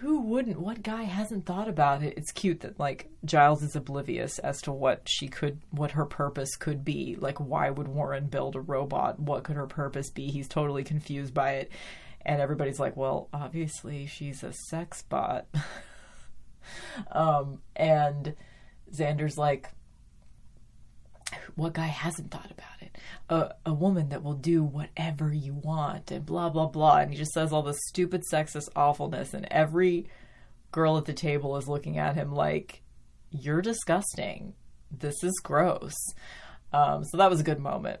who 0.00 0.20
wouldn't 0.20 0.60
what 0.60 0.82
guy 0.82 1.02
hasn't 1.02 1.44
thought 1.44 1.68
about 1.68 2.02
it? 2.02 2.14
It's 2.16 2.32
cute 2.32 2.60
that 2.60 2.78
like 2.78 3.08
Giles 3.24 3.62
is 3.62 3.74
oblivious 3.74 4.38
as 4.38 4.62
to 4.62 4.72
what 4.72 5.02
she 5.06 5.28
could 5.28 5.60
what 5.70 5.92
her 5.92 6.04
purpose 6.04 6.54
could 6.56 6.84
be. 6.84 7.16
Like 7.18 7.38
why 7.38 7.70
would 7.70 7.88
Warren 7.88 8.26
build 8.26 8.56
a 8.56 8.60
robot? 8.60 9.18
What 9.18 9.44
could 9.44 9.56
her 9.56 9.66
purpose 9.66 10.10
be? 10.10 10.28
He's 10.28 10.48
totally 10.48 10.84
confused 10.84 11.34
by 11.34 11.52
it 11.52 11.72
and 12.28 12.42
everybody's 12.42 12.78
like, 12.78 12.94
well, 12.94 13.30
obviously 13.32 14.04
she's 14.04 14.44
a 14.44 14.52
sex 14.52 15.00
bot. 15.00 15.46
um, 17.10 17.62
and 17.74 18.34
Xander's 18.94 19.38
like, 19.38 19.70
what 21.54 21.72
guy 21.72 21.86
hasn't 21.86 22.30
thought 22.30 22.50
about 22.50 22.82
it? 22.82 22.98
A, 23.30 23.54
a 23.64 23.72
woman 23.72 24.10
that 24.10 24.22
will 24.22 24.34
do 24.34 24.62
whatever 24.62 25.32
you 25.32 25.54
want 25.54 26.10
and 26.10 26.26
blah, 26.26 26.50
blah, 26.50 26.66
blah. 26.66 26.98
And 26.98 27.10
he 27.10 27.16
just 27.16 27.32
says 27.32 27.50
all 27.50 27.62
this 27.62 27.80
stupid 27.86 28.22
sexist 28.30 28.68
awfulness. 28.76 29.32
And 29.32 29.46
every 29.50 30.06
girl 30.70 30.98
at 30.98 31.06
the 31.06 31.14
table 31.14 31.56
is 31.56 31.66
looking 31.66 31.96
at 31.96 32.14
him 32.14 32.30
like, 32.30 32.82
you're 33.30 33.62
disgusting. 33.62 34.52
This 34.90 35.24
is 35.24 35.40
gross. 35.42 35.96
Um, 36.74 37.04
so 37.04 37.16
that 37.16 37.30
was 37.30 37.40
a 37.40 37.44
good 37.44 37.58
moment 37.58 38.00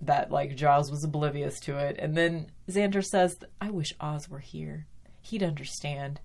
that 0.00 0.30
like 0.30 0.56
Giles 0.56 0.90
was 0.90 1.04
oblivious 1.04 1.58
to 1.60 1.76
it. 1.76 1.96
And 1.98 2.16
then 2.16 2.50
Xander 2.68 3.04
says, 3.04 3.38
I 3.60 3.70
wish 3.70 3.94
Oz 4.00 4.28
were 4.28 4.38
here. 4.38 4.86
He'd 5.22 5.42
understand. 5.42 6.20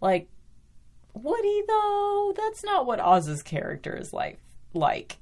Like, 0.00 0.28
would 1.14 1.44
he 1.44 1.62
though? 1.66 2.34
That's 2.36 2.64
not 2.64 2.86
what 2.86 3.00
Oz's 3.00 3.42
character 3.42 3.96
is 3.96 4.12
like. 4.12 4.38
Like, 4.74 5.16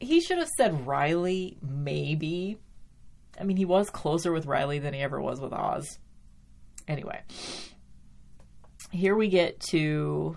he 0.00 0.20
should 0.20 0.38
have 0.38 0.50
said 0.56 0.86
Riley, 0.86 1.58
maybe. 1.62 2.58
I 3.40 3.44
mean, 3.44 3.56
he 3.56 3.64
was 3.64 3.90
closer 3.90 4.32
with 4.32 4.46
Riley 4.46 4.78
than 4.78 4.94
he 4.94 5.00
ever 5.00 5.20
was 5.20 5.40
with 5.40 5.52
Oz. 5.52 5.98
Anyway, 6.88 7.20
here 8.90 9.14
we 9.14 9.28
get 9.28 9.60
to 9.70 10.36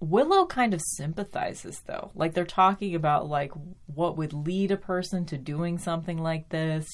Willow 0.00 0.46
kind 0.46 0.74
of 0.74 0.82
sympathizes 0.82 1.82
though. 1.86 2.10
Like 2.14 2.34
they're 2.34 2.44
talking 2.44 2.94
about 2.94 3.28
like 3.28 3.52
what 3.86 4.16
would 4.16 4.32
lead 4.32 4.70
a 4.70 4.76
person 4.76 5.24
to 5.26 5.38
doing 5.38 5.78
something 5.78 6.18
like 6.18 6.48
this, 6.50 6.86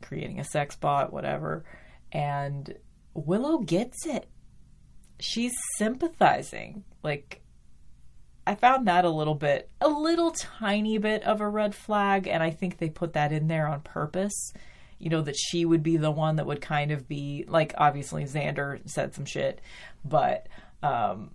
creating 0.00 0.38
a 0.38 0.44
sex 0.44 0.76
bot, 0.76 1.12
whatever. 1.12 1.64
And 2.12 2.74
Willow 3.14 3.58
gets 3.58 4.06
it. 4.06 4.28
She's 5.18 5.52
sympathizing. 5.76 6.84
Like 7.02 7.42
I 8.46 8.54
found 8.54 8.86
that 8.86 9.04
a 9.04 9.10
little 9.10 9.34
bit, 9.34 9.70
a 9.80 9.88
little 9.88 10.30
tiny 10.30 10.98
bit 10.98 11.22
of 11.22 11.40
a 11.40 11.48
red 11.48 11.74
flag, 11.74 12.26
and 12.26 12.42
I 12.42 12.50
think 12.50 12.78
they 12.78 12.90
put 12.90 13.14
that 13.14 13.32
in 13.32 13.48
there 13.48 13.66
on 13.66 13.80
purpose. 13.80 14.52
You 14.98 15.10
know, 15.10 15.22
that 15.22 15.36
she 15.36 15.64
would 15.64 15.82
be 15.82 15.96
the 15.96 16.10
one 16.10 16.36
that 16.36 16.46
would 16.46 16.60
kind 16.60 16.90
of 16.90 17.08
be 17.08 17.44
like, 17.48 17.74
obviously, 17.76 18.24
Xander 18.24 18.80
said 18.88 19.14
some 19.14 19.24
shit, 19.24 19.60
but 20.04 20.46
um, 20.82 21.30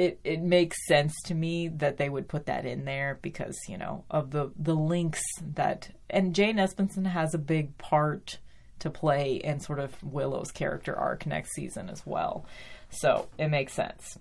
it 0.00 0.18
it 0.24 0.40
makes 0.40 0.86
sense 0.86 1.14
to 1.26 1.34
me 1.34 1.68
that 1.68 1.98
they 1.98 2.08
would 2.08 2.26
put 2.26 2.46
that 2.46 2.64
in 2.64 2.86
there 2.86 3.18
because 3.20 3.58
you 3.68 3.76
know 3.76 4.02
of 4.10 4.30
the 4.30 4.50
the 4.58 4.74
links 4.74 5.22
that 5.54 5.90
and 6.08 6.34
Jane 6.34 6.56
Espenson 6.56 7.06
has 7.06 7.34
a 7.34 7.38
big 7.38 7.76
part 7.76 8.38
to 8.78 8.88
play 8.88 9.34
in 9.34 9.60
sort 9.60 9.78
of 9.78 10.02
Willow's 10.02 10.50
character 10.52 10.96
arc 10.96 11.26
next 11.26 11.52
season 11.52 11.90
as 11.90 12.06
well, 12.06 12.46
so 12.88 13.28
it 13.36 13.48
makes 13.48 13.74
sense. 13.74 14.18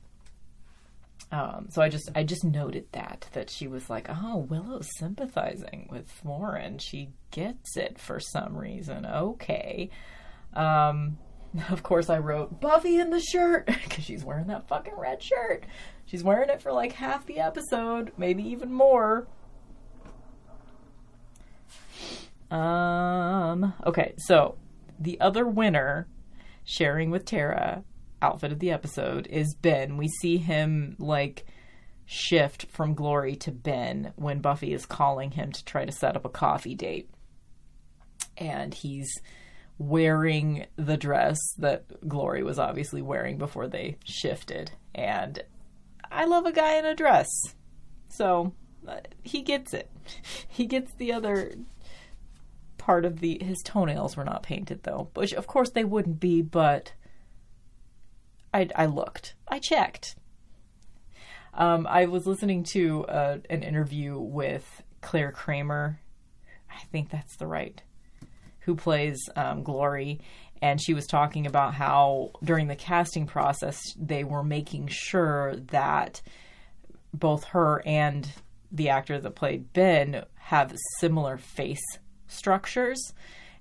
Um, 1.31 1.67
so 1.69 1.81
I 1.81 1.87
just 1.87 2.09
I 2.13 2.23
just 2.23 2.43
noted 2.43 2.87
that 2.91 3.27
that 3.31 3.49
she 3.49 3.67
was 3.67 3.89
like, 3.89 4.07
oh, 4.09 4.39
Willow's 4.49 4.89
sympathizing 4.97 5.87
with 5.89 6.11
Warren. 6.25 6.77
She 6.79 7.11
gets 7.31 7.77
it 7.77 7.97
for 7.99 8.19
some 8.19 8.57
reason. 8.57 9.05
Okay. 9.05 9.91
Um, 10.53 11.19
of 11.69 11.83
course, 11.83 12.09
I 12.09 12.19
wrote 12.19 12.59
Buffy 12.59 12.99
in 12.99 13.09
the 13.09 13.19
shirt 13.19 13.65
because 13.83 14.03
she's 14.03 14.23
wearing 14.23 14.47
that 14.47 14.67
fucking 14.67 14.95
red 14.97 15.21
shirt. 15.21 15.65
She's 16.05 16.23
wearing 16.23 16.49
it 16.49 16.61
for 16.61 16.71
like 16.71 16.93
half 16.93 17.25
the 17.25 17.39
episode, 17.39 18.11
maybe 18.17 18.43
even 18.43 18.71
more. 18.71 19.27
Um. 22.51 23.73
Okay, 23.85 24.15
so 24.17 24.57
the 24.99 25.19
other 25.21 25.45
winner, 25.45 26.07
sharing 26.63 27.11
with 27.11 27.25
Tara, 27.25 27.83
outfit 28.21 28.51
of 28.51 28.59
the 28.59 28.71
episode 28.71 29.27
is 29.27 29.55
Ben. 29.61 29.97
We 29.97 30.07
see 30.07 30.37
him 30.37 30.95
like 30.97 31.45
shift 32.05 32.65
from 32.71 32.95
Glory 32.95 33.35
to 33.35 33.51
Ben 33.51 34.13
when 34.15 34.39
Buffy 34.39 34.73
is 34.73 34.87
calling 34.87 35.31
him 35.31 35.51
to 35.51 35.63
try 35.63 35.85
to 35.85 35.91
set 35.91 36.15
up 36.15 36.25
a 36.25 36.29
coffee 36.29 36.73
date. 36.73 37.09
And 38.35 38.73
he's 38.73 39.09
wearing 39.79 40.67
the 40.75 40.97
dress 40.97 41.39
that 41.57 42.07
Glory 42.07 42.43
was 42.43 42.59
obviously 42.59 43.01
wearing 43.01 43.37
before 43.37 43.67
they 43.67 43.97
shifted. 44.03 44.71
And 44.93 45.41
I 46.11 46.25
love 46.25 46.45
a 46.45 46.51
guy 46.51 46.75
in 46.75 46.85
a 46.85 46.93
dress. 46.93 47.27
So 48.09 48.53
uh, 48.87 48.97
he 49.23 49.41
gets 49.41 49.73
it. 49.73 49.89
He 50.47 50.65
gets 50.65 50.91
the 50.95 51.13
other 51.13 51.53
part 52.77 53.05
of 53.05 53.19
the 53.19 53.37
his 53.41 53.61
toenails 53.63 54.17
were 54.17 54.25
not 54.25 54.43
painted 54.43 54.83
though, 54.83 55.09
which 55.13 55.31
of 55.33 55.47
course 55.47 55.69
they 55.69 55.85
wouldn't 55.85 56.19
be, 56.19 56.41
but 56.41 56.91
I, 58.53 58.67
I 58.75 58.87
looked. 58.87 59.35
I 59.47 59.59
checked. 59.59 60.15
Um, 61.53 61.87
I 61.87 62.05
was 62.05 62.25
listening 62.25 62.63
to 62.73 63.05
uh, 63.05 63.37
an 63.49 63.63
interview 63.63 64.19
with 64.19 64.83
Clare 65.01 65.31
Kramer. 65.31 65.99
I 66.69 66.83
think 66.91 67.09
that's 67.09 67.37
the 67.37 67.47
right. 67.47 67.81
Who 68.69 68.75
plays 68.75 69.17
um, 69.35 69.63
Glory, 69.63 70.21
and 70.61 70.79
she 70.79 70.93
was 70.93 71.07
talking 71.07 71.47
about 71.47 71.73
how 71.73 72.33
during 72.43 72.67
the 72.67 72.75
casting 72.75 73.25
process 73.25 73.81
they 73.97 74.23
were 74.23 74.43
making 74.43 74.89
sure 74.91 75.55
that 75.71 76.21
both 77.11 77.45
her 77.45 77.81
and 77.83 78.31
the 78.71 78.89
actor 78.89 79.19
that 79.19 79.31
played 79.31 79.73
Ben 79.73 80.23
have 80.35 80.75
similar 80.99 81.39
face 81.39 81.81
structures 82.27 83.11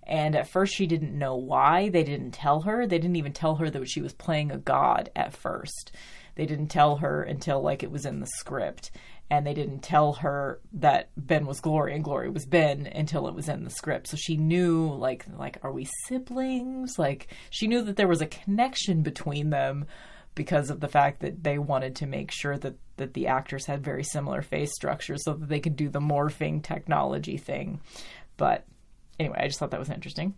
and 0.08 0.34
at 0.34 0.48
first, 0.48 0.74
she 0.74 0.86
didn't 0.86 1.16
know 1.16 1.36
why. 1.36 1.90
They 1.90 2.02
didn't 2.02 2.32
tell 2.32 2.62
her. 2.62 2.86
They 2.86 2.98
didn't 2.98 3.16
even 3.16 3.32
tell 3.32 3.56
her 3.56 3.68
that 3.68 3.88
she 3.88 4.00
was 4.00 4.14
playing 4.14 4.50
a 4.50 4.58
god 4.58 5.10
at 5.14 5.34
first. 5.34 5.92
They 6.34 6.46
didn't 6.46 6.68
tell 6.68 6.96
her 6.96 7.22
until 7.22 7.60
like 7.60 7.82
it 7.82 7.90
was 7.90 8.06
in 8.06 8.20
the 8.20 8.26
script. 8.26 8.90
And 9.30 9.46
they 9.46 9.52
didn't 9.52 9.80
tell 9.80 10.14
her 10.14 10.60
that 10.72 11.10
Ben 11.16 11.44
was 11.44 11.60
Glory 11.60 11.94
and 11.94 12.02
Glory 12.02 12.30
was 12.30 12.46
Ben 12.46 12.86
until 12.86 13.28
it 13.28 13.34
was 13.34 13.48
in 13.48 13.64
the 13.64 13.70
script. 13.70 14.08
So 14.08 14.16
she 14.16 14.36
knew 14.36 14.94
like 14.94 15.26
like 15.36 15.58
are 15.62 15.72
we 15.72 15.86
siblings? 16.06 16.98
Like 16.98 17.28
she 17.50 17.66
knew 17.66 17.82
that 17.82 17.96
there 17.96 18.08
was 18.08 18.22
a 18.22 18.26
connection 18.26 19.02
between 19.02 19.50
them 19.50 19.84
because 20.34 20.70
of 20.70 20.80
the 20.80 20.88
fact 20.88 21.20
that 21.20 21.42
they 21.42 21.58
wanted 21.58 21.96
to 21.96 22.06
make 22.06 22.30
sure 22.30 22.56
that 22.56 22.76
that 22.96 23.12
the 23.12 23.26
actors 23.26 23.66
had 23.66 23.84
very 23.84 24.04
similar 24.04 24.40
face 24.40 24.72
structures 24.74 25.24
so 25.24 25.34
that 25.34 25.48
they 25.48 25.60
could 25.60 25.76
do 25.76 25.88
the 25.88 26.00
morphing 26.00 26.62
technology 26.62 27.36
thing. 27.36 27.80
But 28.36 28.64
anyway, 29.18 29.38
I 29.40 29.46
just 29.46 29.58
thought 29.58 29.72
that 29.72 29.80
was 29.80 29.90
interesting. 29.90 30.34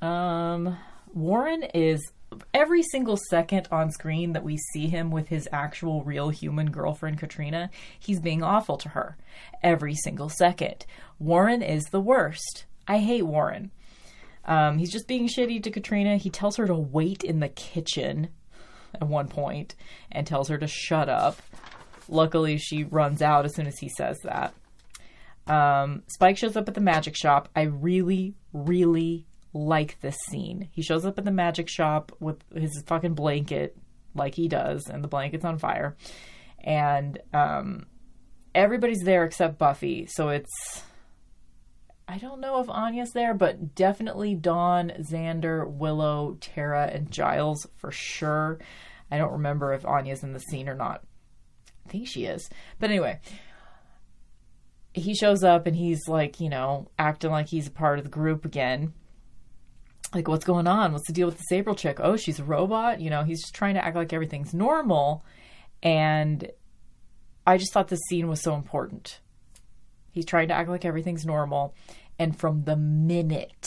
Um, 0.00 0.76
Warren 1.12 1.62
is 1.74 2.12
every 2.54 2.82
single 2.82 3.18
second 3.30 3.68
on 3.70 3.90
screen 3.90 4.32
that 4.32 4.44
we 4.44 4.56
see 4.56 4.88
him 4.88 5.10
with 5.10 5.28
his 5.28 5.48
actual 5.52 6.02
real 6.02 6.30
human 6.30 6.70
girlfriend 6.70 7.18
Katrina, 7.18 7.70
he's 7.98 8.20
being 8.20 8.42
awful 8.42 8.76
to 8.78 8.90
her. 8.90 9.16
Every 9.62 9.94
single 9.94 10.28
second. 10.28 10.86
Warren 11.18 11.62
is 11.62 11.84
the 11.84 12.00
worst. 12.00 12.64
I 12.88 12.98
hate 12.98 13.22
Warren. 13.22 13.70
Um, 14.44 14.78
he's 14.78 14.92
just 14.92 15.08
being 15.08 15.28
shitty 15.28 15.62
to 15.62 15.70
Katrina. 15.70 16.16
He 16.16 16.30
tells 16.30 16.56
her 16.56 16.66
to 16.66 16.74
wait 16.74 17.24
in 17.24 17.40
the 17.40 17.48
kitchen 17.48 18.28
at 18.94 19.08
one 19.08 19.28
point 19.28 19.74
and 20.12 20.26
tells 20.26 20.48
her 20.48 20.58
to 20.58 20.66
shut 20.66 21.08
up. 21.08 21.40
Luckily, 22.08 22.56
she 22.56 22.84
runs 22.84 23.20
out 23.20 23.44
as 23.44 23.54
soon 23.54 23.66
as 23.66 23.78
he 23.78 23.88
says 23.88 24.18
that. 24.22 24.54
Um, 25.46 26.02
Spike 26.06 26.38
shows 26.38 26.56
up 26.56 26.68
at 26.68 26.74
the 26.74 26.80
magic 26.80 27.16
shop. 27.16 27.48
I 27.54 27.62
really, 27.62 28.34
really 28.52 29.26
like 29.56 30.00
this 30.00 30.16
scene. 30.28 30.68
He 30.72 30.82
shows 30.82 31.04
up 31.04 31.18
at 31.18 31.24
the 31.24 31.30
magic 31.30 31.68
shop 31.68 32.12
with 32.20 32.42
his 32.54 32.82
fucking 32.86 33.14
blanket, 33.14 33.76
like 34.14 34.34
he 34.34 34.48
does, 34.48 34.88
and 34.88 35.02
the 35.02 35.08
blanket's 35.08 35.44
on 35.44 35.58
fire. 35.58 35.96
And 36.62 37.18
um, 37.32 37.86
everybody's 38.54 39.02
there 39.02 39.24
except 39.24 39.58
Buffy. 39.58 40.06
So 40.06 40.28
it's. 40.28 40.84
I 42.08 42.18
don't 42.18 42.40
know 42.40 42.60
if 42.60 42.68
Anya's 42.68 43.10
there, 43.12 43.34
but 43.34 43.74
definitely 43.74 44.36
Dawn, 44.36 44.92
Xander, 45.00 45.68
Willow, 45.68 46.38
Tara, 46.40 46.88
and 46.92 47.10
Giles 47.10 47.66
for 47.78 47.90
sure. 47.90 48.60
I 49.10 49.18
don't 49.18 49.32
remember 49.32 49.72
if 49.72 49.84
Anya's 49.84 50.22
in 50.22 50.32
the 50.32 50.38
scene 50.38 50.68
or 50.68 50.76
not. 50.76 51.02
I 51.84 51.88
think 51.90 52.06
she 52.06 52.24
is. 52.24 52.48
But 52.78 52.90
anyway, 52.90 53.20
he 54.92 55.14
shows 55.14 55.42
up 55.44 55.66
and 55.66 55.76
he's 55.76 56.08
like, 56.08 56.40
you 56.40 56.48
know, 56.48 56.88
acting 56.98 57.30
like 57.30 57.48
he's 57.48 57.66
a 57.66 57.72
part 57.72 57.98
of 57.98 58.04
the 58.04 58.10
group 58.10 58.44
again. 58.44 58.92
Like, 60.14 60.28
what's 60.28 60.44
going 60.44 60.66
on? 60.66 60.92
What's 60.92 61.06
the 61.06 61.12
deal 61.12 61.26
with 61.26 61.38
this 61.38 61.52
April 61.52 61.74
chick? 61.74 61.98
Oh, 62.00 62.16
she's 62.16 62.38
a 62.38 62.44
robot. 62.44 63.00
You 63.00 63.10
know, 63.10 63.24
he's 63.24 63.40
just 63.40 63.54
trying 63.54 63.74
to 63.74 63.84
act 63.84 63.96
like 63.96 64.12
everything's 64.12 64.54
normal. 64.54 65.24
And 65.82 66.50
I 67.46 67.58
just 67.58 67.72
thought 67.72 67.88
this 67.88 68.00
scene 68.08 68.28
was 68.28 68.42
so 68.42 68.54
important. 68.54 69.20
He's 70.10 70.24
trying 70.24 70.48
to 70.48 70.54
act 70.54 70.68
like 70.68 70.84
everything's 70.84 71.26
normal. 71.26 71.74
And 72.18 72.38
from 72.38 72.64
the 72.64 72.76
minute, 72.76 73.66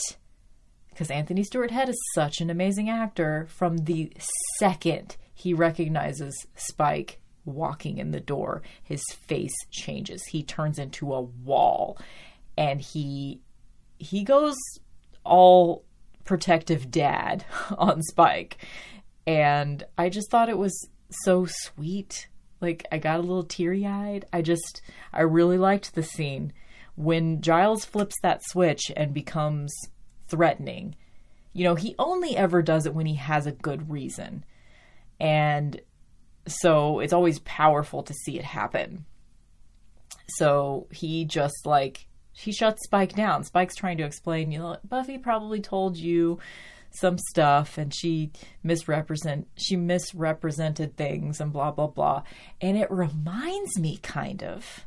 because 0.88 1.10
Anthony 1.10 1.44
Stewart 1.44 1.70
Head 1.70 1.88
is 1.88 1.98
such 2.14 2.40
an 2.40 2.50
amazing 2.50 2.90
actor, 2.90 3.46
from 3.48 3.78
the 3.78 4.12
second 4.58 5.16
he 5.32 5.54
recognizes 5.54 6.46
Spike 6.56 7.20
walking 7.44 7.98
in 7.98 8.10
the 8.10 8.20
door, 8.20 8.62
his 8.82 9.02
face 9.26 9.54
changes. 9.70 10.22
He 10.26 10.42
turns 10.42 10.78
into 10.78 11.14
a 11.14 11.20
wall 11.20 11.96
and 12.56 12.80
he 12.80 13.40
he 13.98 14.24
goes 14.24 14.56
all 15.24 15.84
protective 16.30 16.92
dad 16.92 17.44
on 17.76 18.00
Spike. 18.02 18.64
And 19.26 19.82
I 19.98 20.08
just 20.10 20.30
thought 20.30 20.48
it 20.48 20.56
was 20.56 20.88
so 21.10 21.44
sweet. 21.44 22.28
Like 22.60 22.86
I 22.92 22.98
got 22.98 23.18
a 23.18 23.22
little 23.22 23.42
teary-eyed. 23.42 24.26
I 24.32 24.40
just 24.40 24.80
I 25.12 25.22
really 25.22 25.58
liked 25.58 25.96
the 25.96 26.04
scene 26.04 26.52
when 26.94 27.42
Giles 27.42 27.84
flips 27.84 28.14
that 28.22 28.44
switch 28.44 28.92
and 28.96 29.12
becomes 29.12 29.74
threatening. 30.28 30.94
You 31.52 31.64
know, 31.64 31.74
he 31.74 31.96
only 31.98 32.36
ever 32.36 32.62
does 32.62 32.86
it 32.86 32.94
when 32.94 33.06
he 33.06 33.16
has 33.16 33.48
a 33.48 33.52
good 33.52 33.90
reason. 33.90 34.44
And 35.18 35.80
so 36.46 37.00
it's 37.00 37.12
always 37.12 37.40
powerful 37.40 38.04
to 38.04 38.14
see 38.14 38.38
it 38.38 38.44
happen. 38.44 39.04
So 40.28 40.86
he 40.92 41.24
just 41.24 41.66
like 41.66 42.06
he 42.32 42.52
shuts 42.52 42.84
Spike 42.84 43.14
down. 43.14 43.44
Spike's 43.44 43.76
trying 43.76 43.98
to 43.98 44.04
explain, 44.04 44.50
you 44.50 44.58
know, 44.58 44.76
Buffy 44.88 45.18
probably 45.18 45.60
told 45.60 45.96
you 45.96 46.38
some 46.92 47.18
stuff 47.18 47.78
and 47.78 47.94
she 47.94 48.32
misrepresent 48.64 49.46
she 49.56 49.76
misrepresented 49.76 50.96
things 50.96 51.40
and 51.40 51.52
blah 51.52 51.70
blah 51.70 51.86
blah. 51.86 52.22
And 52.60 52.76
it 52.76 52.90
reminds 52.90 53.78
me 53.78 53.98
kind 53.98 54.42
of 54.42 54.86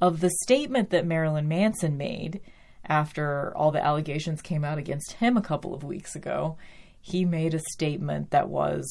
of 0.00 0.20
the 0.20 0.30
statement 0.42 0.90
that 0.90 1.06
Marilyn 1.06 1.46
Manson 1.46 1.96
made 1.96 2.40
after 2.84 3.56
all 3.56 3.70
the 3.70 3.84
allegations 3.84 4.42
came 4.42 4.64
out 4.64 4.78
against 4.78 5.12
him 5.12 5.36
a 5.36 5.42
couple 5.42 5.74
of 5.74 5.84
weeks 5.84 6.16
ago. 6.16 6.56
He 7.00 7.24
made 7.24 7.54
a 7.54 7.60
statement 7.72 8.30
that 8.30 8.48
was 8.48 8.90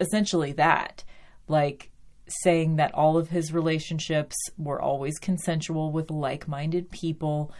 essentially 0.00 0.52
that 0.52 1.04
like 1.48 1.90
saying 2.26 2.76
that 2.76 2.94
all 2.94 3.16
of 3.16 3.28
his 3.28 3.52
relationships 3.52 4.36
were 4.56 4.80
always 4.80 5.18
consensual 5.18 5.92
with 5.92 6.10
like 6.10 6.48
minded 6.48 6.90
people, 6.90 7.52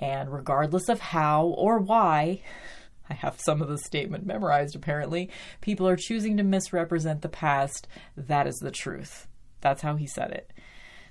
and 0.00 0.32
regardless 0.32 0.88
of 0.88 1.00
how 1.00 1.46
or 1.46 1.78
why, 1.78 2.42
I 3.10 3.14
have 3.14 3.40
some 3.40 3.62
of 3.62 3.68
the 3.68 3.78
statement 3.78 4.26
memorized 4.26 4.76
apparently, 4.76 5.30
people 5.60 5.88
are 5.88 5.96
choosing 5.96 6.36
to 6.36 6.42
misrepresent 6.42 7.22
the 7.22 7.28
past. 7.28 7.88
That 8.16 8.46
is 8.46 8.56
the 8.56 8.70
truth. 8.70 9.26
That's 9.60 9.82
how 9.82 9.96
he 9.96 10.06
said 10.06 10.30
it. 10.30 10.52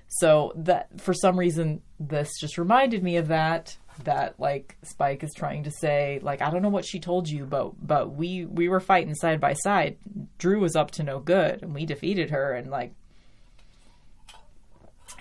So 0.08 0.54
that 0.56 1.02
for 1.02 1.14
some 1.14 1.38
reason 1.38 1.82
this 2.00 2.30
just 2.40 2.58
reminded 2.58 3.04
me 3.04 3.18
of 3.18 3.28
that 3.30 3.78
that 4.04 4.40
like 4.40 4.78
Spike 4.84 5.24
is 5.24 5.34
trying 5.36 5.64
to 5.64 5.72
say 5.72 6.20
like 6.22 6.42
I 6.42 6.50
don't 6.50 6.62
know 6.62 6.70
what 6.70 6.86
she 6.86 7.00
told 7.00 7.30
you 7.30 7.46
but 7.46 7.74
but 7.86 8.14
we 8.14 8.46
we 8.46 8.70
were 8.70 8.80
fighting 8.80 9.16
side 9.16 9.40
by 9.40 9.54
side. 9.54 9.98
Dru 10.38 10.60
was 10.60 10.76
up 10.76 10.92
to 10.92 11.04
no 11.04 11.20
good 11.20 11.64
and 11.64 11.74
we 11.74 11.86
defeated 11.86 12.30
her 12.30 12.54
and 12.54 12.70
like 12.70 12.94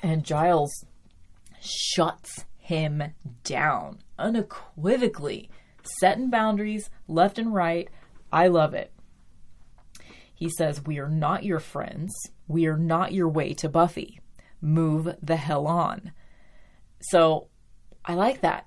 and 0.02 0.24
Giles 0.24 0.84
shuts 1.60 2.44
him 2.58 3.14
down 3.44 3.98
unequivocally, 4.18 5.50
setting 6.00 6.30
boundaries 6.30 6.90
left 7.08 7.38
and 7.38 7.54
right. 7.54 7.88
I 8.32 8.48
love 8.48 8.74
it. 8.74 8.92
He 10.34 10.50
says, 10.50 10.84
We 10.84 10.98
are 10.98 11.08
not 11.08 11.44
your 11.44 11.60
friends. 11.60 12.14
We 12.48 12.66
are 12.66 12.76
not 12.76 13.12
your 13.12 13.28
way 13.28 13.54
to 13.54 13.68
Buffy. 13.68 14.20
Move 14.60 15.14
the 15.22 15.36
hell 15.36 15.66
on. 15.66 16.12
So 17.00 17.48
I 18.06 18.14
like 18.14 18.40
that. 18.42 18.66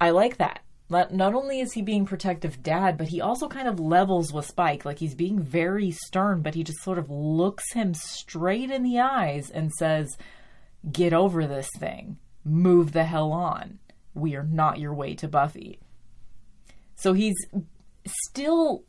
I 0.00 0.10
like 0.10 0.38
that. 0.38 0.62
Not 0.88 1.34
only 1.34 1.60
is 1.60 1.72
he 1.72 1.82
being 1.82 2.04
protective 2.04 2.64
dad, 2.64 2.98
but 2.98 3.08
he 3.08 3.20
also 3.20 3.46
kind 3.46 3.68
of 3.68 3.78
levels 3.78 4.32
with 4.32 4.46
Spike. 4.46 4.84
Like 4.84 4.98
he's 4.98 5.14
being 5.14 5.40
very 5.40 5.92
stern, 5.92 6.42
but 6.42 6.54
he 6.54 6.64
just 6.64 6.82
sort 6.82 6.98
of 6.98 7.10
looks 7.10 7.72
him 7.72 7.94
straight 7.94 8.70
in 8.70 8.82
the 8.82 8.98
eyes 8.98 9.50
and 9.50 9.72
says, 9.72 10.16
Get 10.90 11.12
over 11.12 11.46
this 11.46 11.68
thing. 11.78 12.16
Move 12.44 12.92
the 12.92 13.04
hell 13.04 13.32
on. 13.32 13.78
We 14.14 14.34
are 14.34 14.42
not 14.42 14.80
your 14.80 14.94
way 14.94 15.14
to 15.16 15.28
Buffy. 15.28 15.78
So 16.96 17.12
he's 17.12 17.36
still, 18.06 18.82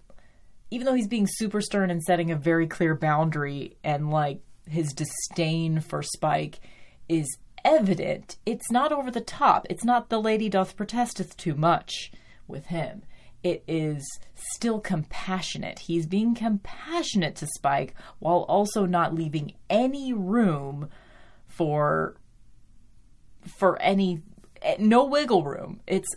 even 0.71 0.85
though 0.85 0.95
he's 0.95 1.07
being 1.07 1.27
super 1.29 1.61
stern 1.61 1.91
and 1.91 2.01
setting 2.01 2.31
a 2.31 2.35
very 2.35 2.65
clear 2.65 2.95
boundary 2.95 3.77
and 3.83 4.09
like 4.09 4.41
his 4.67 4.93
disdain 4.93 5.81
for 5.81 6.01
Spike 6.01 6.61
is 7.07 7.27
evident. 7.63 8.37
It's 8.45 8.71
not 8.71 8.91
over 8.91 9.11
the 9.11 9.21
top. 9.21 9.65
It's 9.69 9.83
not 9.83 10.09
the 10.09 10.21
lady 10.21 10.49
doth 10.49 10.75
protesteth 10.75 11.37
too 11.37 11.55
much 11.55 12.11
with 12.47 12.67
him. 12.67 13.03
It 13.43 13.63
is 13.67 14.19
still 14.35 14.79
compassionate. 14.79 15.79
He's 15.79 16.05
being 16.05 16.35
compassionate 16.35 17.35
to 17.37 17.47
Spike 17.47 17.95
while 18.19 18.45
also 18.47 18.85
not 18.85 19.15
leaving 19.15 19.53
any 19.69 20.13
room 20.13 20.89
for 21.47 22.17
for 23.57 23.81
any 23.81 24.21
no 24.77 25.05
wiggle 25.05 25.43
room. 25.43 25.81
It's 25.87 26.09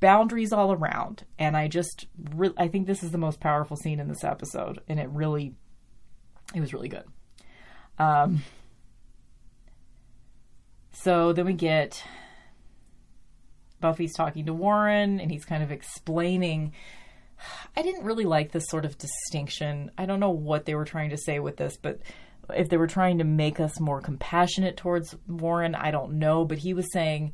boundaries 0.00 0.52
all 0.52 0.72
around 0.72 1.24
and 1.38 1.56
I 1.56 1.68
just 1.68 2.06
re- 2.34 2.54
I 2.56 2.68
think 2.68 2.86
this 2.86 3.02
is 3.02 3.10
the 3.10 3.18
most 3.18 3.40
powerful 3.40 3.76
scene 3.76 4.00
in 4.00 4.08
this 4.08 4.24
episode 4.24 4.80
and 4.88 4.98
it 4.98 5.08
really 5.10 5.54
it 6.54 6.60
was 6.60 6.72
really 6.72 6.88
good. 6.88 7.04
Um 7.98 8.42
so 10.92 11.32
then 11.32 11.46
we 11.46 11.54
get 11.54 12.02
Buffy's 13.80 14.14
talking 14.14 14.46
to 14.46 14.54
Warren 14.54 15.20
and 15.20 15.30
he's 15.30 15.44
kind 15.44 15.62
of 15.62 15.70
explaining. 15.70 16.72
I 17.76 17.82
didn't 17.82 18.04
really 18.04 18.24
like 18.24 18.52
this 18.52 18.68
sort 18.68 18.84
of 18.84 18.96
distinction. 18.96 19.90
I 19.98 20.06
don't 20.06 20.20
know 20.20 20.30
what 20.30 20.64
they 20.64 20.74
were 20.74 20.84
trying 20.84 21.10
to 21.10 21.18
say 21.18 21.40
with 21.40 21.56
this, 21.56 21.76
but 21.76 22.00
if 22.54 22.68
they 22.68 22.76
were 22.76 22.86
trying 22.86 23.18
to 23.18 23.24
make 23.24 23.60
us 23.60 23.80
more 23.80 24.00
compassionate 24.00 24.76
towards 24.76 25.16
Warren, 25.26 25.74
I 25.74 25.90
don't 25.90 26.18
know. 26.18 26.44
But 26.44 26.58
he 26.58 26.74
was 26.74 26.92
saying 26.92 27.32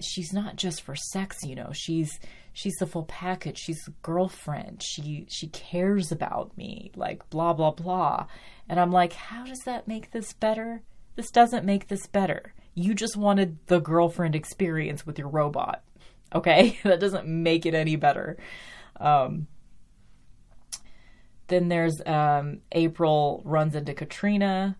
she's 0.00 0.32
not 0.32 0.56
just 0.56 0.82
for 0.82 0.94
sex, 0.94 1.38
you 1.44 1.54
know. 1.54 1.70
She's 1.72 2.18
she's 2.52 2.76
the 2.76 2.86
full 2.86 3.04
package. 3.04 3.58
She's 3.58 3.86
a 3.86 3.92
girlfriend. 4.02 4.82
She 4.82 5.26
she 5.28 5.48
cares 5.48 6.10
about 6.12 6.56
me. 6.56 6.90
Like 6.96 7.28
blah 7.30 7.52
blah 7.52 7.72
blah. 7.72 8.26
And 8.68 8.80
I'm 8.80 8.92
like, 8.92 9.12
how 9.12 9.44
does 9.44 9.60
that 9.66 9.88
make 9.88 10.10
this 10.10 10.32
better? 10.32 10.82
This 11.16 11.30
doesn't 11.30 11.66
make 11.66 11.88
this 11.88 12.06
better. 12.06 12.54
You 12.80 12.94
just 12.94 13.16
wanted 13.16 13.58
the 13.66 13.80
girlfriend 13.80 14.34
experience 14.34 15.04
with 15.04 15.18
your 15.18 15.28
robot. 15.28 15.82
Okay? 16.34 16.78
that 16.84 17.00
doesn't 17.00 17.26
make 17.26 17.66
it 17.66 17.74
any 17.74 17.96
better. 17.96 18.38
Um, 18.98 19.46
then 21.48 21.68
there's 21.68 22.00
um, 22.06 22.60
April 22.72 23.42
runs 23.44 23.74
into 23.74 23.92
Katrina. 23.92 24.76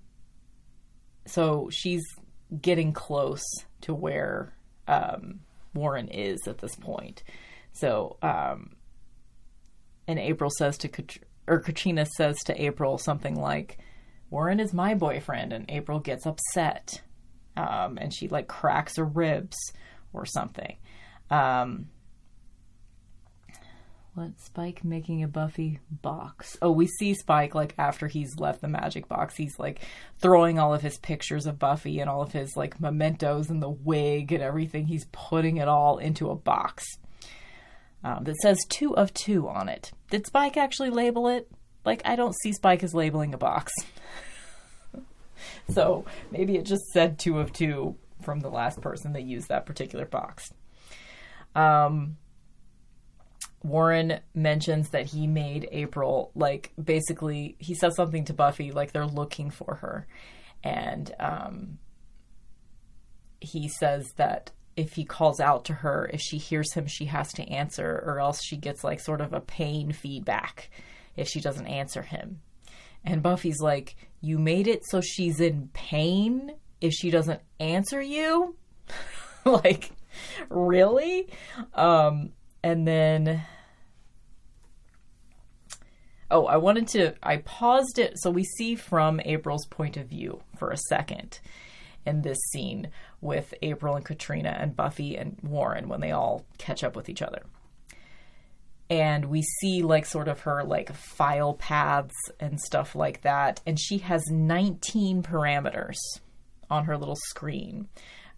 So 1.26 1.68
she's 1.70 2.02
getting 2.60 2.92
close 2.92 3.44
to 3.82 3.94
where 3.94 4.54
um, 4.88 5.40
Warren 5.74 6.08
is 6.08 6.38
at 6.46 6.58
this 6.58 6.74
point. 6.76 7.22
So, 7.72 8.16
um, 8.22 8.76
and 10.06 10.18
April 10.18 10.50
says 10.58 10.78
to 10.78 10.88
Kat- 10.88 11.18
or 11.46 11.60
Katrina 11.60 12.06
says 12.16 12.38
to 12.44 12.62
April 12.62 12.98
something 12.98 13.34
like, 13.34 13.78
"Warren 14.28 14.58
is 14.58 14.72
my 14.72 14.94
boyfriend," 14.94 15.52
and 15.52 15.70
April 15.70 16.00
gets 16.00 16.26
upset 16.26 17.02
um, 17.56 17.98
and 17.98 18.12
she 18.12 18.28
like 18.28 18.48
cracks 18.48 18.96
her 18.96 19.04
ribs 19.04 19.56
or 20.12 20.24
something. 20.26 20.76
Um, 21.30 21.88
what 24.14 24.40
Spike 24.40 24.84
making 24.84 25.22
a 25.22 25.28
Buffy 25.28 25.78
box? 25.90 26.58
Oh, 26.60 26.72
we 26.72 26.88
see 26.88 27.14
Spike 27.14 27.54
like 27.54 27.74
after 27.78 28.08
he's 28.08 28.38
left 28.38 28.60
the 28.60 28.68
magic 28.68 29.08
box. 29.08 29.36
He's 29.36 29.58
like 29.58 29.80
throwing 30.18 30.58
all 30.58 30.74
of 30.74 30.82
his 30.82 30.98
pictures 30.98 31.46
of 31.46 31.58
Buffy 31.58 32.00
and 32.00 32.10
all 32.10 32.20
of 32.20 32.32
his 32.32 32.56
like 32.56 32.80
mementos 32.80 33.48
and 33.50 33.62
the 33.62 33.70
wig 33.70 34.32
and 34.32 34.42
everything. 34.42 34.86
He's 34.86 35.06
putting 35.12 35.58
it 35.58 35.68
all 35.68 35.98
into 35.98 36.30
a 36.30 36.34
box 36.34 36.84
um, 38.02 38.24
that 38.24 38.36
says 38.42 38.58
two 38.68 38.96
of 38.96 39.14
two 39.14 39.48
on 39.48 39.68
it. 39.68 39.92
Did 40.10 40.26
Spike 40.26 40.56
actually 40.56 40.90
label 40.90 41.28
it? 41.28 41.48
Like, 41.84 42.02
I 42.04 42.16
don't 42.16 42.34
see 42.42 42.52
Spike 42.52 42.82
as 42.82 42.94
labeling 42.94 43.32
a 43.32 43.38
box. 43.38 43.72
so 45.70 46.04
maybe 46.30 46.56
it 46.56 46.64
just 46.64 46.86
said 46.92 47.18
two 47.18 47.38
of 47.38 47.52
two 47.52 47.96
from 48.22 48.40
the 48.40 48.50
last 48.50 48.80
person 48.80 49.12
that 49.14 49.22
used 49.22 49.48
that 49.48 49.66
particular 49.66 50.04
box. 50.04 50.52
Um, 51.54 52.16
Warren 53.62 54.20
mentions 54.34 54.90
that 54.90 55.06
he 55.06 55.26
made 55.26 55.68
April 55.70 56.30
like 56.34 56.72
basically 56.82 57.56
he 57.58 57.74
says 57.74 57.94
something 57.94 58.24
to 58.26 58.32
Buffy 58.32 58.72
like 58.72 58.92
they're 58.92 59.06
looking 59.06 59.50
for 59.50 59.76
her, 59.76 60.06
and 60.62 61.14
um, 61.18 61.78
he 63.40 63.68
says 63.68 64.06
that 64.16 64.50
if 64.76 64.94
he 64.94 65.04
calls 65.04 65.40
out 65.40 65.66
to 65.66 65.74
her, 65.74 66.08
if 66.12 66.20
she 66.20 66.38
hears 66.38 66.72
him, 66.72 66.86
she 66.86 67.06
has 67.06 67.32
to 67.34 67.46
answer, 67.48 68.02
or 68.06 68.20
else 68.20 68.42
she 68.42 68.56
gets 68.56 68.82
like 68.82 69.00
sort 69.00 69.20
of 69.20 69.32
a 69.32 69.40
pain 69.40 69.92
feedback 69.92 70.70
if 71.16 71.28
she 71.28 71.40
doesn't 71.40 71.66
answer 71.66 72.02
him. 72.02 72.40
And 73.04 73.22
Buffy's 73.22 73.60
like, 73.60 73.96
You 74.20 74.38
made 74.38 74.66
it 74.66 74.82
so 74.86 75.00
she's 75.00 75.40
in 75.40 75.68
pain 75.72 76.52
if 76.80 76.92
she 76.92 77.10
doesn't 77.10 77.40
answer 77.58 78.00
you? 78.00 78.56
like, 79.44 79.92
really? 80.48 81.28
Um, 81.74 82.32
and 82.62 82.86
then. 82.86 83.42
Oh, 86.30 86.46
I 86.46 86.58
wanted 86.58 86.86
to. 86.88 87.14
I 87.22 87.38
paused 87.38 87.98
it 87.98 88.14
so 88.16 88.30
we 88.30 88.44
see 88.44 88.76
from 88.76 89.20
April's 89.24 89.66
point 89.66 89.96
of 89.96 90.06
view 90.06 90.42
for 90.56 90.70
a 90.70 90.76
second 90.76 91.40
in 92.06 92.22
this 92.22 92.38
scene 92.52 92.88
with 93.20 93.52
April 93.62 93.96
and 93.96 94.04
Katrina 94.04 94.56
and 94.58 94.76
Buffy 94.76 95.16
and 95.16 95.38
Warren 95.42 95.88
when 95.88 96.00
they 96.00 96.12
all 96.12 96.44
catch 96.56 96.84
up 96.84 96.96
with 96.96 97.08
each 97.08 97.20
other 97.20 97.42
and 98.90 99.26
we 99.26 99.40
see 99.40 99.82
like 99.82 100.04
sort 100.04 100.28
of 100.28 100.40
her 100.40 100.64
like 100.64 100.92
file 100.92 101.54
paths 101.54 102.16
and 102.40 102.60
stuff 102.60 102.94
like 102.94 103.22
that 103.22 103.60
and 103.64 103.78
she 103.80 103.98
has 103.98 104.22
19 104.30 105.22
parameters 105.22 105.98
on 106.68 106.84
her 106.84 106.98
little 106.98 107.16
screen. 107.16 107.88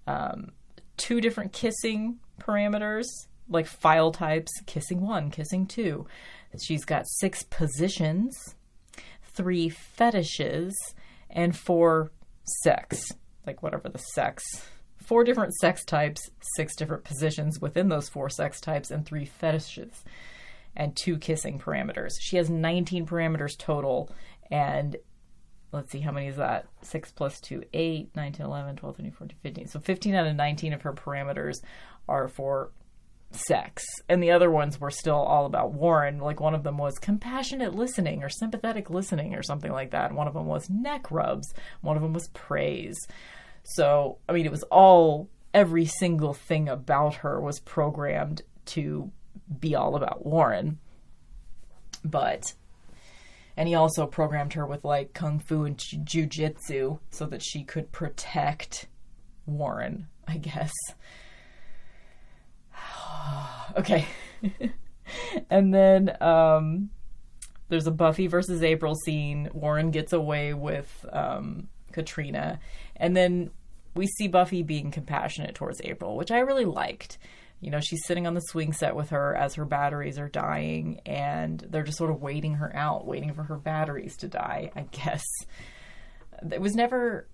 Um, 0.07 0.53
two 0.96 1.20
different 1.20 1.53
kissing 1.53 2.18
parameters 2.40 3.07
like 3.48 3.66
file 3.66 4.12
types 4.12 4.53
kissing 4.66 5.00
one 5.00 5.30
kissing 5.30 5.66
two. 5.66 6.07
She's 6.61 6.84
got 6.84 7.09
six 7.09 7.42
positions 7.42 8.55
three 9.34 9.68
fetishes 9.68 10.74
and 11.30 11.57
four 11.57 12.12
sex 12.44 13.12
like 13.46 13.62
whatever 13.62 13.88
the 13.88 13.98
sex 13.98 14.42
four 14.98 15.24
different 15.24 15.55
sex 15.55 15.84
types 15.84 16.30
six 16.57 16.76
different 16.76 17.05
positions 17.05 17.61
within 17.61 17.88
those 17.88 18.09
four 18.09 18.28
sex 18.28 18.61
types 18.61 18.90
and 18.90 19.07
three 19.07 19.24
fetishes 19.24 20.05
and 20.77 20.97
two 20.97 21.18
kissing 21.18 21.59
parameters. 21.59 22.11
She 22.20 22.37
has 22.37 22.49
19 22.51 23.07
parameters 23.07 23.57
total, 23.57 24.11
and 24.51 24.97
let's 25.73 25.91
see, 25.91 26.01
how 26.01 26.12
many 26.12 26.29
is 26.29 26.37
that? 26.37 26.66
6 26.83 27.12
plus 27.12 27.41
2, 27.41 27.64
8, 27.73 28.14
9, 28.14 28.33
10, 28.33 28.47
11, 28.47 28.77
12, 28.77 28.97
13, 28.97 29.12
14, 29.12 29.37
15. 29.43 29.68
So 29.68 29.81
15 29.81 30.14
out 30.14 30.27
of 30.27 30.37
19 30.37 30.73
of 30.73 30.83
her 30.83 30.93
parameters 30.93 31.57
are 32.09 32.29
for 32.29 32.70
sex. 33.31 33.83
And 34.09 34.23
the 34.23 34.31
other 34.31 34.51
ones 34.51 34.81
were 34.81 34.91
still 34.91 35.16
all 35.16 35.47
about 35.47 35.73
Warren. 35.73 36.18
Like 36.18 36.41
one 36.41 36.55
of 36.55 36.62
them 36.62 36.79
was 36.79 36.99
compassionate 36.99 37.75
listening 37.75 38.23
or 38.23 38.29
sympathetic 38.29 38.91
listening 38.91 39.35
or 39.35 39.43
something 39.43 39.73
like 39.73 39.93
that. 39.93 40.12
One 40.12 40.29
of 40.29 40.35
them 40.35 40.47
was 40.47 40.68
neck 40.68 41.11
rubs. 41.11 41.53
One 41.81 41.97
of 41.97 42.03
them 42.03 42.12
was 42.12 42.29
praise. 42.29 42.99
So, 43.62 44.18
I 44.29 44.33
mean, 44.33 44.45
it 44.45 44.53
was 44.53 44.64
all, 44.64 45.31
every 45.55 45.87
single 45.87 46.35
thing 46.35 46.68
about 46.68 47.16
her 47.16 47.41
was 47.41 47.61
programmed 47.61 48.43
to 48.66 49.11
be 49.61 49.74
all 49.74 49.96
about 49.96 50.24
Warren. 50.24 50.78
But, 52.05 52.55
and 53.57 53.68
he 53.68 53.74
also 53.74 54.07
programmed 54.07 54.55
her 54.55 54.66
with 54.66 54.84
like 54.84 55.12
kung 55.12 55.38
fu 55.38 55.64
and 55.64 55.76
jujitsu 55.76 56.98
so 57.11 57.26
that 57.26 57.42
she 57.42 57.64
could 57.64 57.92
protect 57.92 58.88
Warren, 59.46 60.09
I 60.26 60.38
guess. 60.38 60.72
okay. 63.76 64.07
and 65.50 65.72
then 65.72 66.16
um, 66.20 66.90
there's 67.68 67.86
a 67.86 67.92
Buffy 67.92 68.26
versus 68.26 68.62
April 68.62 68.94
scene. 68.94 69.48
Warren 69.53 69.90
gets 69.90 70.12
away 70.12 70.55
with 70.55 71.07
um, 71.12 71.68
Katrina. 71.92 72.59
And 72.96 73.16
then 73.16 73.50
we 73.94 74.07
see 74.07 74.28
Buffy 74.28 74.62
being 74.62 74.90
compassionate 74.90 75.55
towards 75.55 75.80
April, 75.82 76.16
which 76.16 76.30
I 76.30 76.40
really 76.40 76.64
liked. 76.64 77.18
You 77.62 77.70
know, 77.70 77.80
she's 77.80 78.04
sitting 78.04 78.26
on 78.26 78.34
the 78.34 78.40
swing 78.40 78.72
set 78.72 78.96
with 78.96 79.10
her 79.10 79.36
as 79.36 79.54
her 79.54 79.64
batteries 79.64 80.18
are 80.18 80.28
dying, 80.28 81.00
and 81.06 81.64
they're 81.70 81.84
just 81.84 81.96
sort 81.96 82.10
of 82.10 82.20
waiting 82.20 82.54
her 82.54 82.74
out, 82.74 83.06
waiting 83.06 83.32
for 83.34 83.44
her 83.44 83.56
batteries 83.56 84.16
to 84.18 84.28
die, 84.28 84.72
I 84.74 84.82
guess. 84.90 85.24
It 86.50 86.60
was 86.60 86.74
never 86.74 87.28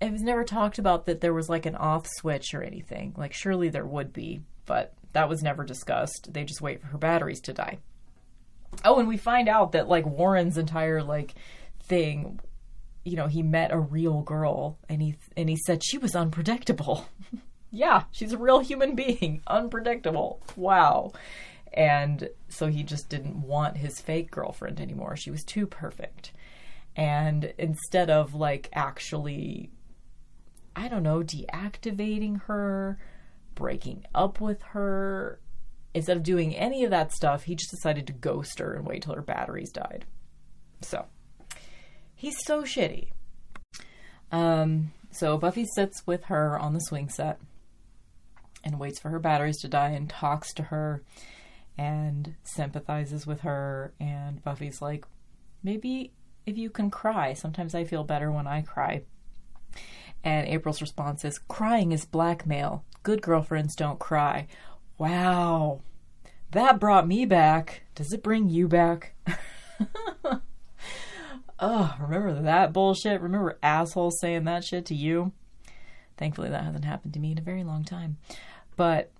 it 0.00 0.10
was 0.10 0.22
never 0.22 0.42
talked 0.42 0.78
about 0.78 1.04
that 1.06 1.20
there 1.20 1.34
was 1.34 1.50
like 1.50 1.66
an 1.66 1.74
off 1.74 2.06
switch 2.06 2.54
or 2.54 2.62
anything. 2.62 3.14
Like 3.16 3.34
surely 3.34 3.68
there 3.68 3.86
would 3.86 4.12
be, 4.12 4.40
but 4.64 4.94
that 5.12 5.28
was 5.28 5.42
never 5.42 5.64
discussed. 5.64 6.32
They 6.32 6.44
just 6.44 6.62
wait 6.62 6.80
for 6.80 6.86
her 6.86 6.98
batteries 6.98 7.40
to 7.42 7.52
die. 7.52 7.80
Oh, 8.86 8.98
and 8.98 9.08
we 9.08 9.18
find 9.18 9.50
out 9.50 9.72
that 9.72 9.88
like 9.88 10.06
Warren's 10.06 10.56
entire 10.56 11.02
like 11.02 11.34
thing, 11.82 12.40
you 13.04 13.16
know, 13.16 13.26
he 13.26 13.42
met 13.42 13.70
a 13.70 13.78
real 13.78 14.22
girl 14.22 14.78
and 14.88 15.02
he 15.02 15.16
and 15.36 15.50
he 15.50 15.56
said 15.56 15.84
she 15.84 15.98
was 15.98 16.14
unpredictable. 16.14 17.06
yeah, 17.70 18.04
she's 18.10 18.32
a 18.32 18.38
real 18.38 18.60
human 18.60 18.94
being, 18.94 19.42
unpredictable. 19.46 20.42
Wow. 20.56 21.12
And 21.72 22.30
so 22.48 22.68
he 22.68 22.82
just 22.82 23.08
didn't 23.08 23.42
want 23.42 23.76
his 23.76 24.00
fake 24.00 24.30
girlfriend 24.30 24.80
anymore. 24.80 25.16
She 25.16 25.30
was 25.30 25.44
too 25.44 25.66
perfect. 25.66 26.32
And 26.96 27.52
instead 27.58 28.10
of 28.10 28.34
like 28.34 28.68
actually 28.72 29.70
I 30.78 30.86
don't 30.86 31.02
know, 31.02 31.24
deactivating 31.24 32.42
her, 32.42 33.00
breaking 33.56 34.04
up 34.14 34.40
with 34.40 34.62
her. 34.62 35.40
Instead 35.92 36.16
of 36.16 36.22
doing 36.22 36.54
any 36.54 36.84
of 36.84 36.90
that 36.90 37.12
stuff, 37.12 37.42
he 37.42 37.56
just 37.56 37.72
decided 37.72 38.06
to 38.06 38.12
ghost 38.12 38.60
her 38.60 38.74
and 38.74 38.86
wait 38.86 39.02
till 39.02 39.16
her 39.16 39.22
batteries 39.22 39.72
died. 39.72 40.04
So, 40.82 41.06
he's 42.14 42.36
so 42.44 42.62
shitty. 42.62 43.08
Um, 44.30 44.92
so 45.10 45.36
Buffy 45.36 45.64
sits 45.74 46.06
with 46.06 46.26
her 46.26 46.56
on 46.56 46.74
the 46.74 46.80
swing 46.80 47.08
set 47.08 47.40
and 48.64 48.78
waits 48.78 48.98
for 48.98 49.10
her 49.10 49.18
batteries 49.18 49.58
to 49.58 49.68
die 49.68 49.90
and 49.90 50.08
talks 50.08 50.52
to 50.54 50.64
her 50.64 51.02
and 51.76 52.34
sympathizes 52.42 53.26
with 53.26 53.40
her. 53.42 53.92
And 54.00 54.42
Buffy's 54.42 54.82
like, 54.82 55.04
maybe 55.62 56.12
if 56.46 56.58
you 56.58 56.70
can 56.70 56.90
cry, 56.90 57.34
sometimes 57.34 57.74
I 57.74 57.84
feel 57.84 58.04
better 58.04 58.32
when 58.32 58.46
I 58.46 58.62
cry. 58.62 59.02
And 60.24 60.48
April's 60.48 60.80
response 60.80 61.24
is, 61.24 61.38
Crying 61.38 61.92
is 61.92 62.04
blackmail. 62.04 62.84
Good 63.02 63.22
girlfriends 63.22 63.76
don't 63.76 63.98
cry. 63.98 64.48
Wow. 64.98 65.82
That 66.50 66.80
brought 66.80 67.06
me 67.06 67.24
back. 67.26 67.82
Does 67.94 68.12
it 68.12 68.22
bring 68.22 68.48
you 68.48 68.66
back? 68.66 69.14
oh, 71.60 71.94
remember 72.00 72.42
that 72.42 72.72
bullshit? 72.72 73.20
Remember 73.20 73.58
assholes 73.62 74.18
saying 74.20 74.44
that 74.44 74.64
shit 74.64 74.86
to 74.86 74.94
you? 74.94 75.32
Thankfully, 76.18 76.50
that 76.50 76.64
hasn't 76.64 76.84
happened 76.84 77.14
to 77.14 77.20
me 77.20 77.32
in 77.32 77.38
a 77.38 77.42
very 77.42 77.64
long 77.64 77.84
time. 77.84 78.18
But 78.76 79.10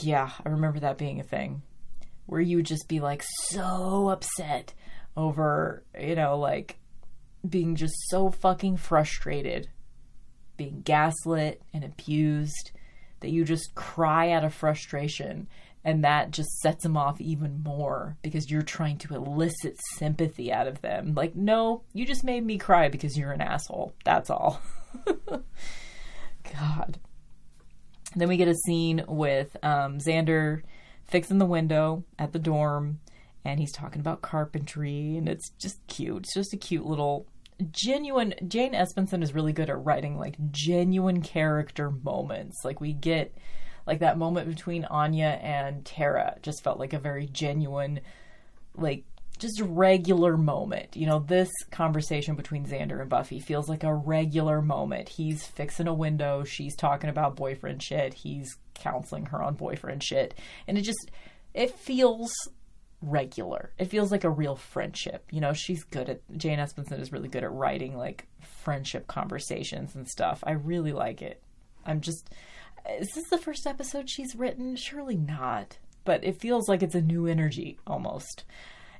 yeah, 0.00 0.30
I 0.44 0.50
remember 0.50 0.78
that 0.80 0.98
being 0.98 1.18
a 1.18 1.24
thing 1.24 1.62
where 2.26 2.40
you 2.40 2.58
would 2.58 2.66
just 2.66 2.88
be 2.88 3.00
like 3.00 3.24
so 3.48 4.08
upset 4.10 4.74
over, 5.16 5.82
you 5.98 6.14
know, 6.14 6.38
like 6.38 6.78
being 7.48 7.76
just 7.76 7.94
so 8.08 8.30
fucking 8.30 8.76
frustrated 8.76 9.68
being 10.56 10.82
gaslit 10.82 11.62
and 11.72 11.84
abused 11.84 12.72
that 13.20 13.30
you 13.30 13.44
just 13.44 13.74
cry 13.74 14.30
out 14.30 14.44
of 14.44 14.54
frustration 14.54 15.48
and 15.84 16.02
that 16.02 16.32
just 16.32 16.50
sets 16.58 16.82
them 16.82 16.96
off 16.96 17.20
even 17.20 17.62
more 17.62 18.16
because 18.22 18.50
you're 18.50 18.62
trying 18.62 18.98
to 18.98 19.14
elicit 19.14 19.76
sympathy 19.94 20.52
out 20.52 20.66
of 20.66 20.80
them. 20.80 21.14
Like, 21.14 21.36
no, 21.36 21.82
you 21.92 22.04
just 22.04 22.24
made 22.24 22.44
me 22.44 22.58
cry 22.58 22.88
because 22.88 23.16
you're 23.16 23.32
an 23.32 23.40
asshole. 23.40 23.94
That's 24.04 24.28
all. 24.28 24.60
God. 26.52 26.98
Then 28.14 28.28
we 28.28 28.36
get 28.36 28.48
a 28.48 28.54
scene 28.54 29.04
with 29.06 29.56
um, 29.62 29.98
Xander 29.98 30.62
fixing 31.04 31.38
the 31.38 31.46
window 31.46 32.04
at 32.18 32.32
the 32.32 32.38
dorm, 32.38 33.00
and 33.44 33.60
he's 33.60 33.72
talking 33.72 34.00
about 34.00 34.22
carpentry, 34.22 35.16
and 35.16 35.28
it's 35.28 35.50
just 35.58 35.86
cute. 35.86 36.24
It's 36.24 36.34
just 36.34 36.52
a 36.52 36.56
cute 36.56 36.86
little 36.86 37.26
genuine 37.70 38.34
Jane 38.46 38.74
Espenson 38.74 39.22
is 39.22 39.34
really 39.34 39.52
good 39.52 39.70
at 39.70 39.82
writing 39.82 40.18
like 40.18 40.36
genuine 40.50 41.22
character 41.22 41.90
moments. 41.90 42.64
Like 42.64 42.80
we 42.80 42.92
get 42.92 43.34
like 43.86 44.00
that 44.00 44.18
moment 44.18 44.48
between 44.48 44.84
Anya 44.84 45.38
and 45.42 45.84
Tara 45.84 46.36
just 46.42 46.62
felt 46.62 46.78
like 46.78 46.92
a 46.92 46.98
very 46.98 47.26
genuine 47.26 48.00
like 48.74 49.04
just 49.36 49.60
a 49.60 49.64
regular 49.64 50.36
moment. 50.36 50.96
You 50.96 51.06
know, 51.06 51.20
this 51.20 51.50
conversation 51.70 52.34
between 52.34 52.66
Xander 52.66 53.00
and 53.00 53.10
Buffy 53.10 53.40
feels 53.40 53.68
like 53.68 53.84
a 53.84 53.94
regular 53.94 54.62
moment. 54.62 55.08
He's 55.08 55.46
fixing 55.46 55.88
a 55.88 55.94
window, 55.94 56.44
she's 56.44 56.76
talking 56.76 57.10
about 57.10 57.36
boyfriend 57.36 57.82
shit, 57.82 58.14
he's 58.14 58.56
counseling 58.74 59.26
her 59.26 59.42
on 59.42 59.54
boyfriend 59.54 60.02
shit. 60.02 60.34
And 60.66 60.76
it 60.78 60.82
just 60.82 61.10
it 61.54 61.70
feels 61.70 62.32
regular. 63.02 63.72
It 63.78 63.86
feels 63.86 64.10
like 64.10 64.24
a 64.24 64.30
real 64.30 64.56
friendship. 64.56 65.24
You 65.30 65.40
know, 65.40 65.52
she's 65.52 65.84
good 65.84 66.08
at 66.08 66.20
Jane 66.36 66.58
Espenson 66.58 67.00
is 67.00 67.12
really 67.12 67.28
good 67.28 67.44
at 67.44 67.52
writing 67.52 67.96
like 67.96 68.26
friendship 68.40 69.06
conversations 69.06 69.94
and 69.94 70.08
stuff. 70.08 70.42
I 70.46 70.52
really 70.52 70.92
like 70.92 71.22
it. 71.22 71.42
I'm 71.84 72.00
just 72.00 72.30
is 72.98 73.08
this 73.14 73.28
the 73.30 73.38
first 73.38 73.66
episode 73.66 74.08
she's 74.08 74.36
written? 74.36 74.76
Surely 74.76 75.16
not. 75.16 75.78
But 76.04 76.24
it 76.24 76.40
feels 76.40 76.68
like 76.68 76.82
it's 76.82 76.94
a 76.94 77.00
new 77.00 77.26
energy 77.26 77.78
almost. 77.86 78.44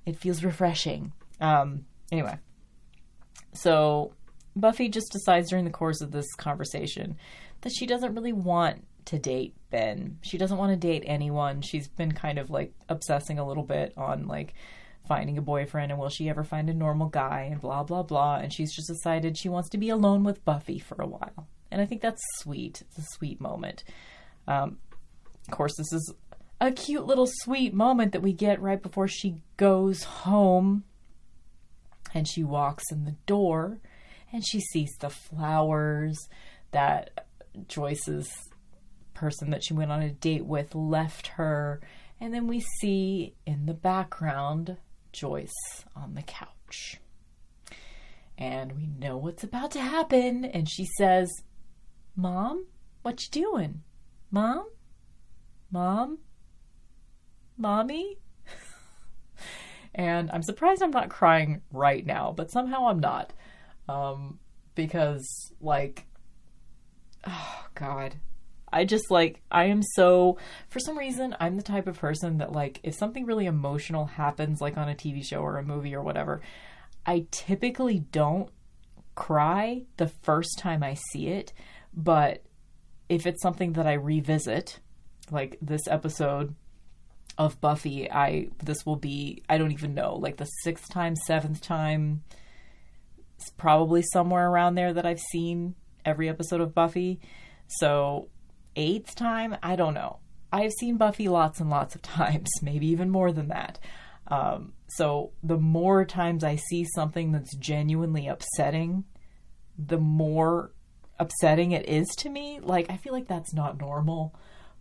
It 0.06 0.18
feels 0.18 0.42
refreshing. 0.42 1.12
Um 1.40 1.84
anyway. 2.10 2.38
So 3.52 4.12
Buffy 4.54 4.88
just 4.88 5.12
decides 5.12 5.50
during 5.50 5.64
the 5.64 5.70
course 5.70 6.00
of 6.00 6.12
this 6.12 6.34
conversation 6.36 7.16
that 7.60 7.72
she 7.76 7.86
doesn't 7.86 8.14
really 8.14 8.32
want 8.32 8.86
to 9.06 9.18
date 9.18 9.54
Ben. 9.70 10.18
She 10.22 10.38
doesn't 10.38 10.56
want 10.56 10.72
to 10.72 10.76
date 10.76 11.04
anyone. 11.06 11.60
She's 11.60 11.88
been 11.88 12.12
kind 12.12 12.38
of 12.38 12.50
like 12.50 12.72
obsessing 12.88 13.38
a 13.38 13.46
little 13.46 13.62
bit 13.62 13.92
on 13.96 14.26
like 14.26 14.54
finding 15.06 15.38
a 15.38 15.42
boyfriend 15.42 15.92
and 15.92 16.00
will 16.00 16.08
she 16.08 16.28
ever 16.28 16.42
find 16.42 16.68
a 16.68 16.74
normal 16.74 17.08
guy 17.08 17.48
and 17.50 17.60
blah 17.60 17.84
blah 17.84 18.02
blah 18.02 18.36
and 18.36 18.52
she's 18.52 18.74
just 18.74 18.88
decided 18.88 19.38
she 19.38 19.48
wants 19.48 19.68
to 19.68 19.78
be 19.78 19.88
alone 19.88 20.24
with 20.24 20.44
Buffy 20.44 20.78
for 20.78 20.96
a 21.00 21.06
while. 21.06 21.46
And 21.70 21.80
I 21.80 21.86
think 21.86 22.00
that's 22.00 22.22
sweet. 22.38 22.82
It's 22.82 22.98
a 22.98 23.14
sweet 23.14 23.40
moment. 23.40 23.84
Um, 24.48 24.78
of 25.48 25.56
course, 25.56 25.76
this 25.76 25.92
is 25.92 26.12
a 26.60 26.72
cute 26.72 27.06
little 27.06 27.28
sweet 27.28 27.74
moment 27.74 28.12
that 28.12 28.22
we 28.22 28.32
get 28.32 28.60
right 28.60 28.82
before 28.82 29.08
she 29.08 29.36
goes 29.56 30.02
home 30.02 30.84
and 32.14 32.26
she 32.26 32.42
walks 32.42 32.84
in 32.90 33.04
the 33.04 33.16
door 33.26 33.78
and 34.32 34.46
she 34.46 34.60
sees 34.60 34.94
the 35.00 35.10
flowers 35.10 36.28
that 36.70 37.26
Joyce's 37.68 38.30
person 39.14 39.50
that 39.50 39.64
she 39.64 39.74
went 39.74 39.92
on 39.92 40.02
a 40.02 40.10
date 40.10 40.44
with 40.44 40.74
left 40.74 41.28
her. 41.28 41.80
And 42.20 42.32
then 42.32 42.46
we 42.46 42.60
see 42.80 43.34
in 43.46 43.66
the 43.66 43.74
background 43.74 44.76
Joyce 45.12 45.84
on 45.94 46.14
the 46.14 46.22
couch. 46.22 47.00
And 48.38 48.72
we 48.72 48.86
know 48.86 49.16
what's 49.16 49.44
about 49.44 49.70
to 49.72 49.80
happen. 49.80 50.44
And 50.44 50.68
she 50.68 50.86
says, 50.98 51.30
Mom, 52.14 52.66
what 53.02 53.22
you 53.22 53.30
doing? 53.30 53.82
Mom? 54.30 54.66
Mom? 55.70 56.18
Mommy? 57.56 58.18
and 59.94 60.30
I'm 60.30 60.42
surprised 60.42 60.82
I'm 60.82 60.90
not 60.90 61.08
crying 61.08 61.62
right 61.72 62.04
now, 62.04 62.32
but 62.36 62.50
somehow 62.50 62.88
I'm 62.88 63.00
not. 63.00 63.32
Um, 63.88 64.38
because, 64.74 65.52
like, 65.60 66.06
oh, 67.26 67.66
God. 67.74 68.16
I 68.72 68.84
just 68.84 69.10
like 69.10 69.40
I 69.50 69.66
am 69.66 69.80
so 69.94 70.38
for 70.68 70.80
some 70.80 70.98
reason 70.98 71.36
I'm 71.38 71.56
the 71.56 71.62
type 71.62 71.86
of 71.86 71.98
person 71.98 72.38
that 72.38 72.52
like 72.52 72.80
if 72.82 72.94
something 72.94 73.24
really 73.24 73.46
emotional 73.46 74.06
happens 74.06 74.60
like 74.60 74.76
on 74.76 74.88
a 74.88 74.94
TV 74.94 75.24
show 75.24 75.38
or 75.38 75.56
a 75.56 75.62
movie 75.62 75.94
or 75.94 76.02
whatever, 76.02 76.40
I 77.06 77.26
typically 77.30 78.00
don't 78.00 78.50
cry 79.14 79.82
the 79.96 80.08
first 80.08 80.58
time 80.58 80.82
I 80.82 80.94
see 81.10 81.28
it, 81.28 81.52
but 81.94 82.42
if 83.08 83.26
it's 83.26 83.40
something 83.40 83.74
that 83.74 83.86
I 83.86 83.94
revisit, 83.94 84.80
like 85.30 85.58
this 85.62 85.86
episode 85.88 86.54
of 87.38 87.60
Buffy, 87.60 88.10
I 88.10 88.48
this 88.62 88.86
will 88.86 88.96
be 88.96 89.42
I 89.48 89.58
don't 89.58 89.72
even 89.72 89.94
know, 89.94 90.16
like 90.16 90.36
the 90.36 90.44
sixth 90.44 90.88
time, 90.90 91.16
seventh 91.16 91.60
time, 91.60 92.22
it's 93.38 93.50
probably 93.50 94.02
somewhere 94.12 94.48
around 94.48 94.74
there 94.74 94.92
that 94.92 95.06
I've 95.06 95.20
seen 95.20 95.74
every 96.04 96.28
episode 96.28 96.60
of 96.60 96.74
Buffy. 96.74 97.20
So 97.66 98.28
eighth 98.74 99.14
time, 99.14 99.56
I 99.62 99.76
don't 99.76 99.94
know. 99.94 100.18
I've 100.52 100.72
seen 100.72 100.96
Buffy 100.96 101.28
lots 101.28 101.60
and 101.60 101.68
lots 101.68 101.94
of 101.94 102.02
times, 102.02 102.48
maybe 102.62 102.86
even 102.88 103.10
more 103.10 103.32
than 103.32 103.48
that. 103.48 103.78
Um, 104.28 104.72
so 104.88 105.32
the 105.42 105.58
more 105.58 106.04
times 106.04 106.44
I 106.44 106.56
see 106.56 106.84
something 106.94 107.32
that's 107.32 107.54
genuinely 107.56 108.26
upsetting, 108.26 109.04
the 109.78 109.98
more 109.98 110.72
upsetting 111.18 111.72
it 111.72 111.88
is 111.88 112.08
to 112.18 112.30
me. 112.30 112.60
Like, 112.60 112.90
I 112.90 112.96
feel 112.96 113.12
like 113.12 113.28
that's 113.28 113.54
not 113.54 113.78
normal, 113.78 114.34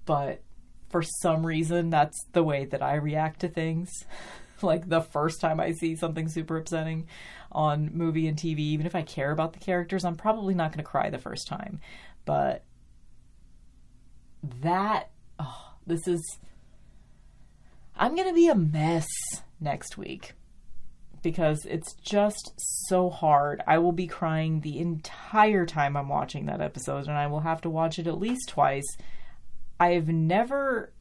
but 0.05 0.41
for 0.95 1.03
some 1.03 1.45
reason, 1.45 1.89
that's 1.89 2.23
the 2.31 2.41
way 2.41 2.63
that 2.63 2.81
I 2.81 2.95
react 2.95 3.41
to 3.41 3.49
things. 3.49 4.05
like, 4.61 4.87
the 4.87 5.01
first 5.01 5.41
time 5.41 5.59
I 5.59 5.73
see 5.73 5.97
something 5.97 6.29
super 6.29 6.55
upsetting 6.55 7.09
on 7.51 7.91
movie 7.93 8.29
and 8.29 8.37
TV, 8.37 8.59
even 8.59 8.85
if 8.85 8.95
I 8.95 9.01
care 9.01 9.31
about 9.31 9.51
the 9.51 9.59
characters, 9.59 10.05
I'm 10.05 10.15
probably 10.15 10.53
not 10.53 10.71
going 10.71 10.77
to 10.77 10.89
cry 10.89 11.09
the 11.09 11.17
first 11.17 11.49
time. 11.49 11.81
But 12.23 12.63
that, 14.61 15.09
oh, 15.37 15.73
this 15.85 16.07
is. 16.07 16.21
I'm 17.97 18.15
going 18.15 18.29
to 18.29 18.33
be 18.33 18.47
a 18.47 18.55
mess 18.55 19.07
next 19.59 19.97
week 19.97 20.31
because 21.21 21.65
it's 21.65 21.93
just 21.95 22.53
so 22.87 23.09
hard. 23.09 23.61
I 23.67 23.79
will 23.79 23.91
be 23.91 24.07
crying 24.07 24.61
the 24.61 24.79
entire 24.79 25.65
time 25.65 25.97
I'm 25.97 26.07
watching 26.07 26.45
that 26.45 26.61
episode, 26.61 27.09
and 27.09 27.17
I 27.17 27.27
will 27.27 27.41
have 27.41 27.59
to 27.61 27.69
watch 27.69 27.99
it 27.99 28.07
at 28.07 28.17
least 28.17 28.47
twice. 28.47 28.95
I've 29.79 30.07
never 30.07 30.93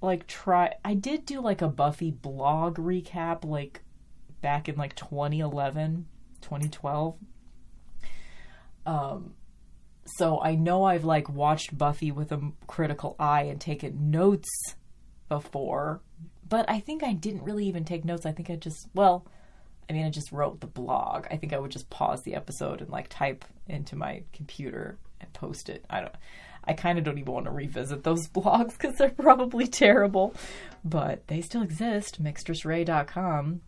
like 0.00 0.26
try 0.26 0.74
I 0.84 0.94
did 0.94 1.24
do 1.24 1.40
like 1.40 1.62
a 1.62 1.68
Buffy 1.68 2.10
blog 2.10 2.76
recap 2.76 3.44
like 3.44 3.80
back 4.40 4.68
in 4.68 4.76
like 4.76 4.94
2011, 4.94 6.06
2012. 6.40 7.16
Um 8.86 9.34
so 10.06 10.40
I 10.40 10.54
know 10.54 10.84
I've 10.84 11.04
like 11.04 11.28
watched 11.28 11.76
Buffy 11.76 12.10
with 12.12 12.30
a 12.30 12.52
critical 12.66 13.16
eye 13.18 13.44
and 13.44 13.60
taken 13.60 14.10
notes 14.10 14.50
before, 15.28 16.02
but 16.46 16.68
I 16.68 16.80
think 16.80 17.02
I 17.02 17.14
didn't 17.14 17.44
really 17.44 17.66
even 17.66 17.84
take 17.84 18.04
notes. 18.04 18.26
I 18.26 18.32
think 18.32 18.50
I 18.50 18.56
just 18.56 18.88
well, 18.94 19.26
I 19.88 19.92
mean, 19.92 20.06
I 20.06 20.10
just 20.10 20.32
wrote 20.32 20.60
the 20.60 20.66
blog. 20.66 21.26
I 21.30 21.36
think 21.36 21.52
I 21.52 21.58
would 21.58 21.70
just 21.70 21.90
pause 21.90 22.22
the 22.22 22.34
episode 22.34 22.80
and 22.80 22.90
like 22.90 23.08
type 23.08 23.44
into 23.66 23.96
my 23.96 24.22
computer 24.32 24.98
and 25.20 25.32
post 25.32 25.68
it. 25.68 25.84
I 25.90 26.00
don't. 26.00 26.14
I 26.66 26.72
kind 26.72 26.98
of 26.98 27.04
don't 27.04 27.18
even 27.18 27.32
want 27.32 27.46
to 27.46 27.50
revisit 27.50 28.04
those 28.04 28.28
blogs 28.34 28.72
because 28.72 28.96
they're 28.96 29.10
probably 29.10 29.66
terrible, 29.66 30.34
but 30.84 31.26
they 31.28 31.40
still 31.40 31.62
exist. 31.62 32.22
Mixtressray.com. 32.22 33.60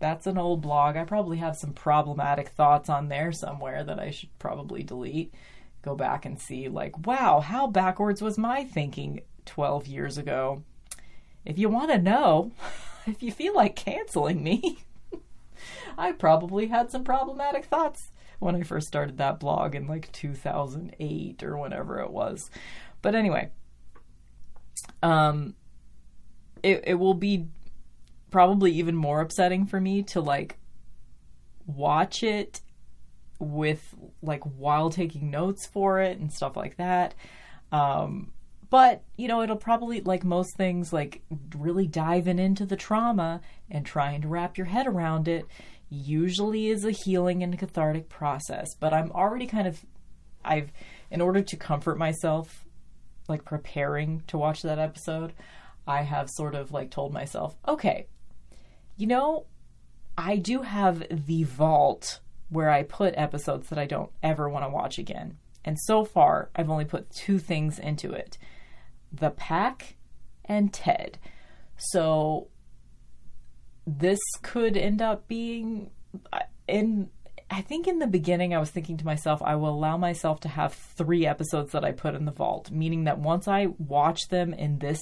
That's 0.00 0.26
an 0.26 0.38
old 0.38 0.60
blog. 0.60 0.96
I 0.96 1.04
probably 1.04 1.38
have 1.38 1.56
some 1.56 1.72
problematic 1.72 2.48
thoughts 2.48 2.88
on 2.88 3.08
there 3.08 3.32
somewhere 3.32 3.82
that 3.82 3.98
I 3.98 4.10
should 4.10 4.36
probably 4.38 4.82
delete. 4.82 5.34
Go 5.82 5.96
back 5.96 6.24
and 6.24 6.40
see, 6.40 6.68
like, 6.68 7.06
wow, 7.06 7.40
how 7.40 7.66
backwards 7.66 8.22
was 8.22 8.38
my 8.38 8.64
thinking 8.64 9.22
12 9.46 9.86
years 9.86 10.18
ago? 10.18 10.62
If 11.44 11.58
you 11.58 11.68
want 11.68 11.90
to 11.90 11.98
know, 11.98 12.52
if 13.06 13.22
you 13.22 13.32
feel 13.32 13.54
like 13.54 13.74
canceling 13.74 14.42
me, 14.42 14.78
I 15.98 16.12
probably 16.12 16.66
had 16.66 16.90
some 16.90 17.04
problematic 17.04 17.64
thoughts 17.64 18.10
when 18.38 18.54
I 18.54 18.62
first 18.62 18.86
started 18.86 19.18
that 19.18 19.40
blog 19.40 19.74
in 19.74 19.86
like 19.86 20.12
2008 20.12 21.42
or 21.42 21.56
whenever 21.58 22.00
it 22.00 22.10
was. 22.10 22.50
But 23.02 23.14
anyway, 23.14 23.50
um, 25.02 25.54
it 26.62 26.84
it 26.86 26.94
will 26.94 27.14
be 27.14 27.46
probably 28.30 28.72
even 28.72 28.94
more 28.94 29.20
upsetting 29.20 29.66
for 29.66 29.80
me 29.80 30.02
to 30.02 30.20
like 30.20 30.58
watch 31.66 32.22
it 32.22 32.60
with 33.38 33.94
like 34.22 34.42
while 34.42 34.90
taking 34.90 35.30
notes 35.30 35.66
for 35.66 36.00
it 36.00 36.18
and 36.18 36.32
stuff 36.32 36.56
like 36.56 36.76
that. 36.76 37.14
Um, 37.70 38.32
but 38.70 39.02
you 39.16 39.28
know, 39.28 39.42
it'll 39.42 39.56
probably 39.56 40.00
like 40.00 40.24
most 40.24 40.56
things, 40.56 40.92
like 40.92 41.22
really 41.56 41.86
diving 41.86 42.38
into 42.38 42.66
the 42.66 42.76
trauma 42.76 43.40
and 43.70 43.86
trying 43.86 44.22
to 44.22 44.28
wrap 44.28 44.58
your 44.58 44.66
head 44.66 44.86
around 44.86 45.28
it 45.28 45.46
usually 45.90 46.68
is 46.68 46.84
a 46.84 46.90
healing 46.90 47.42
and 47.42 47.58
cathartic 47.58 48.08
process, 48.08 48.74
but 48.78 48.92
I'm 48.92 49.10
already 49.12 49.46
kind 49.46 49.66
of 49.66 49.84
I've 50.44 50.72
in 51.10 51.20
order 51.20 51.42
to 51.42 51.56
comfort 51.56 51.98
myself 51.98 52.64
like 53.28 53.44
preparing 53.44 54.22
to 54.26 54.38
watch 54.38 54.62
that 54.62 54.78
episode, 54.78 55.34
I 55.86 56.02
have 56.02 56.30
sort 56.30 56.54
of 56.54 56.72
like 56.72 56.90
told 56.90 57.12
myself, 57.12 57.56
okay, 57.66 58.06
you 58.96 59.06
know, 59.06 59.46
I 60.16 60.36
do 60.36 60.62
have 60.62 61.04
the 61.10 61.44
vault 61.44 62.20
where 62.48 62.70
I 62.70 62.82
put 62.82 63.14
episodes 63.16 63.68
that 63.68 63.78
I 63.78 63.86
don't 63.86 64.10
ever 64.22 64.48
want 64.48 64.64
to 64.64 64.70
watch 64.70 64.98
again. 64.98 65.38
And 65.64 65.78
so 65.80 66.04
far, 66.04 66.50
I've 66.56 66.70
only 66.70 66.86
put 66.86 67.10
two 67.10 67.38
things 67.38 67.78
into 67.78 68.12
it 68.12 68.38
The 69.12 69.30
Pack 69.30 69.96
and 70.44 70.72
Ted. 70.72 71.18
So 71.76 72.48
this 73.96 74.18
could 74.42 74.76
end 74.76 75.00
up 75.00 75.28
being 75.28 75.90
uh, 76.32 76.40
in 76.66 77.10
I 77.50 77.62
think 77.62 77.88
in 77.88 77.98
the 77.98 78.06
beginning 78.06 78.54
I 78.54 78.58
was 78.58 78.70
thinking 78.70 78.98
to 78.98 79.06
myself 79.06 79.42
I 79.42 79.56
will 79.56 79.70
allow 79.70 79.96
myself 79.96 80.40
to 80.40 80.48
have 80.48 80.74
3 80.74 81.26
episodes 81.26 81.72
that 81.72 81.84
I 81.84 81.92
put 81.92 82.14
in 82.14 82.24
the 82.24 82.32
vault 82.32 82.70
meaning 82.70 83.04
that 83.04 83.18
once 83.18 83.48
I 83.48 83.66
watch 83.78 84.28
them 84.28 84.52
in 84.52 84.78
this 84.78 85.00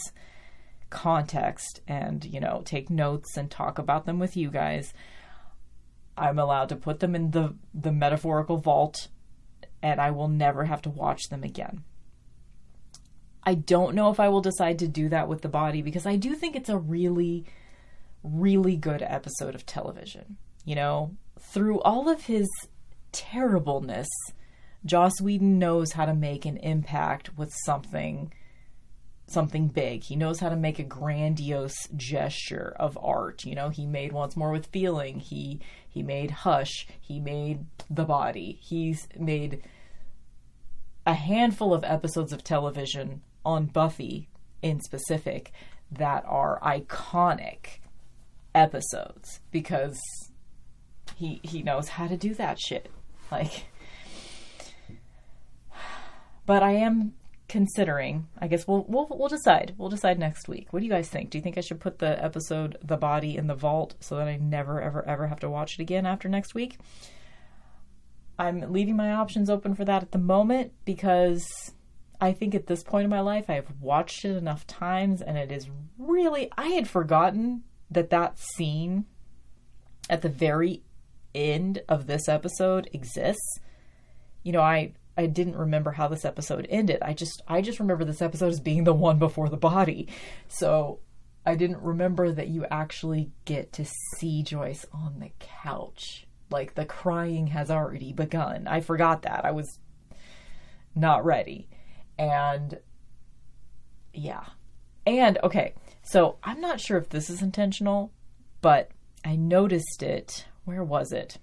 context 0.90 1.80
and 1.88 2.24
you 2.24 2.38
know 2.38 2.62
take 2.64 2.88
notes 2.90 3.36
and 3.36 3.50
talk 3.50 3.78
about 3.78 4.06
them 4.06 4.18
with 4.18 4.36
you 4.36 4.50
guys 4.50 4.94
I'm 6.16 6.38
allowed 6.38 6.68
to 6.70 6.76
put 6.76 7.00
them 7.00 7.14
in 7.14 7.32
the 7.32 7.54
the 7.74 7.92
metaphorical 7.92 8.58
vault 8.58 9.08
and 9.82 10.00
I 10.00 10.10
will 10.10 10.28
never 10.28 10.64
have 10.64 10.82
to 10.82 10.90
watch 10.90 11.28
them 11.28 11.44
again. 11.44 11.84
I 13.42 13.54
don't 13.54 13.94
know 13.94 14.10
if 14.10 14.18
I 14.18 14.28
will 14.28 14.40
decide 14.40 14.80
to 14.80 14.88
do 14.88 15.08
that 15.10 15.28
with 15.28 15.42
the 15.42 15.48
body 15.48 15.82
because 15.82 16.06
I 16.06 16.16
do 16.16 16.34
think 16.34 16.56
it's 16.56 16.68
a 16.68 16.78
really 16.78 17.44
really 18.26 18.76
good 18.76 19.02
episode 19.02 19.54
of 19.54 19.66
television. 19.66 20.36
You 20.64 20.74
know, 20.74 21.16
through 21.38 21.80
all 21.82 22.08
of 22.08 22.24
his 22.24 22.48
terribleness, 23.12 24.08
Joss 24.84 25.20
Whedon 25.20 25.58
knows 25.58 25.92
how 25.92 26.06
to 26.06 26.14
make 26.14 26.44
an 26.44 26.56
impact 26.58 27.36
with 27.36 27.52
something 27.64 28.32
something 29.28 29.66
big. 29.66 30.04
He 30.04 30.14
knows 30.14 30.38
how 30.38 30.48
to 30.48 30.56
make 30.56 30.78
a 30.78 30.84
grandiose 30.84 31.88
gesture 31.96 32.74
of 32.78 32.96
art. 33.02 33.44
You 33.44 33.56
know, 33.56 33.70
he 33.70 33.84
made 33.84 34.12
Once 34.12 34.36
More 34.36 34.52
with 34.52 34.66
Feeling. 34.66 35.18
He 35.18 35.60
he 35.88 36.02
made 36.02 36.30
Hush. 36.30 36.86
He 37.00 37.18
made 37.18 37.66
The 37.90 38.04
Body. 38.04 38.58
He's 38.62 39.08
made 39.18 39.62
a 41.04 41.14
handful 41.14 41.72
of 41.72 41.84
episodes 41.84 42.32
of 42.32 42.44
television 42.44 43.22
on 43.44 43.66
Buffy 43.66 44.28
in 44.62 44.80
specific 44.80 45.52
that 45.90 46.24
are 46.26 46.60
iconic 46.60 47.78
episodes 48.56 49.40
because 49.52 50.00
he 51.14 51.40
he 51.44 51.62
knows 51.62 51.90
how 51.90 52.06
to 52.08 52.16
do 52.16 52.34
that 52.34 52.58
shit. 52.58 52.90
Like 53.30 53.66
but 56.46 56.62
I 56.62 56.72
am 56.72 57.14
considering. 57.48 58.28
I 58.38 58.46
guess 58.46 58.66
we'll 58.66 58.84
we'll 58.88 59.08
we'll 59.10 59.28
decide. 59.28 59.74
We'll 59.76 59.88
decide 59.88 60.18
next 60.18 60.48
week. 60.48 60.72
What 60.72 60.80
do 60.80 60.86
you 60.86 60.92
guys 60.92 61.08
think? 61.08 61.30
Do 61.30 61.38
you 61.38 61.42
think 61.42 61.58
I 61.58 61.60
should 61.60 61.80
put 61.80 61.98
the 61.98 62.22
episode 62.24 62.78
The 62.82 62.96
Body 62.96 63.36
in 63.36 63.48
the 63.48 63.54
Vault 63.54 63.94
so 64.00 64.16
that 64.16 64.28
I 64.28 64.36
never 64.36 64.80
ever 64.80 65.06
ever 65.06 65.26
have 65.26 65.40
to 65.40 65.50
watch 65.50 65.74
it 65.74 65.82
again 65.82 66.06
after 66.06 66.28
next 66.28 66.54
week? 66.54 66.78
I'm 68.38 68.72
leaving 68.72 68.96
my 68.96 69.12
options 69.12 69.48
open 69.48 69.74
for 69.74 69.84
that 69.84 70.02
at 70.02 70.12
the 70.12 70.18
moment 70.18 70.72
because 70.84 71.72
I 72.20 72.32
think 72.32 72.54
at 72.54 72.66
this 72.66 72.82
point 72.82 73.04
in 73.04 73.10
my 73.10 73.20
life 73.20 73.46
I 73.48 73.54
have 73.54 73.72
watched 73.80 74.24
it 74.24 74.36
enough 74.36 74.66
times 74.66 75.22
and 75.22 75.36
it 75.36 75.50
is 75.50 75.68
really 75.98 76.50
I 76.56 76.68
had 76.68 76.88
forgotten 76.88 77.64
that 77.90 78.10
that 78.10 78.38
scene 78.38 79.06
at 80.08 80.22
the 80.22 80.28
very 80.28 80.82
end 81.34 81.82
of 81.88 82.06
this 82.06 82.28
episode 82.28 82.88
exists. 82.92 83.60
You 84.42 84.52
know, 84.52 84.60
I 84.60 84.94
I 85.16 85.26
didn't 85.26 85.56
remember 85.56 85.92
how 85.92 86.08
this 86.08 86.24
episode 86.24 86.66
ended. 86.68 86.98
I 87.02 87.14
just 87.14 87.42
I 87.48 87.62
just 87.62 87.80
remember 87.80 88.04
this 88.04 88.22
episode 88.22 88.48
as 88.48 88.60
being 88.60 88.84
the 88.84 88.94
one 88.94 89.18
before 89.18 89.48
the 89.48 89.56
body. 89.56 90.08
So 90.48 91.00
I 91.44 91.54
didn't 91.54 91.82
remember 91.82 92.32
that 92.32 92.48
you 92.48 92.66
actually 92.70 93.30
get 93.44 93.72
to 93.74 93.86
see 94.16 94.42
Joyce 94.42 94.84
on 94.92 95.20
the 95.20 95.30
couch. 95.38 96.26
Like 96.50 96.74
the 96.74 96.84
crying 96.84 97.48
has 97.48 97.70
already 97.70 98.12
begun. 98.12 98.66
I 98.66 98.80
forgot 98.80 99.22
that. 99.22 99.44
I 99.44 99.52
was 99.52 99.78
not 100.94 101.24
ready. 101.24 101.68
And 102.18 102.78
yeah. 104.12 104.44
And 105.06 105.38
okay, 105.44 105.74
so 106.06 106.38
I'm 106.42 106.60
not 106.60 106.80
sure 106.80 106.98
if 106.98 107.08
this 107.08 107.28
is 107.28 107.42
intentional, 107.42 108.12
but 108.60 108.90
I 109.24 109.36
noticed 109.36 110.02
it 110.02 110.46
where 110.64 110.84
was 110.84 111.12
it? 111.12 111.38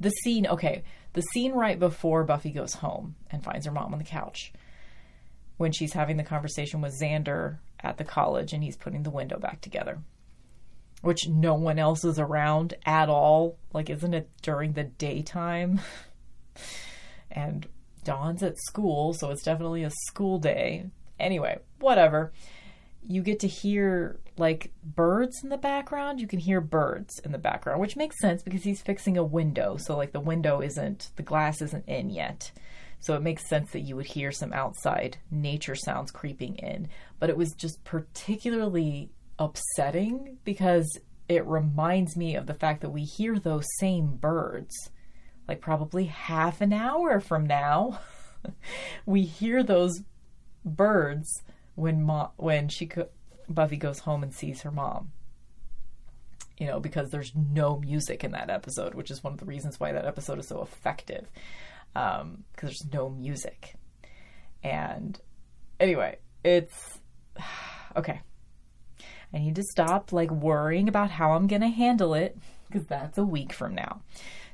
The 0.00 0.10
scene, 0.10 0.46
okay, 0.46 0.84
the 1.12 1.22
scene 1.22 1.52
right 1.52 1.78
before 1.78 2.24
Buffy 2.24 2.50
goes 2.50 2.74
home 2.74 3.14
and 3.30 3.42
finds 3.42 3.66
her 3.66 3.72
mom 3.72 3.92
on 3.92 3.98
the 3.98 4.04
couch 4.04 4.52
when 5.56 5.72
she's 5.72 5.92
having 5.92 6.16
the 6.16 6.24
conversation 6.24 6.80
with 6.80 6.98
Xander 7.00 7.58
at 7.80 7.96
the 7.96 8.04
college 8.04 8.52
and 8.52 8.62
he's 8.62 8.76
putting 8.76 9.02
the 9.02 9.10
window 9.10 9.38
back 9.38 9.60
together, 9.60 10.00
which 11.02 11.28
no 11.28 11.54
one 11.54 11.78
else 11.78 12.04
is 12.04 12.18
around 12.18 12.74
at 12.84 13.08
all. 13.08 13.56
Like, 13.72 13.90
isn't 13.90 14.14
it 14.14 14.28
during 14.42 14.72
the 14.72 14.84
daytime? 14.84 15.80
and 17.30 17.66
Dawn's 18.02 18.42
at 18.42 18.58
school, 18.58 19.14
so 19.14 19.30
it's 19.30 19.44
definitely 19.44 19.84
a 19.84 19.90
school 20.08 20.38
day. 20.38 20.86
Anyway, 21.18 21.58
whatever. 21.78 22.32
You 23.06 23.22
get 23.22 23.40
to 23.40 23.48
hear 23.48 24.18
like 24.36 24.72
birds 24.82 25.42
in 25.42 25.50
the 25.50 25.58
background. 25.58 26.20
You 26.20 26.26
can 26.26 26.38
hear 26.38 26.60
birds 26.60 27.18
in 27.20 27.32
the 27.32 27.38
background, 27.38 27.80
which 27.80 27.96
makes 27.96 28.18
sense 28.18 28.42
because 28.42 28.64
he's 28.64 28.82
fixing 28.82 29.16
a 29.16 29.24
window. 29.24 29.76
So, 29.76 29.96
like, 29.96 30.12
the 30.12 30.20
window 30.20 30.60
isn't, 30.60 31.10
the 31.16 31.22
glass 31.22 31.60
isn't 31.60 31.86
in 31.86 32.10
yet. 32.10 32.50
So, 33.00 33.14
it 33.14 33.22
makes 33.22 33.48
sense 33.48 33.70
that 33.72 33.80
you 33.80 33.96
would 33.96 34.06
hear 34.06 34.32
some 34.32 34.52
outside 34.52 35.18
nature 35.30 35.74
sounds 35.74 36.10
creeping 36.10 36.56
in. 36.56 36.88
But 37.20 37.30
it 37.30 37.36
was 37.36 37.52
just 37.52 37.84
particularly 37.84 39.10
upsetting 39.38 40.38
because 40.44 40.88
it 41.28 41.46
reminds 41.46 42.16
me 42.16 42.36
of 42.36 42.46
the 42.46 42.54
fact 42.54 42.80
that 42.80 42.90
we 42.90 43.02
hear 43.04 43.38
those 43.38 43.66
same 43.78 44.16
birds 44.16 44.90
like 45.48 45.60
probably 45.60 46.04
half 46.06 46.60
an 46.60 46.72
hour 46.72 47.20
from 47.20 47.46
now. 47.46 48.00
we 49.06 49.22
hear 49.22 49.62
those 49.62 50.00
birds 50.64 51.42
when 51.74 52.02
mo- 52.02 52.32
when 52.36 52.68
she 52.68 52.86
co- 52.86 53.08
Buffy 53.48 53.76
goes 53.76 54.00
home 54.00 54.22
and 54.22 54.34
sees 54.34 54.62
her 54.62 54.70
mom. 54.70 55.12
You 56.58 56.68
know, 56.68 56.80
because 56.80 57.10
there's 57.10 57.32
no 57.34 57.78
music 57.78 58.22
in 58.22 58.30
that 58.32 58.48
episode, 58.48 58.94
which 58.94 59.10
is 59.10 59.24
one 59.24 59.32
of 59.32 59.40
the 59.40 59.44
reasons 59.44 59.80
why 59.80 59.92
that 59.92 60.06
episode 60.06 60.38
is 60.38 60.46
so 60.46 60.62
effective. 60.62 61.26
Because 61.92 62.22
um, 62.22 62.44
there's 62.60 62.84
no 62.92 63.10
music. 63.10 63.74
And 64.62 65.18
anyway, 65.80 66.18
it's 66.44 66.98
okay. 67.96 68.20
I 69.32 69.38
need 69.38 69.56
to 69.56 69.64
stop 69.64 70.12
like 70.12 70.30
worrying 70.30 70.88
about 70.88 71.10
how 71.10 71.32
I'm 71.32 71.48
going 71.48 71.62
to 71.62 71.68
handle 71.68 72.14
it 72.14 72.38
because 72.68 72.86
that's 72.86 73.18
a 73.18 73.24
week 73.24 73.52
from 73.52 73.74
now. 73.74 74.00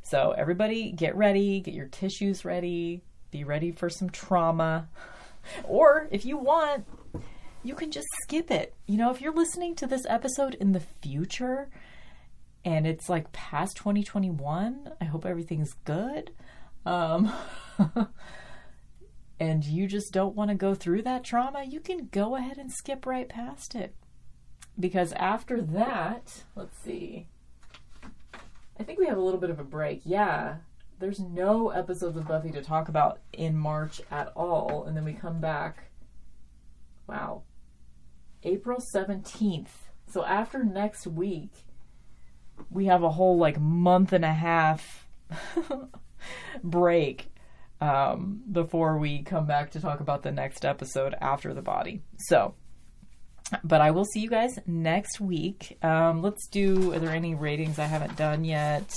So, 0.02 0.32
everybody 0.36 0.90
get 0.90 1.14
ready, 1.14 1.60
get 1.60 1.74
your 1.74 1.86
tissues 1.86 2.44
ready, 2.44 3.02
be 3.30 3.44
ready 3.44 3.70
for 3.70 3.90
some 3.90 4.08
trauma. 4.08 4.88
Or 5.64 6.08
if 6.10 6.24
you 6.24 6.36
want, 6.36 6.86
you 7.62 7.74
can 7.74 7.90
just 7.90 8.06
skip 8.22 8.50
it. 8.50 8.74
You 8.86 8.96
know, 8.96 9.10
if 9.10 9.20
you're 9.20 9.34
listening 9.34 9.74
to 9.76 9.86
this 9.86 10.06
episode 10.08 10.54
in 10.54 10.72
the 10.72 10.80
future 10.80 11.68
and 12.64 12.86
it's 12.86 13.08
like 13.08 13.32
past 13.32 13.76
2021, 13.76 14.92
I 15.00 15.04
hope 15.04 15.24
everything's 15.26 15.74
good. 15.84 16.32
Um, 16.86 17.32
and 19.40 19.64
you 19.64 19.86
just 19.86 20.12
don't 20.12 20.34
want 20.34 20.50
to 20.50 20.54
go 20.54 20.74
through 20.74 21.02
that 21.02 21.24
trauma, 21.24 21.64
you 21.64 21.80
can 21.80 22.08
go 22.10 22.36
ahead 22.36 22.58
and 22.58 22.70
skip 22.72 23.06
right 23.06 23.28
past 23.28 23.74
it. 23.74 23.94
Because 24.78 25.12
after 25.12 25.60
that, 25.60 26.44
let's 26.54 26.78
see. 26.78 27.26
I 28.78 28.82
think 28.82 28.98
we 28.98 29.06
have 29.06 29.18
a 29.18 29.22
little 29.22 29.40
bit 29.40 29.50
of 29.50 29.60
a 29.60 29.64
break. 29.64 30.02
Yeah. 30.04 30.56
There's 31.00 31.18
no 31.18 31.70
episodes 31.70 32.18
of 32.18 32.28
Buffy 32.28 32.52
to 32.52 32.62
talk 32.62 32.90
about 32.90 33.20
in 33.32 33.56
March 33.56 34.02
at 34.10 34.30
all. 34.36 34.84
And 34.84 34.94
then 34.94 35.04
we 35.04 35.14
come 35.14 35.40
back. 35.40 35.90
Wow. 37.06 37.44
April 38.42 38.78
17th. 38.94 39.68
So 40.08 40.24
after 40.24 40.62
next 40.62 41.06
week, 41.06 41.52
we 42.68 42.84
have 42.86 43.02
a 43.02 43.10
whole 43.10 43.38
like 43.38 43.58
month 43.58 44.12
and 44.12 44.26
a 44.26 44.32
half 44.32 45.08
break 46.62 47.32
um, 47.80 48.42
before 48.52 48.98
we 48.98 49.22
come 49.22 49.46
back 49.46 49.70
to 49.70 49.80
talk 49.80 50.00
about 50.00 50.22
the 50.22 50.32
next 50.32 50.66
episode 50.66 51.14
after 51.18 51.54
the 51.54 51.62
body. 51.62 52.02
So 52.18 52.54
but 53.64 53.80
I 53.80 53.90
will 53.90 54.04
see 54.04 54.20
you 54.20 54.30
guys 54.30 54.58
next 54.66 55.20
week. 55.20 55.76
Um, 55.82 56.22
let's 56.22 56.46
do. 56.48 56.92
Are 56.92 56.98
there 56.98 57.10
any 57.10 57.34
ratings 57.34 57.78
I 57.78 57.86
haven't 57.86 58.16
done 58.16 58.44
yet? 58.44 58.92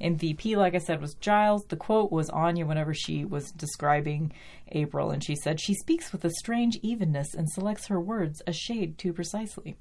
MVP, 0.00 0.56
like 0.56 0.74
I 0.74 0.78
said, 0.78 1.00
was 1.00 1.14
Giles. 1.14 1.64
The 1.68 1.76
quote 1.76 2.10
was 2.10 2.30
Anya 2.30 2.66
whenever 2.66 2.94
she 2.94 3.24
was 3.24 3.52
describing 3.52 4.32
April, 4.72 5.10
and 5.10 5.22
she 5.22 5.36
said, 5.36 5.60
She 5.60 5.74
speaks 5.74 6.12
with 6.12 6.24
a 6.24 6.30
strange 6.30 6.76
evenness 6.82 7.34
and 7.34 7.48
selects 7.48 7.86
her 7.86 8.00
words 8.00 8.42
a 8.46 8.52
shade 8.52 8.98
too 8.98 9.12
precisely. 9.12 9.76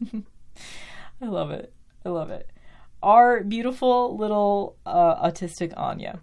I 1.22 1.26
love 1.26 1.50
it. 1.50 1.72
I 2.04 2.08
love 2.08 2.30
it. 2.30 2.50
Our 3.02 3.42
beautiful 3.42 4.16
little 4.16 4.76
uh, 4.86 5.26
autistic 5.28 5.72
Anya. 5.76 6.20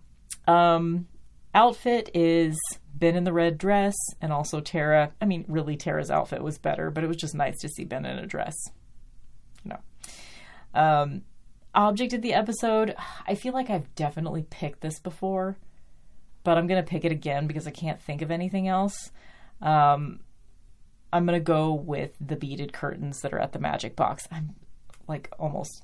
Um, 0.48 1.08
outfit 1.54 2.10
is 2.14 2.58
Ben 2.94 3.16
in 3.16 3.24
the 3.24 3.34
red 3.34 3.58
dress, 3.58 3.96
and 4.22 4.32
also 4.32 4.60
Tara. 4.60 5.12
I 5.22 5.26
mean, 5.26 5.46
really, 5.48 5.78
Tara's 5.78 6.12
outfit 6.12 6.44
was 6.44 6.58
better, 6.58 6.92
but 6.92 7.04
it 7.04 7.08
was 7.08 7.18
just 7.18 7.36
nice 7.36 7.60
to 7.60 7.70
see 7.70 7.86
Ben 7.86 8.06
in 8.06 8.20
a 8.20 8.26
dress. 8.26 8.56
You 9.64 9.72
know. 9.72 9.80
Um, 10.74 11.22
object 11.80 12.14
of 12.14 12.22
the 12.22 12.34
episode. 12.34 12.96
I 13.28 13.36
feel 13.36 13.54
like 13.54 13.70
I've 13.70 13.94
definitely 13.96 14.46
picked 14.50 14.82
this 14.82 15.00
before, 15.00 15.58
but 16.44 16.58
I'm 16.58 16.68
gonna 16.68 16.84
pick 16.84 17.06
it 17.06 17.12
again 17.12 17.48
because 17.48 17.68
I 17.68 17.72
can't 17.72 18.02
think 18.02 18.22
of 18.22 18.32
anything 18.32 18.68
else. 18.68 19.12
Um, 19.62 20.20
I'm 21.12 21.26
gonna 21.26 21.40
go 21.40 21.74
with 21.74 22.12
the 22.20 22.36
beaded 22.36 22.74
curtains 22.74 23.22
that 23.22 23.34
are 23.34 23.40
at 23.40 23.54
the 23.54 23.60
magic 23.60 23.96
box. 23.96 24.28
I'm 24.32 24.56
like 25.08 25.34
almost 25.40 25.84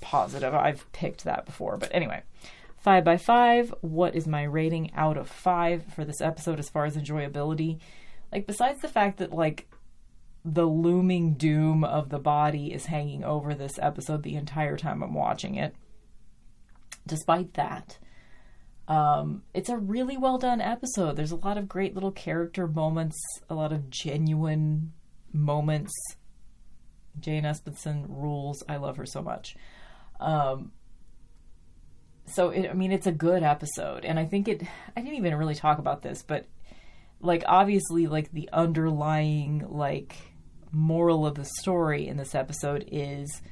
positive 0.00 0.54
I've 0.54 0.90
picked 0.92 1.24
that 1.24 1.46
before, 1.46 1.78
but 1.78 1.88
anyway 1.94 2.22
five 2.84 3.02
by 3.02 3.16
five. 3.16 3.74
What 3.80 4.14
is 4.14 4.28
my 4.28 4.42
rating 4.42 4.92
out 4.94 5.16
of 5.16 5.28
five 5.28 5.84
for 5.94 6.04
this 6.04 6.20
episode 6.20 6.58
as 6.58 6.68
far 6.68 6.84
as 6.84 6.96
enjoyability? 6.96 7.80
Like, 8.30 8.46
besides 8.46 8.82
the 8.82 8.88
fact 8.88 9.18
that, 9.18 9.32
like, 9.32 9.66
the 10.44 10.66
looming 10.66 11.34
doom 11.34 11.84
of 11.84 12.10
the 12.10 12.18
body 12.18 12.72
is 12.72 12.86
hanging 12.86 13.24
over 13.24 13.54
this 13.54 13.78
episode 13.80 14.22
the 14.22 14.36
entire 14.36 14.76
time 14.76 15.02
I'm 15.02 15.14
watching 15.14 15.54
it, 15.54 15.74
despite 17.06 17.54
that, 17.54 17.98
um, 18.86 19.42
it's 19.54 19.70
a 19.70 19.78
really 19.78 20.16
well 20.16 20.36
done 20.36 20.60
episode. 20.60 21.16
There's 21.16 21.32
a 21.32 21.36
lot 21.36 21.56
of 21.56 21.68
great 21.68 21.94
little 21.94 22.12
character 22.12 22.66
moments, 22.66 23.16
a 23.48 23.54
lot 23.54 23.72
of 23.72 23.88
genuine 23.88 24.92
moments. 25.32 25.92
Jane 27.18 27.44
Espenson 27.44 28.04
rules. 28.08 28.62
I 28.68 28.76
love 28.76 28.96
her 28.96 29.06
so 29.06 29.22
much. 29.22 29.56
Um, 30.20 30.72
so 32.26 32.50
it, 32.50 32.68
I 32.68 32.74
mean, 32.74 32.92
it's 32.92 33.06
a 33.06 33.12
good 33.12 33.42
episode, 33.42 34.04
and 34.04 34.18
I 34.18 34.26
think 34.26 34.48
it. 34.48 34.62
I 34.96 35.00
didn't 35.00 35.16
even 35.16 35.34
really 35.36 35.54
talk 35.54 35.78
about 35.78 36.02
this, 36.02 36.22
but 36.22 36.46
like 37.20 37.44
obviously, 37.46 38.06
like 38.06 38.32
the 38.32 38.50
underlying 38.52 39.64
like 39.68 40.16
moral 40.74 41.26
of 41.26 41.34
the 41.34 41.44
story 41.44 42.06
in 42.06 42.16
this 42.16 42.34
episode 42.34 42.84
is 42.90 43.42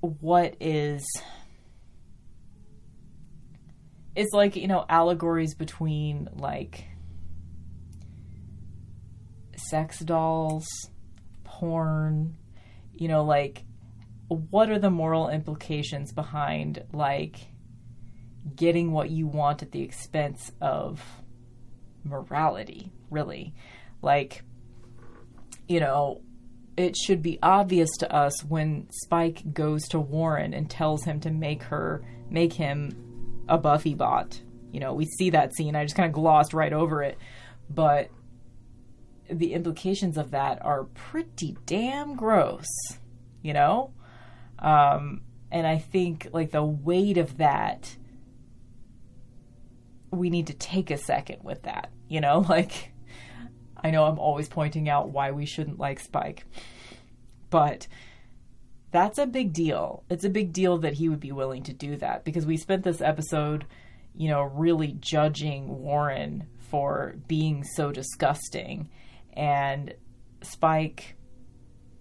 what 0.00 0.54
is 0.60 1.04
it's 4.14 4.32
like 4.32 4.56
you 4.56 4.68
know 4.68 4.84
allegories 4.88 5.54
between 5.54 6.28
like 6.34 6.84
sex 9.56 9.98
dolls 10.00 10.66
porn 11.44 12.36
you 12.94 13.08
know 13.08 13.24
like 13.24 13.64
what 14.28 14.70
are 14.70 14.78
the 14.78 14.90
moral 14.90 15.28
implications 15.28 16.12
behind 16.12 16.84
like 16.92 17.48
getting 18.54 18.92
what 18.92 19.10
you 19.10 19.26
want 19.26 19.62
at 19.62 19.72
the 19.72 19.82
expense 19.82 20.52
of 20.60 21.02
morality, 22.04 22.92
really? 23.10 23.54
Like, 24.02 24.42
you 25.68 25.80
know, 25.80 26.22
it 26.76 26.96
should 26.96 27.22
be 27.22 27.38
obvious 27.42 27.90
to 27.98 28.14
us 28.14 28.44
when 28.44 28.88
Spike 28.90 29.54
goes 29.54 29.88
to 29.88 29.98
Warren 29.98 30.52
and 30.52 30.68
tells 30.68 31.04
him 31.04 31.20
to 31.20 31.30
make 31.30 31.62
her 31.64 32.04
make 32.28 32.52
him 32.52 33.44
a 33.48 33.56
Buffy 33.56 33.94
bot. 33.94 34.40
You 34.72 34.80
know, 34.80 34.92
we 34.92 35.06
see 35.06 35.30
that 35.30 35.54
scene. 35.54 35.74
I 35.74 35.84
just 35.84 35.96
kind 35.96 36.06
of 36.06 36.12
glossed 36.12 36.52
right 36.52 36.72
over 36.72 37.02
it, 37.02 37.18
but 37.70 38.10
the 39.30 39.54
implications 39.54 40.16
of 40.16 40.32
that 40.32 40.64
are 40.64 40.84
pretty 40.84 41.56
damn 41.66 42.14
gross, 42.14 42.66
you 43.42 43.52
know? 43.52 43.92
Um, 44.58 45.22
and 45.50 45.66
I 45.66 45.78
think 45.78 46.28
like 46.32 46.50
the 46.50 46.64
weight 46.64 47.18
of 47.18 47.38
that, 47.38 47.96
we 50.10 50.30
need 50.30 50.48
to 50.48 50.54
take 50.54 50.90
a 50.90 50.98
second 50.98 51.42
with 51.42 51.62
that. 51.62 51.90
You 52.08 52.20
know, 52.20 52.40
like 52.48 52.92
I 53.86 53.92
know 53.92 54.04
I'm 54.04 54.18
always 54.18 54.48
pointing 54.48 54.88
out 54.88 55.10
why 55.10 55.30
we 55.30 55.46
shouldn't 55.46 55.78
like 55.78 56.00
Spike, 56.00 56.44
but 57.50 57.86
that's 58.90 59.16
a 59.16 59.26
big 59.26 59.52
deal. 59.52 60.02
It's 60.10 60.24
a 60.24 60.28
big 60.28 60.52
deal 60.52 60.78
that 60.78 60.94
he 60.94 61.08
would 61.08 61.20
be 61.20 61.30
willing 61.30 61.62
to 61.62 61.72
do 61.72 61.94
that 61.98 62.24
because 62.24 62.44
we 62.44 62.56
spent 62.56 62.82
this 62.82 63.00
episode, 63.00 63.64
you 64.12 64.28
know, 64.28 64.42
really 64.42 64.96
judging 64.98 65.68
Warren 65.68 66.48
for 66.58 67.14
being 67.28 67.62
so 67.62 67.92
disgusting. 67.92 68.90
And 69.34 69.94
Spike, 70.42 71.14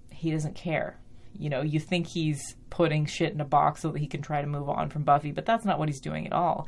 he 0.10 0.32
doesn't 0.32 0.56
care 0.56 1.00
You 1.38 1.50
know, 1.50 1.62
you 1.62 1.80
think 1.80 2.08
he's 2.08 2.56
putting 2.72 3.06
shit 3.06 3.32
in 3.32 3.42
a 3.42 3.46
box 3.46 3.82
so 3.82 3.92
that 3.92 4.00
he 4.00 4.08
can 4.08 4.24
try 4.24 4.42
to 4.42 4.48
move 4.48 4.70
on 4.70 4.90
from 4.90 5.04
Buffy, 5.04 5.32
but 5.32 5.46
that's 5.46 5.66
not 5.66 5.78
what 5.78 5.90
he's 5.90 6.02
doing 6.02 6.26
at 6.26 6.34
all. 6.34 6.68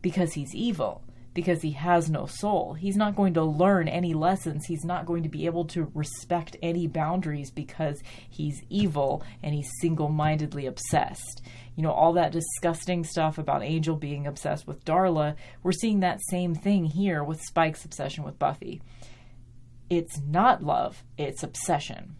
Because 0.00 0.34
he's 0.34 0.54
evil 0.54 1.02
because 1.34 1.62
he 1.62 1.72
has 1.72 2.10
no 2.10 2.26
soul. 2.26 2.74
He's 2.74 2.96
not 2.96 3.16
going 3.16 3.34
to 3.34 3.42
learn 3.42 3.88
any 3.88 4.14
lessons. 4.14 4.66
He's 4.66 4.84
not 4.84 5.06
going 5.06 5.22
to 5.22 5.28
be 5.28 5.46
able 5.46 5.64
to 5.66 5.90
respect 5.94 6.56
any 6.62 6.86
boundaries 6.86 7.50
because 7.50 8.02
he's 8.28 8.62
evil 8.68 9.24
and 9.42 9.54
he's 9.54 9.70
single 9.80 10.08
mindedly 10.08 10.66
obsessed. 10.66 11.42
You 11.74 11.82
know, 11.82 11.92
all 11.92 12.12
that 12.14 12.32
disgusting 12.32 13.04
stuff 13.04 13.38
about 13.38 13.62
Angel 13.62 13.96
being 13.96 14.26
obsessed 14.26 14.66
with 14.66 14.84
Darla, 14.84 15.36
we're 15.62 15.72
seeing 15.72 16.00
that 16.00 16.20
same 16.28 16.54
thing 16.54 16.84
here 16.84 17.24
with 17.24 17.40
Spike's 17.40 17.84
obsession 17.84 18.24
with 18.24 18.38
Buffy. 18.38 18.82
It's 19.88 20.20
not 20.20 20.62
love, 20.62 21.02
it's 21.16 21.42
obsession. 21.42 22.16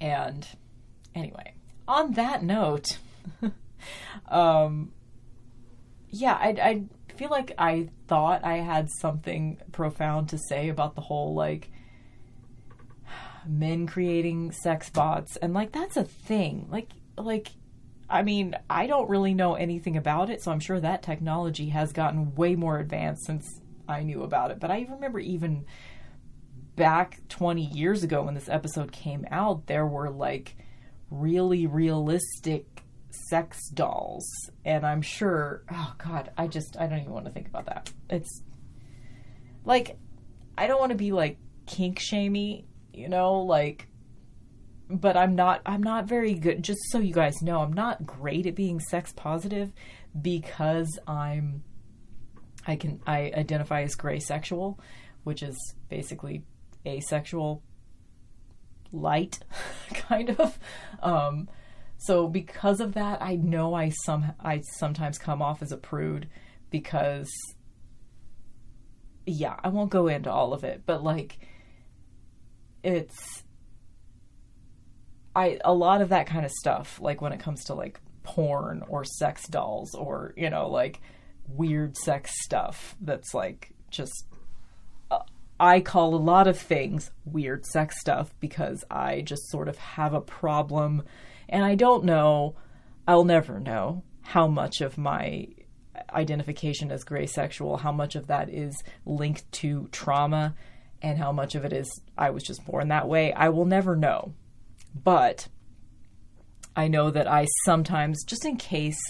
And 0.00 0.46
anyway, 1.14 1.54
on 1.86 2.12
that 2.12 2.42
note, 2.42 2.98
um, 4.28 4.92
yeah, 6.08 6.34
I, 6.34 6.48
I 6.48 6.84
feel 7.16 7.30
like 7.30 7.52
I 7.58 7.88
thought 8.06 8.44
I 8.44 8.58
had 8.58 8.90
something 8.90 9.58
profound 9.72 10.28
to 10.30 10.38
say 10.38 10.68
about 10.68 10.94
the 10.94 11.00
whole 11.00 11.34
like 11.34 11.70
men 13.48 13.86
creating 13.86 14.52
sex 14.52 14.90
bots 14.90 15.36
and 15.36 15.54
like 15.54 15.72
that's 15.72 15.96
a 15.96 16.04
thing. 16.04 16.68
Like 16.70 16.90
like 17.16 17.48
I 18.08 18.22
mean, 18.22 18.54
I 18.68 18.86
don't 18.86 19.08
really 19.08 19.34
know 19.34 19.54
anything 19.54 19.96
about 19.96 20.28
it, 20.28 20.42
so 20.42 20.52
I'm 20.52 20.60
sure 20.60 20.78
that 20.78 21.02
technology 21.02 21.70
has 21.70 21.92
gotten 21.92 22.34
way 22.34 22.54
more 22.54 22.78
advanced 22.78 23.24
since 23.24 23.60
I 23.88 24.02
knew 24.02 24.22
about 24.22 24.50
it. 24.50 24.60
But 24.60 24.70
I 24.70 24.86
remember 24.90 25.18
even 25.18 25.64
back 26.76 27.20
20 27.28 27.62
years 27.62 28.02
ago 28.02 28.22
when 28.22 28.34
this 28.34 28.48
episode 28.48 28.92
came 28.92 29.26
out, 29.30 29.66
there 29.66 29.86
were 29.86 30.10
like 30.10 30.56
really 31.10 31.66
realistic 31.66 32.73
sex 33.28 33.68
dolls. 33.70 34.26
And 34.64 34.84
i'm 34.86 35.02
sure 35.02 35.64
oh 35.70 35.94
god 35.98 36.30
i 36.36 36.46
just 36.46 36.76
i 36.78 36.86
don't 36.86 37.00
even 37.00 37.12
want 37.12 37.26
to 37.26 37.32
think 37.32 37.48
about 37.48 37.66
that. 37.66 37.92
It's 38.10 38.42
like 39.64 39.98
i 40.56 40.66
don't 40.66 40.78
want 40.78 40.90
to 40.90 40.98
be 40.98 41.12
like 41.12 41.38
kink 41.66 41.98
shamey 41.98 42.66
you 42.92 43.08
know 43.08 43.40
like 43.40 43.88
but 44.90 45.16
i'm 45.16 45.34
not 45.34 45.62
i'm 45.64 45.82
not 45.82 46.04
very 46.04 46.34
good 46.34 46.62
just 46.62 46.78
so 46.90 46.98
you 46.98 47.14
guys 47.14 47.40
know 47.40 47.60
i'm 47.60 47.72
not 47.72 48.04
great 48.04 48.46
at 48.46 48.54
being 48.54 48.78
sex 48.78 49.12
positive 49.16 49.72
because 50.20 50.98
i'm 51.08 51.64
i 52.66 52.76
can 52.76 53.00
i 53.06 53.32
identify 53.34 53.82
as 53.82 53.94
gray 53.94 54.20
sexual 54.20 54.78
which 55.24 55.42
is 55.42 55.56
basically 55.88 56.42
asexual 56.86 57.62
light 58.94 59.40
kind 59.94 60.30
of. 60.38 60.58
Um 61.02 61.48
so 61.98 62.28
because 62.28 62.80
of 62.80 62.94
that, 62.94 63.22
I 63.22 63.36
know 63.36 63.74
I 63.74 63.90
some 64.04 64.32
I 64.40 64.60
sometimes 64.78 65.18
come 65.18 65.40
off 65.40 65.62
as 65.62 65.72
a 65.72 65.76
prude 65.76 66.28
because 66.70 67.30
yeah, 69.26 69.56
I 69.62 69.68
won't 69.68 69.90
go 69.90 70.08
into 70.08 70.30
all 70.30 70.52
of 70.52 70.64
it, 70.64 70.82
but 70.84 71.02
like 71.02 71.38
it's 72.82 73.42
I 75.34 75.58
a 75.64 75.72
lot 75.72 76.00
of 76.00 76.10
that 76.10 76.26
kind 76.26 76.44
of 76.44 76.52
stuff, 76.52 77.00
like 77.00 77.20
when 77.20 77.32
it 77.32 77.40
comes 77.40 77.64
to 77.64 77.74
like 77.74 78.00
porn 78.22 78.82
or 78.88 79.04
sex 79.04 79.46
dolls 79.48 79.94
or, 79.94 80.34
you 80.36 80.50
know, 80.50 80.68
like 80.68 81.00
weird 81.48 81.96
sex 81.96 82.32
stuff 82.42 82.96
that's 83.00 83.34
like 83.34 83.72
just 83.90 84.26
uh, 85.10 85.18
I 85.60 85.80
call 85.80 86.14
a 86.14 86.16
lot 86.16 86.46
of 86.48 86.58
things 86.58 87.10
weird 87.24 87.66
sex 87.66 88.00
stuff 88.00 88.34
because 88.40 88.84
I 88.90 89.20
just 89.22 89.48
sort 89.50 89.68
of 89.68 89.78
have 89.78 90.14
a 90.14 90.20
problem 90.20 91.02
and 91.48 91.64
I 91.64 91.74
don't 91.74 92.04
know, 92.04 92.56
I'll 93.06 93.24
never 93.24 93.60
know 93.60 94.02
how 94.22 94.46
much 94.46 94.80
of 94.80 94.96
my 94.98 95.48
identification 96.12 96.90
as 96.90 97.04
gray 97.04 97.26
sexual, 97.26 97.76
how 97.78 97.92
much 97.92 98.16
of 98.16 98.26
that 98.26 98.48
is 98.48 98.82
linked 99.04 99.50
to 99.52 99.88
trauma, 99.92 100.54
and 101.02 101.18
how 101.18 101.32
much 101.32 101.54
of 101.54 101.64
it 101.64 101.72
is 101.72 102.00
I 102.16 102.30
was 102.30 102.42
just 102.42 102.64
born 102.64 102.88
that 102.88 103.08
way. 103.08 103.32
I 103.32 103.50
will 103.50 103.66
never 103.66 103.94
know. 103.94 104.32
But 104.94 105.48
I 106.76 106.88
know 106.88 107.10
that 107.10 107.26
I 107.26 107.46
sometimes, 107.64 108.24
just 108.24 108.44
in 108.44 108.56
case 108.56 109.00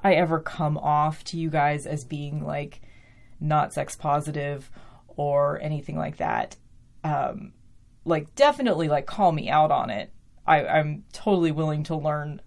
I 0.00 0.14
ever 0.14 0.40
come 0.40 0.76
off 0.76 1.24
to 1.24 1.38
you 1.38 1.50
guys 1.50 1.86
as 1.86 2.04
being 2.04 2.44
like 2.44 2.80
not 3.38 3.72
sex 3.72 3.96
positive 3.96 4.70
or 5.08 5.60
anything 5.60 5.96
like 5.96 6.16
that, 6.18 6.56
um, 7.04 7.52
like 8.04 8.34
definitely 8.34 8.88
like 8.88 9.06
call 9.06 9.32
me 9.32 9.48
out 9.48 9.70
on 9.70 9.90
it 9.90 10.12
I, 10.46 10.66
I'm 10.66 11.04
totally 11.12 11.52
willing 11.52 11.84
to 11.84 11.96
learn 11.96 12.40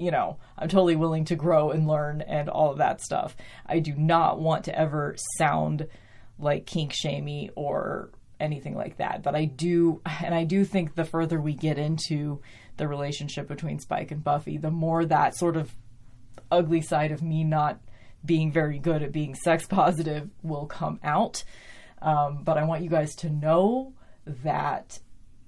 you 0.00 0.10
know, 0.10 0.38
I'm 0.56 0.68
totally 0.68 0.96
willing 0.96 1.26
to 1.26 1.36
grow 1.36 1.70
and 1.70 1.86
learn 1.86 2.22
and 2.22 2.48
all 2.48 2.72
of 2.72 2.78
that 2.78 3.02
stuff. 3.02 3.36
I 3.66 3.80
do 3.80 3.94
not 3.94 4.40
want 4.40 4.64
to 4.64 4.76
ever 4.76 5.14
sound 5.36 5.86
like 6.38 6.64
kink 6.64 6.94
shamey 6.94 7.50
or 7.54 8.10
anything 8.40 8.74
like 8.74 8.96
that. 8.96 9.22
But 9.22 9.34
I 9.34 9.44
do, 9.44 10.00
and 10.24 10.34
I 10.34 10.44
do 10.44 10.64
think 10.64 10.94
the 10.94 11.04
further 11.04 11.38
we 11.38 11.52
get 11.52 11.78
into 11.78 12.40
the 12.78 12.88
relationship 12.88 13.46
between 13.46 13.78
Spike 13.78 14.10
and 14.10 14.24
Buffy, 14.24 14.56
the 14.56 14.70
more 14.70 15.04
that 15.04 15.36
sort 15.36 15.56
of 15.58 15.74
ugly 16.50 16.80
side 16.80 17.12
of 17.12 17.22
me 17.22 17.44
not 17.44 17.78
being 18.24 18.50
very 18.50 18.78
good 18.78 19.02
at 19.02 19.12
being 19.12 19.34
sex 19.34 19.66
positive 19.66 20.30
will 20.42 20.66
come 20.66 20.98
out. 21.04 21.44
Um, 22.00 22.42
but 22.42 22.56
I 22.56 22.64
want 22.64 22.82
you 22.82 22.88
guys 22.88 23.14
to 23.16 23.28
know 23.28 23.92
that 24.24 24.98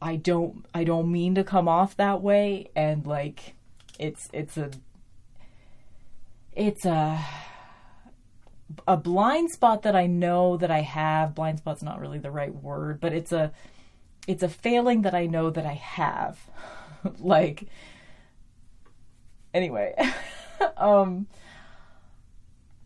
I 0.03 0.17
don't 0.17 0.67
I 0.75 0.83
don't 0.83 1.11
mean 1.11 1.37
to 1.37 1.45
come 1.45 1.69
off 1.69 1.97
that 1.97 2.21
way 2.23 2.71
and 2.75 3.07
like 3.07 3.55
it's 4.01 4.29
it's 4.33 4.57
a 4.57 4.71
it's 6.53 6.85
a 6.85 7.25
a 8.89 8.97
blind 8.97 9.51
spot 9.51 9.83
that 9.83 9.95
I 9.95 10.07
know 10.07 10.57
that 10.57 10.71
I 10.71 10.81
have. 10.81 11.35
Blind 11.35 11.59
spot's 11.59 11.83
not 11.83 12.01
really 12.01 12.19
the 12.19 12.31
right 12.31 12.55
word, 12.55 13.01
but 13.01 13.13
it's 13.13 13.31
a 13.31 13.53
it's 14.27 14.43
a 14.43 14.49
failing 14.49 15.03
that 15.03 15.15
I 15.15 15.27
know 15.27 15.51
that 15.51 15.67
I 15.67 15.75
have. 15.75 16.39
like 17.21 17.69
anyway, 19.55 19.95
um 20.77 21.29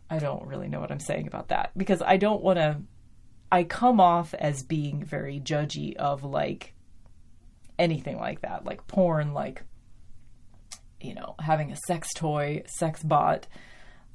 I 0.07 0.19
don't 0.19 0.45
really 0.45 0.67
know 0.67 0.79
what 0.79 0.91
I'm 0.91 0.99
saying 0.99 1.25
about 1.25 1.47
that 1.47 1.71
because 1.75 2.03
I 2.03 2.17
don't 2.17 2.43
want 2.43 2.59
to 2.59 2.77
I 3.51 3.63
come 3.63 3.99
off 3.99 4.35
as 4.35 4.61
being 4.61 5.03
very 5.03 5.39
judgy 5.39 5.95
of 5.95 6.23
like 6.23 6.75
anything 7.79 8.17
like 8.17 8.41
that, 8.41 8.65
like 8.65 8.87
porn, 8.87 9.33
like, 9.33 9.63
you 10.99 11.13
know, 11.13 11.35
having 11.39 11.71
a 11.71 11.77
sex 11.87 12.13
toy, 12.13 12.63
sex 12.65 13.03
bot, 13.03 13.47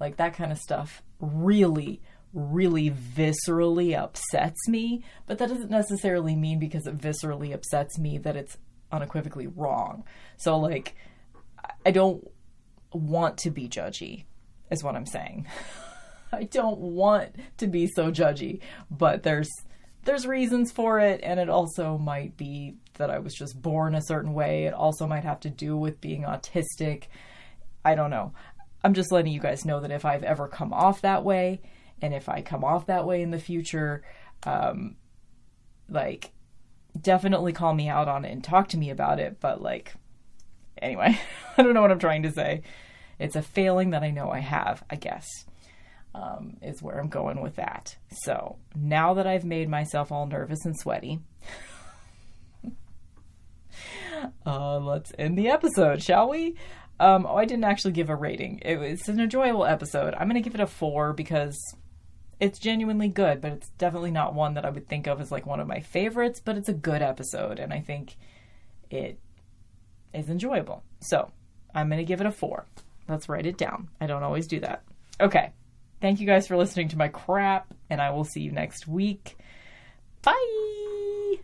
like 0.00 0.16
that 0.16 0.34
kind 0.34 0.52
of 0.52 0.58
stuff 0.58 1.02
really, 1.20 2.02
really 2.32 2.90
viscerally 2.90 3.96
upsets 3.96 4.68
me. 4.68 5.04
But 5.26 5.38
that 5.38 5.48
doesn't 5.48 5.70
necessarily 5.70 6.34
mean 6.34 6.58
because 6.58 6.86
it 6.86 6.98
viscerally 6.98 7.54
upsets 7.54 7.98
me 7.98 8.18
that 8.18 8.36
it's 8.36 8.56
unequivocally 8.90 9.46
wrong. 9.46 10.04
So, 10.36 10.58
like, 10.58 10.94
I 11.86 11.90
don't 11.90 12.28
want 12.92 13.38
to 13.38 13.50
be 13.50 13.68
judgy, 13.68 14.24
is 14.70 14.82
what 14.82 14.96
I'm 14.96 15.06
saying. 15.06 15.46
I 16.32 16.44
don't 16.44 16.78
want 16.78 17.36
to 17.58 17.66
be 17.66 17.86
so 17.86 18.10
judgy, 18.10 18.60
but 18.90 19.22
there's 19.22 19.50
there's 20.04 20.26
reasons 20.26 20.72
for 20.72 20.98
it 21.00 21.20
and 21.22 21.38
it 21.38 21.48
also 21.48 21.98
might 21.98 22.36
be 22.36 22.76
that 22.94 23.10
I 23.10 23.18
was 23.18 23.34
just 23.34 23.60
born 23.60 23.94
a 23.94 24.02
certain 24.02 24.34
way. 24.34 24.64
It 24.64 24.74
also 24.74 25.06
might 25.06 25.24
have 25.24 25.40
to 25.40 25.50
do 25.50 25.76
with 25.76 26.00
being 26.00 26.22
autistic. 26.22 27.04
I 27.84 27.94
don't 27.94 28.10
know. 28.10 28.32
I'm 28.84 28.94
just 28.94 29.12
letting 29.12 29.32
you 29.32 29.40
guys 29.40 29.64
know 29.64 29.80
that 29.80 29.90
if 29.90 30.04
I've 30.04 30.24
ever 30.24 30.48
come 30.48 30.72
off 30.72 31.02
that 31.02 31.24
way, 31.24 31.60
and 32.00 32.12
if 32.12 32.28
I 32.28 32.42
come 32.42 32.64
off 32.64 32.86
that 32.86 33.06
way 33.06 33.22
in 33.22 33.30
the 33.30 33.38
future, 33.38 34.02
um, 34.44 34.96
like, 35.88 36.32
definitely 37.00 37.52
call 37.52 37.72
me 37.74 37.88
out 37.88 38.08
on 38.08 38.24
it 38.24 38.32
and 38.32 38.42
talk 38.42 38.68
to 38.70 38.76
me 38.76 38.90
about 38.90 39.20
it. 39.20 39.38
But, 39.40 39.62
like, 39.62 39.94
anyway, 40.78 41.18
I 41.56 41.62
don't 41.62 41.74
know 41.74 41.80
what 41.80 41.92
I'm 41.92 42.00
trying 42.00 42.24
to 42.24 42.32
say. 42.32 42.62
It's 43.20 43.36
a 43.36 43.42
failing 43.42 43.90
that 43.90 44.02
I 44.02 44.10
know 44.10 44.30
I 44.30 44.40
have, 44.40 44.82
I 44.90 44.96
guess, 44.96 45.46
um, 46.14 46.56
is 46.62 46.82
where 46.82 46.98
I'm 46.98 47.08
going 47.08 47.40
with 47.40 47.56
that. 47.56 47.96
So 48.10 48.56
now 48.74 49.14
that 49.14 49.26
I've 49.26 49.44
made 49.44 49.68
myself 49.68 50.12
all 50.12 50.26
nervous 50.26 50.64
and 50.64 50.78
sweaty, 50.78 51.20
uh, 54.46 54.78
let's 54.78 55.12
end 55.18 55.38
the 55.38 55.48
episode, 55.48 56.02
shall 56.02 56.28
we? 56.28 56.56
Um, 57.00 57.26
oh, 57.26 57.36
I 57.36 57.46
didn't 57.46 57.64
actually 57.64 57.92
give 57.92 58.10
a 58.10 58.14
rating. 58.14 58.60
It 58.64 58.76
was 58.76 59.08
an 59.08 59.18
enjoyable 59.18 59.64
episode. 59.64 60.14
I'm 60.14 60.28
going 60.28 60.40
to 60.40 60.48
give 60.48 60.54
it 60.54 60.60
a 60.60 60.66
four 60.66 61.12
because 61.12 61.58
it's 62.38 62.58
genuinely 62.58 63.08
good, 63.08 63.40
but 63.40 63.52
it's 63.52 63.70
definitely 63.70 64.10
not 64.10 64.34
one 64.34 64.54
that 64.54 64.64
I 64.64 64.70
would 64.70 64.88
think 64.88 65.06
of 65.06 65.20
as 65.20 65.32
like 65.32 65.46
one 65.46 65.60
of 65.60 65.66
my 65.66 65.80
favorites, 65.80 66.40
but 66.44 66.56
it's 66.56 66.68
a 66.68 66.74
good 66.74 67.02
episode, 67.02 67.58
and 67.58 67.72
I 67.72 67.80
think 67.80 68.16
it 68.90 69.18
is 70.12 70.28
enjoyable. 70.28 70.82
So 71.00 71.30
I'm 71.74 71.88
going 71.88 71.98
to 71.98 72.04
give 72.04 72.20
it 72.20 72.26
a 72.26 72.30
four. 72.30 72.66
Let's 73.08 73.28
write 73.28 73.46
it 73.46 73.56
down. 73.56 73.88
I 74.00 74.06
don't 74.06 74.22
always 74.22 74.46
do 74.46 74.60
that. 74.60 74.84
Okay. 75.20 75.52
Thank 76.02 76.18
you 76.18 76.26
guys 76.26 76.48
for 76.48 76.56
listening 76.56 76.88
to 76.88 76.98
my 76.98 77.06
crap, 77.06 77.72
and 77.88 78.02
I 78.02 78.10
will 78.10 78.24
see 78.24 78.40
you 78.40 78.50
next 78.50 78.88
week. 78.88 79.36
Bye. 80.22 81.36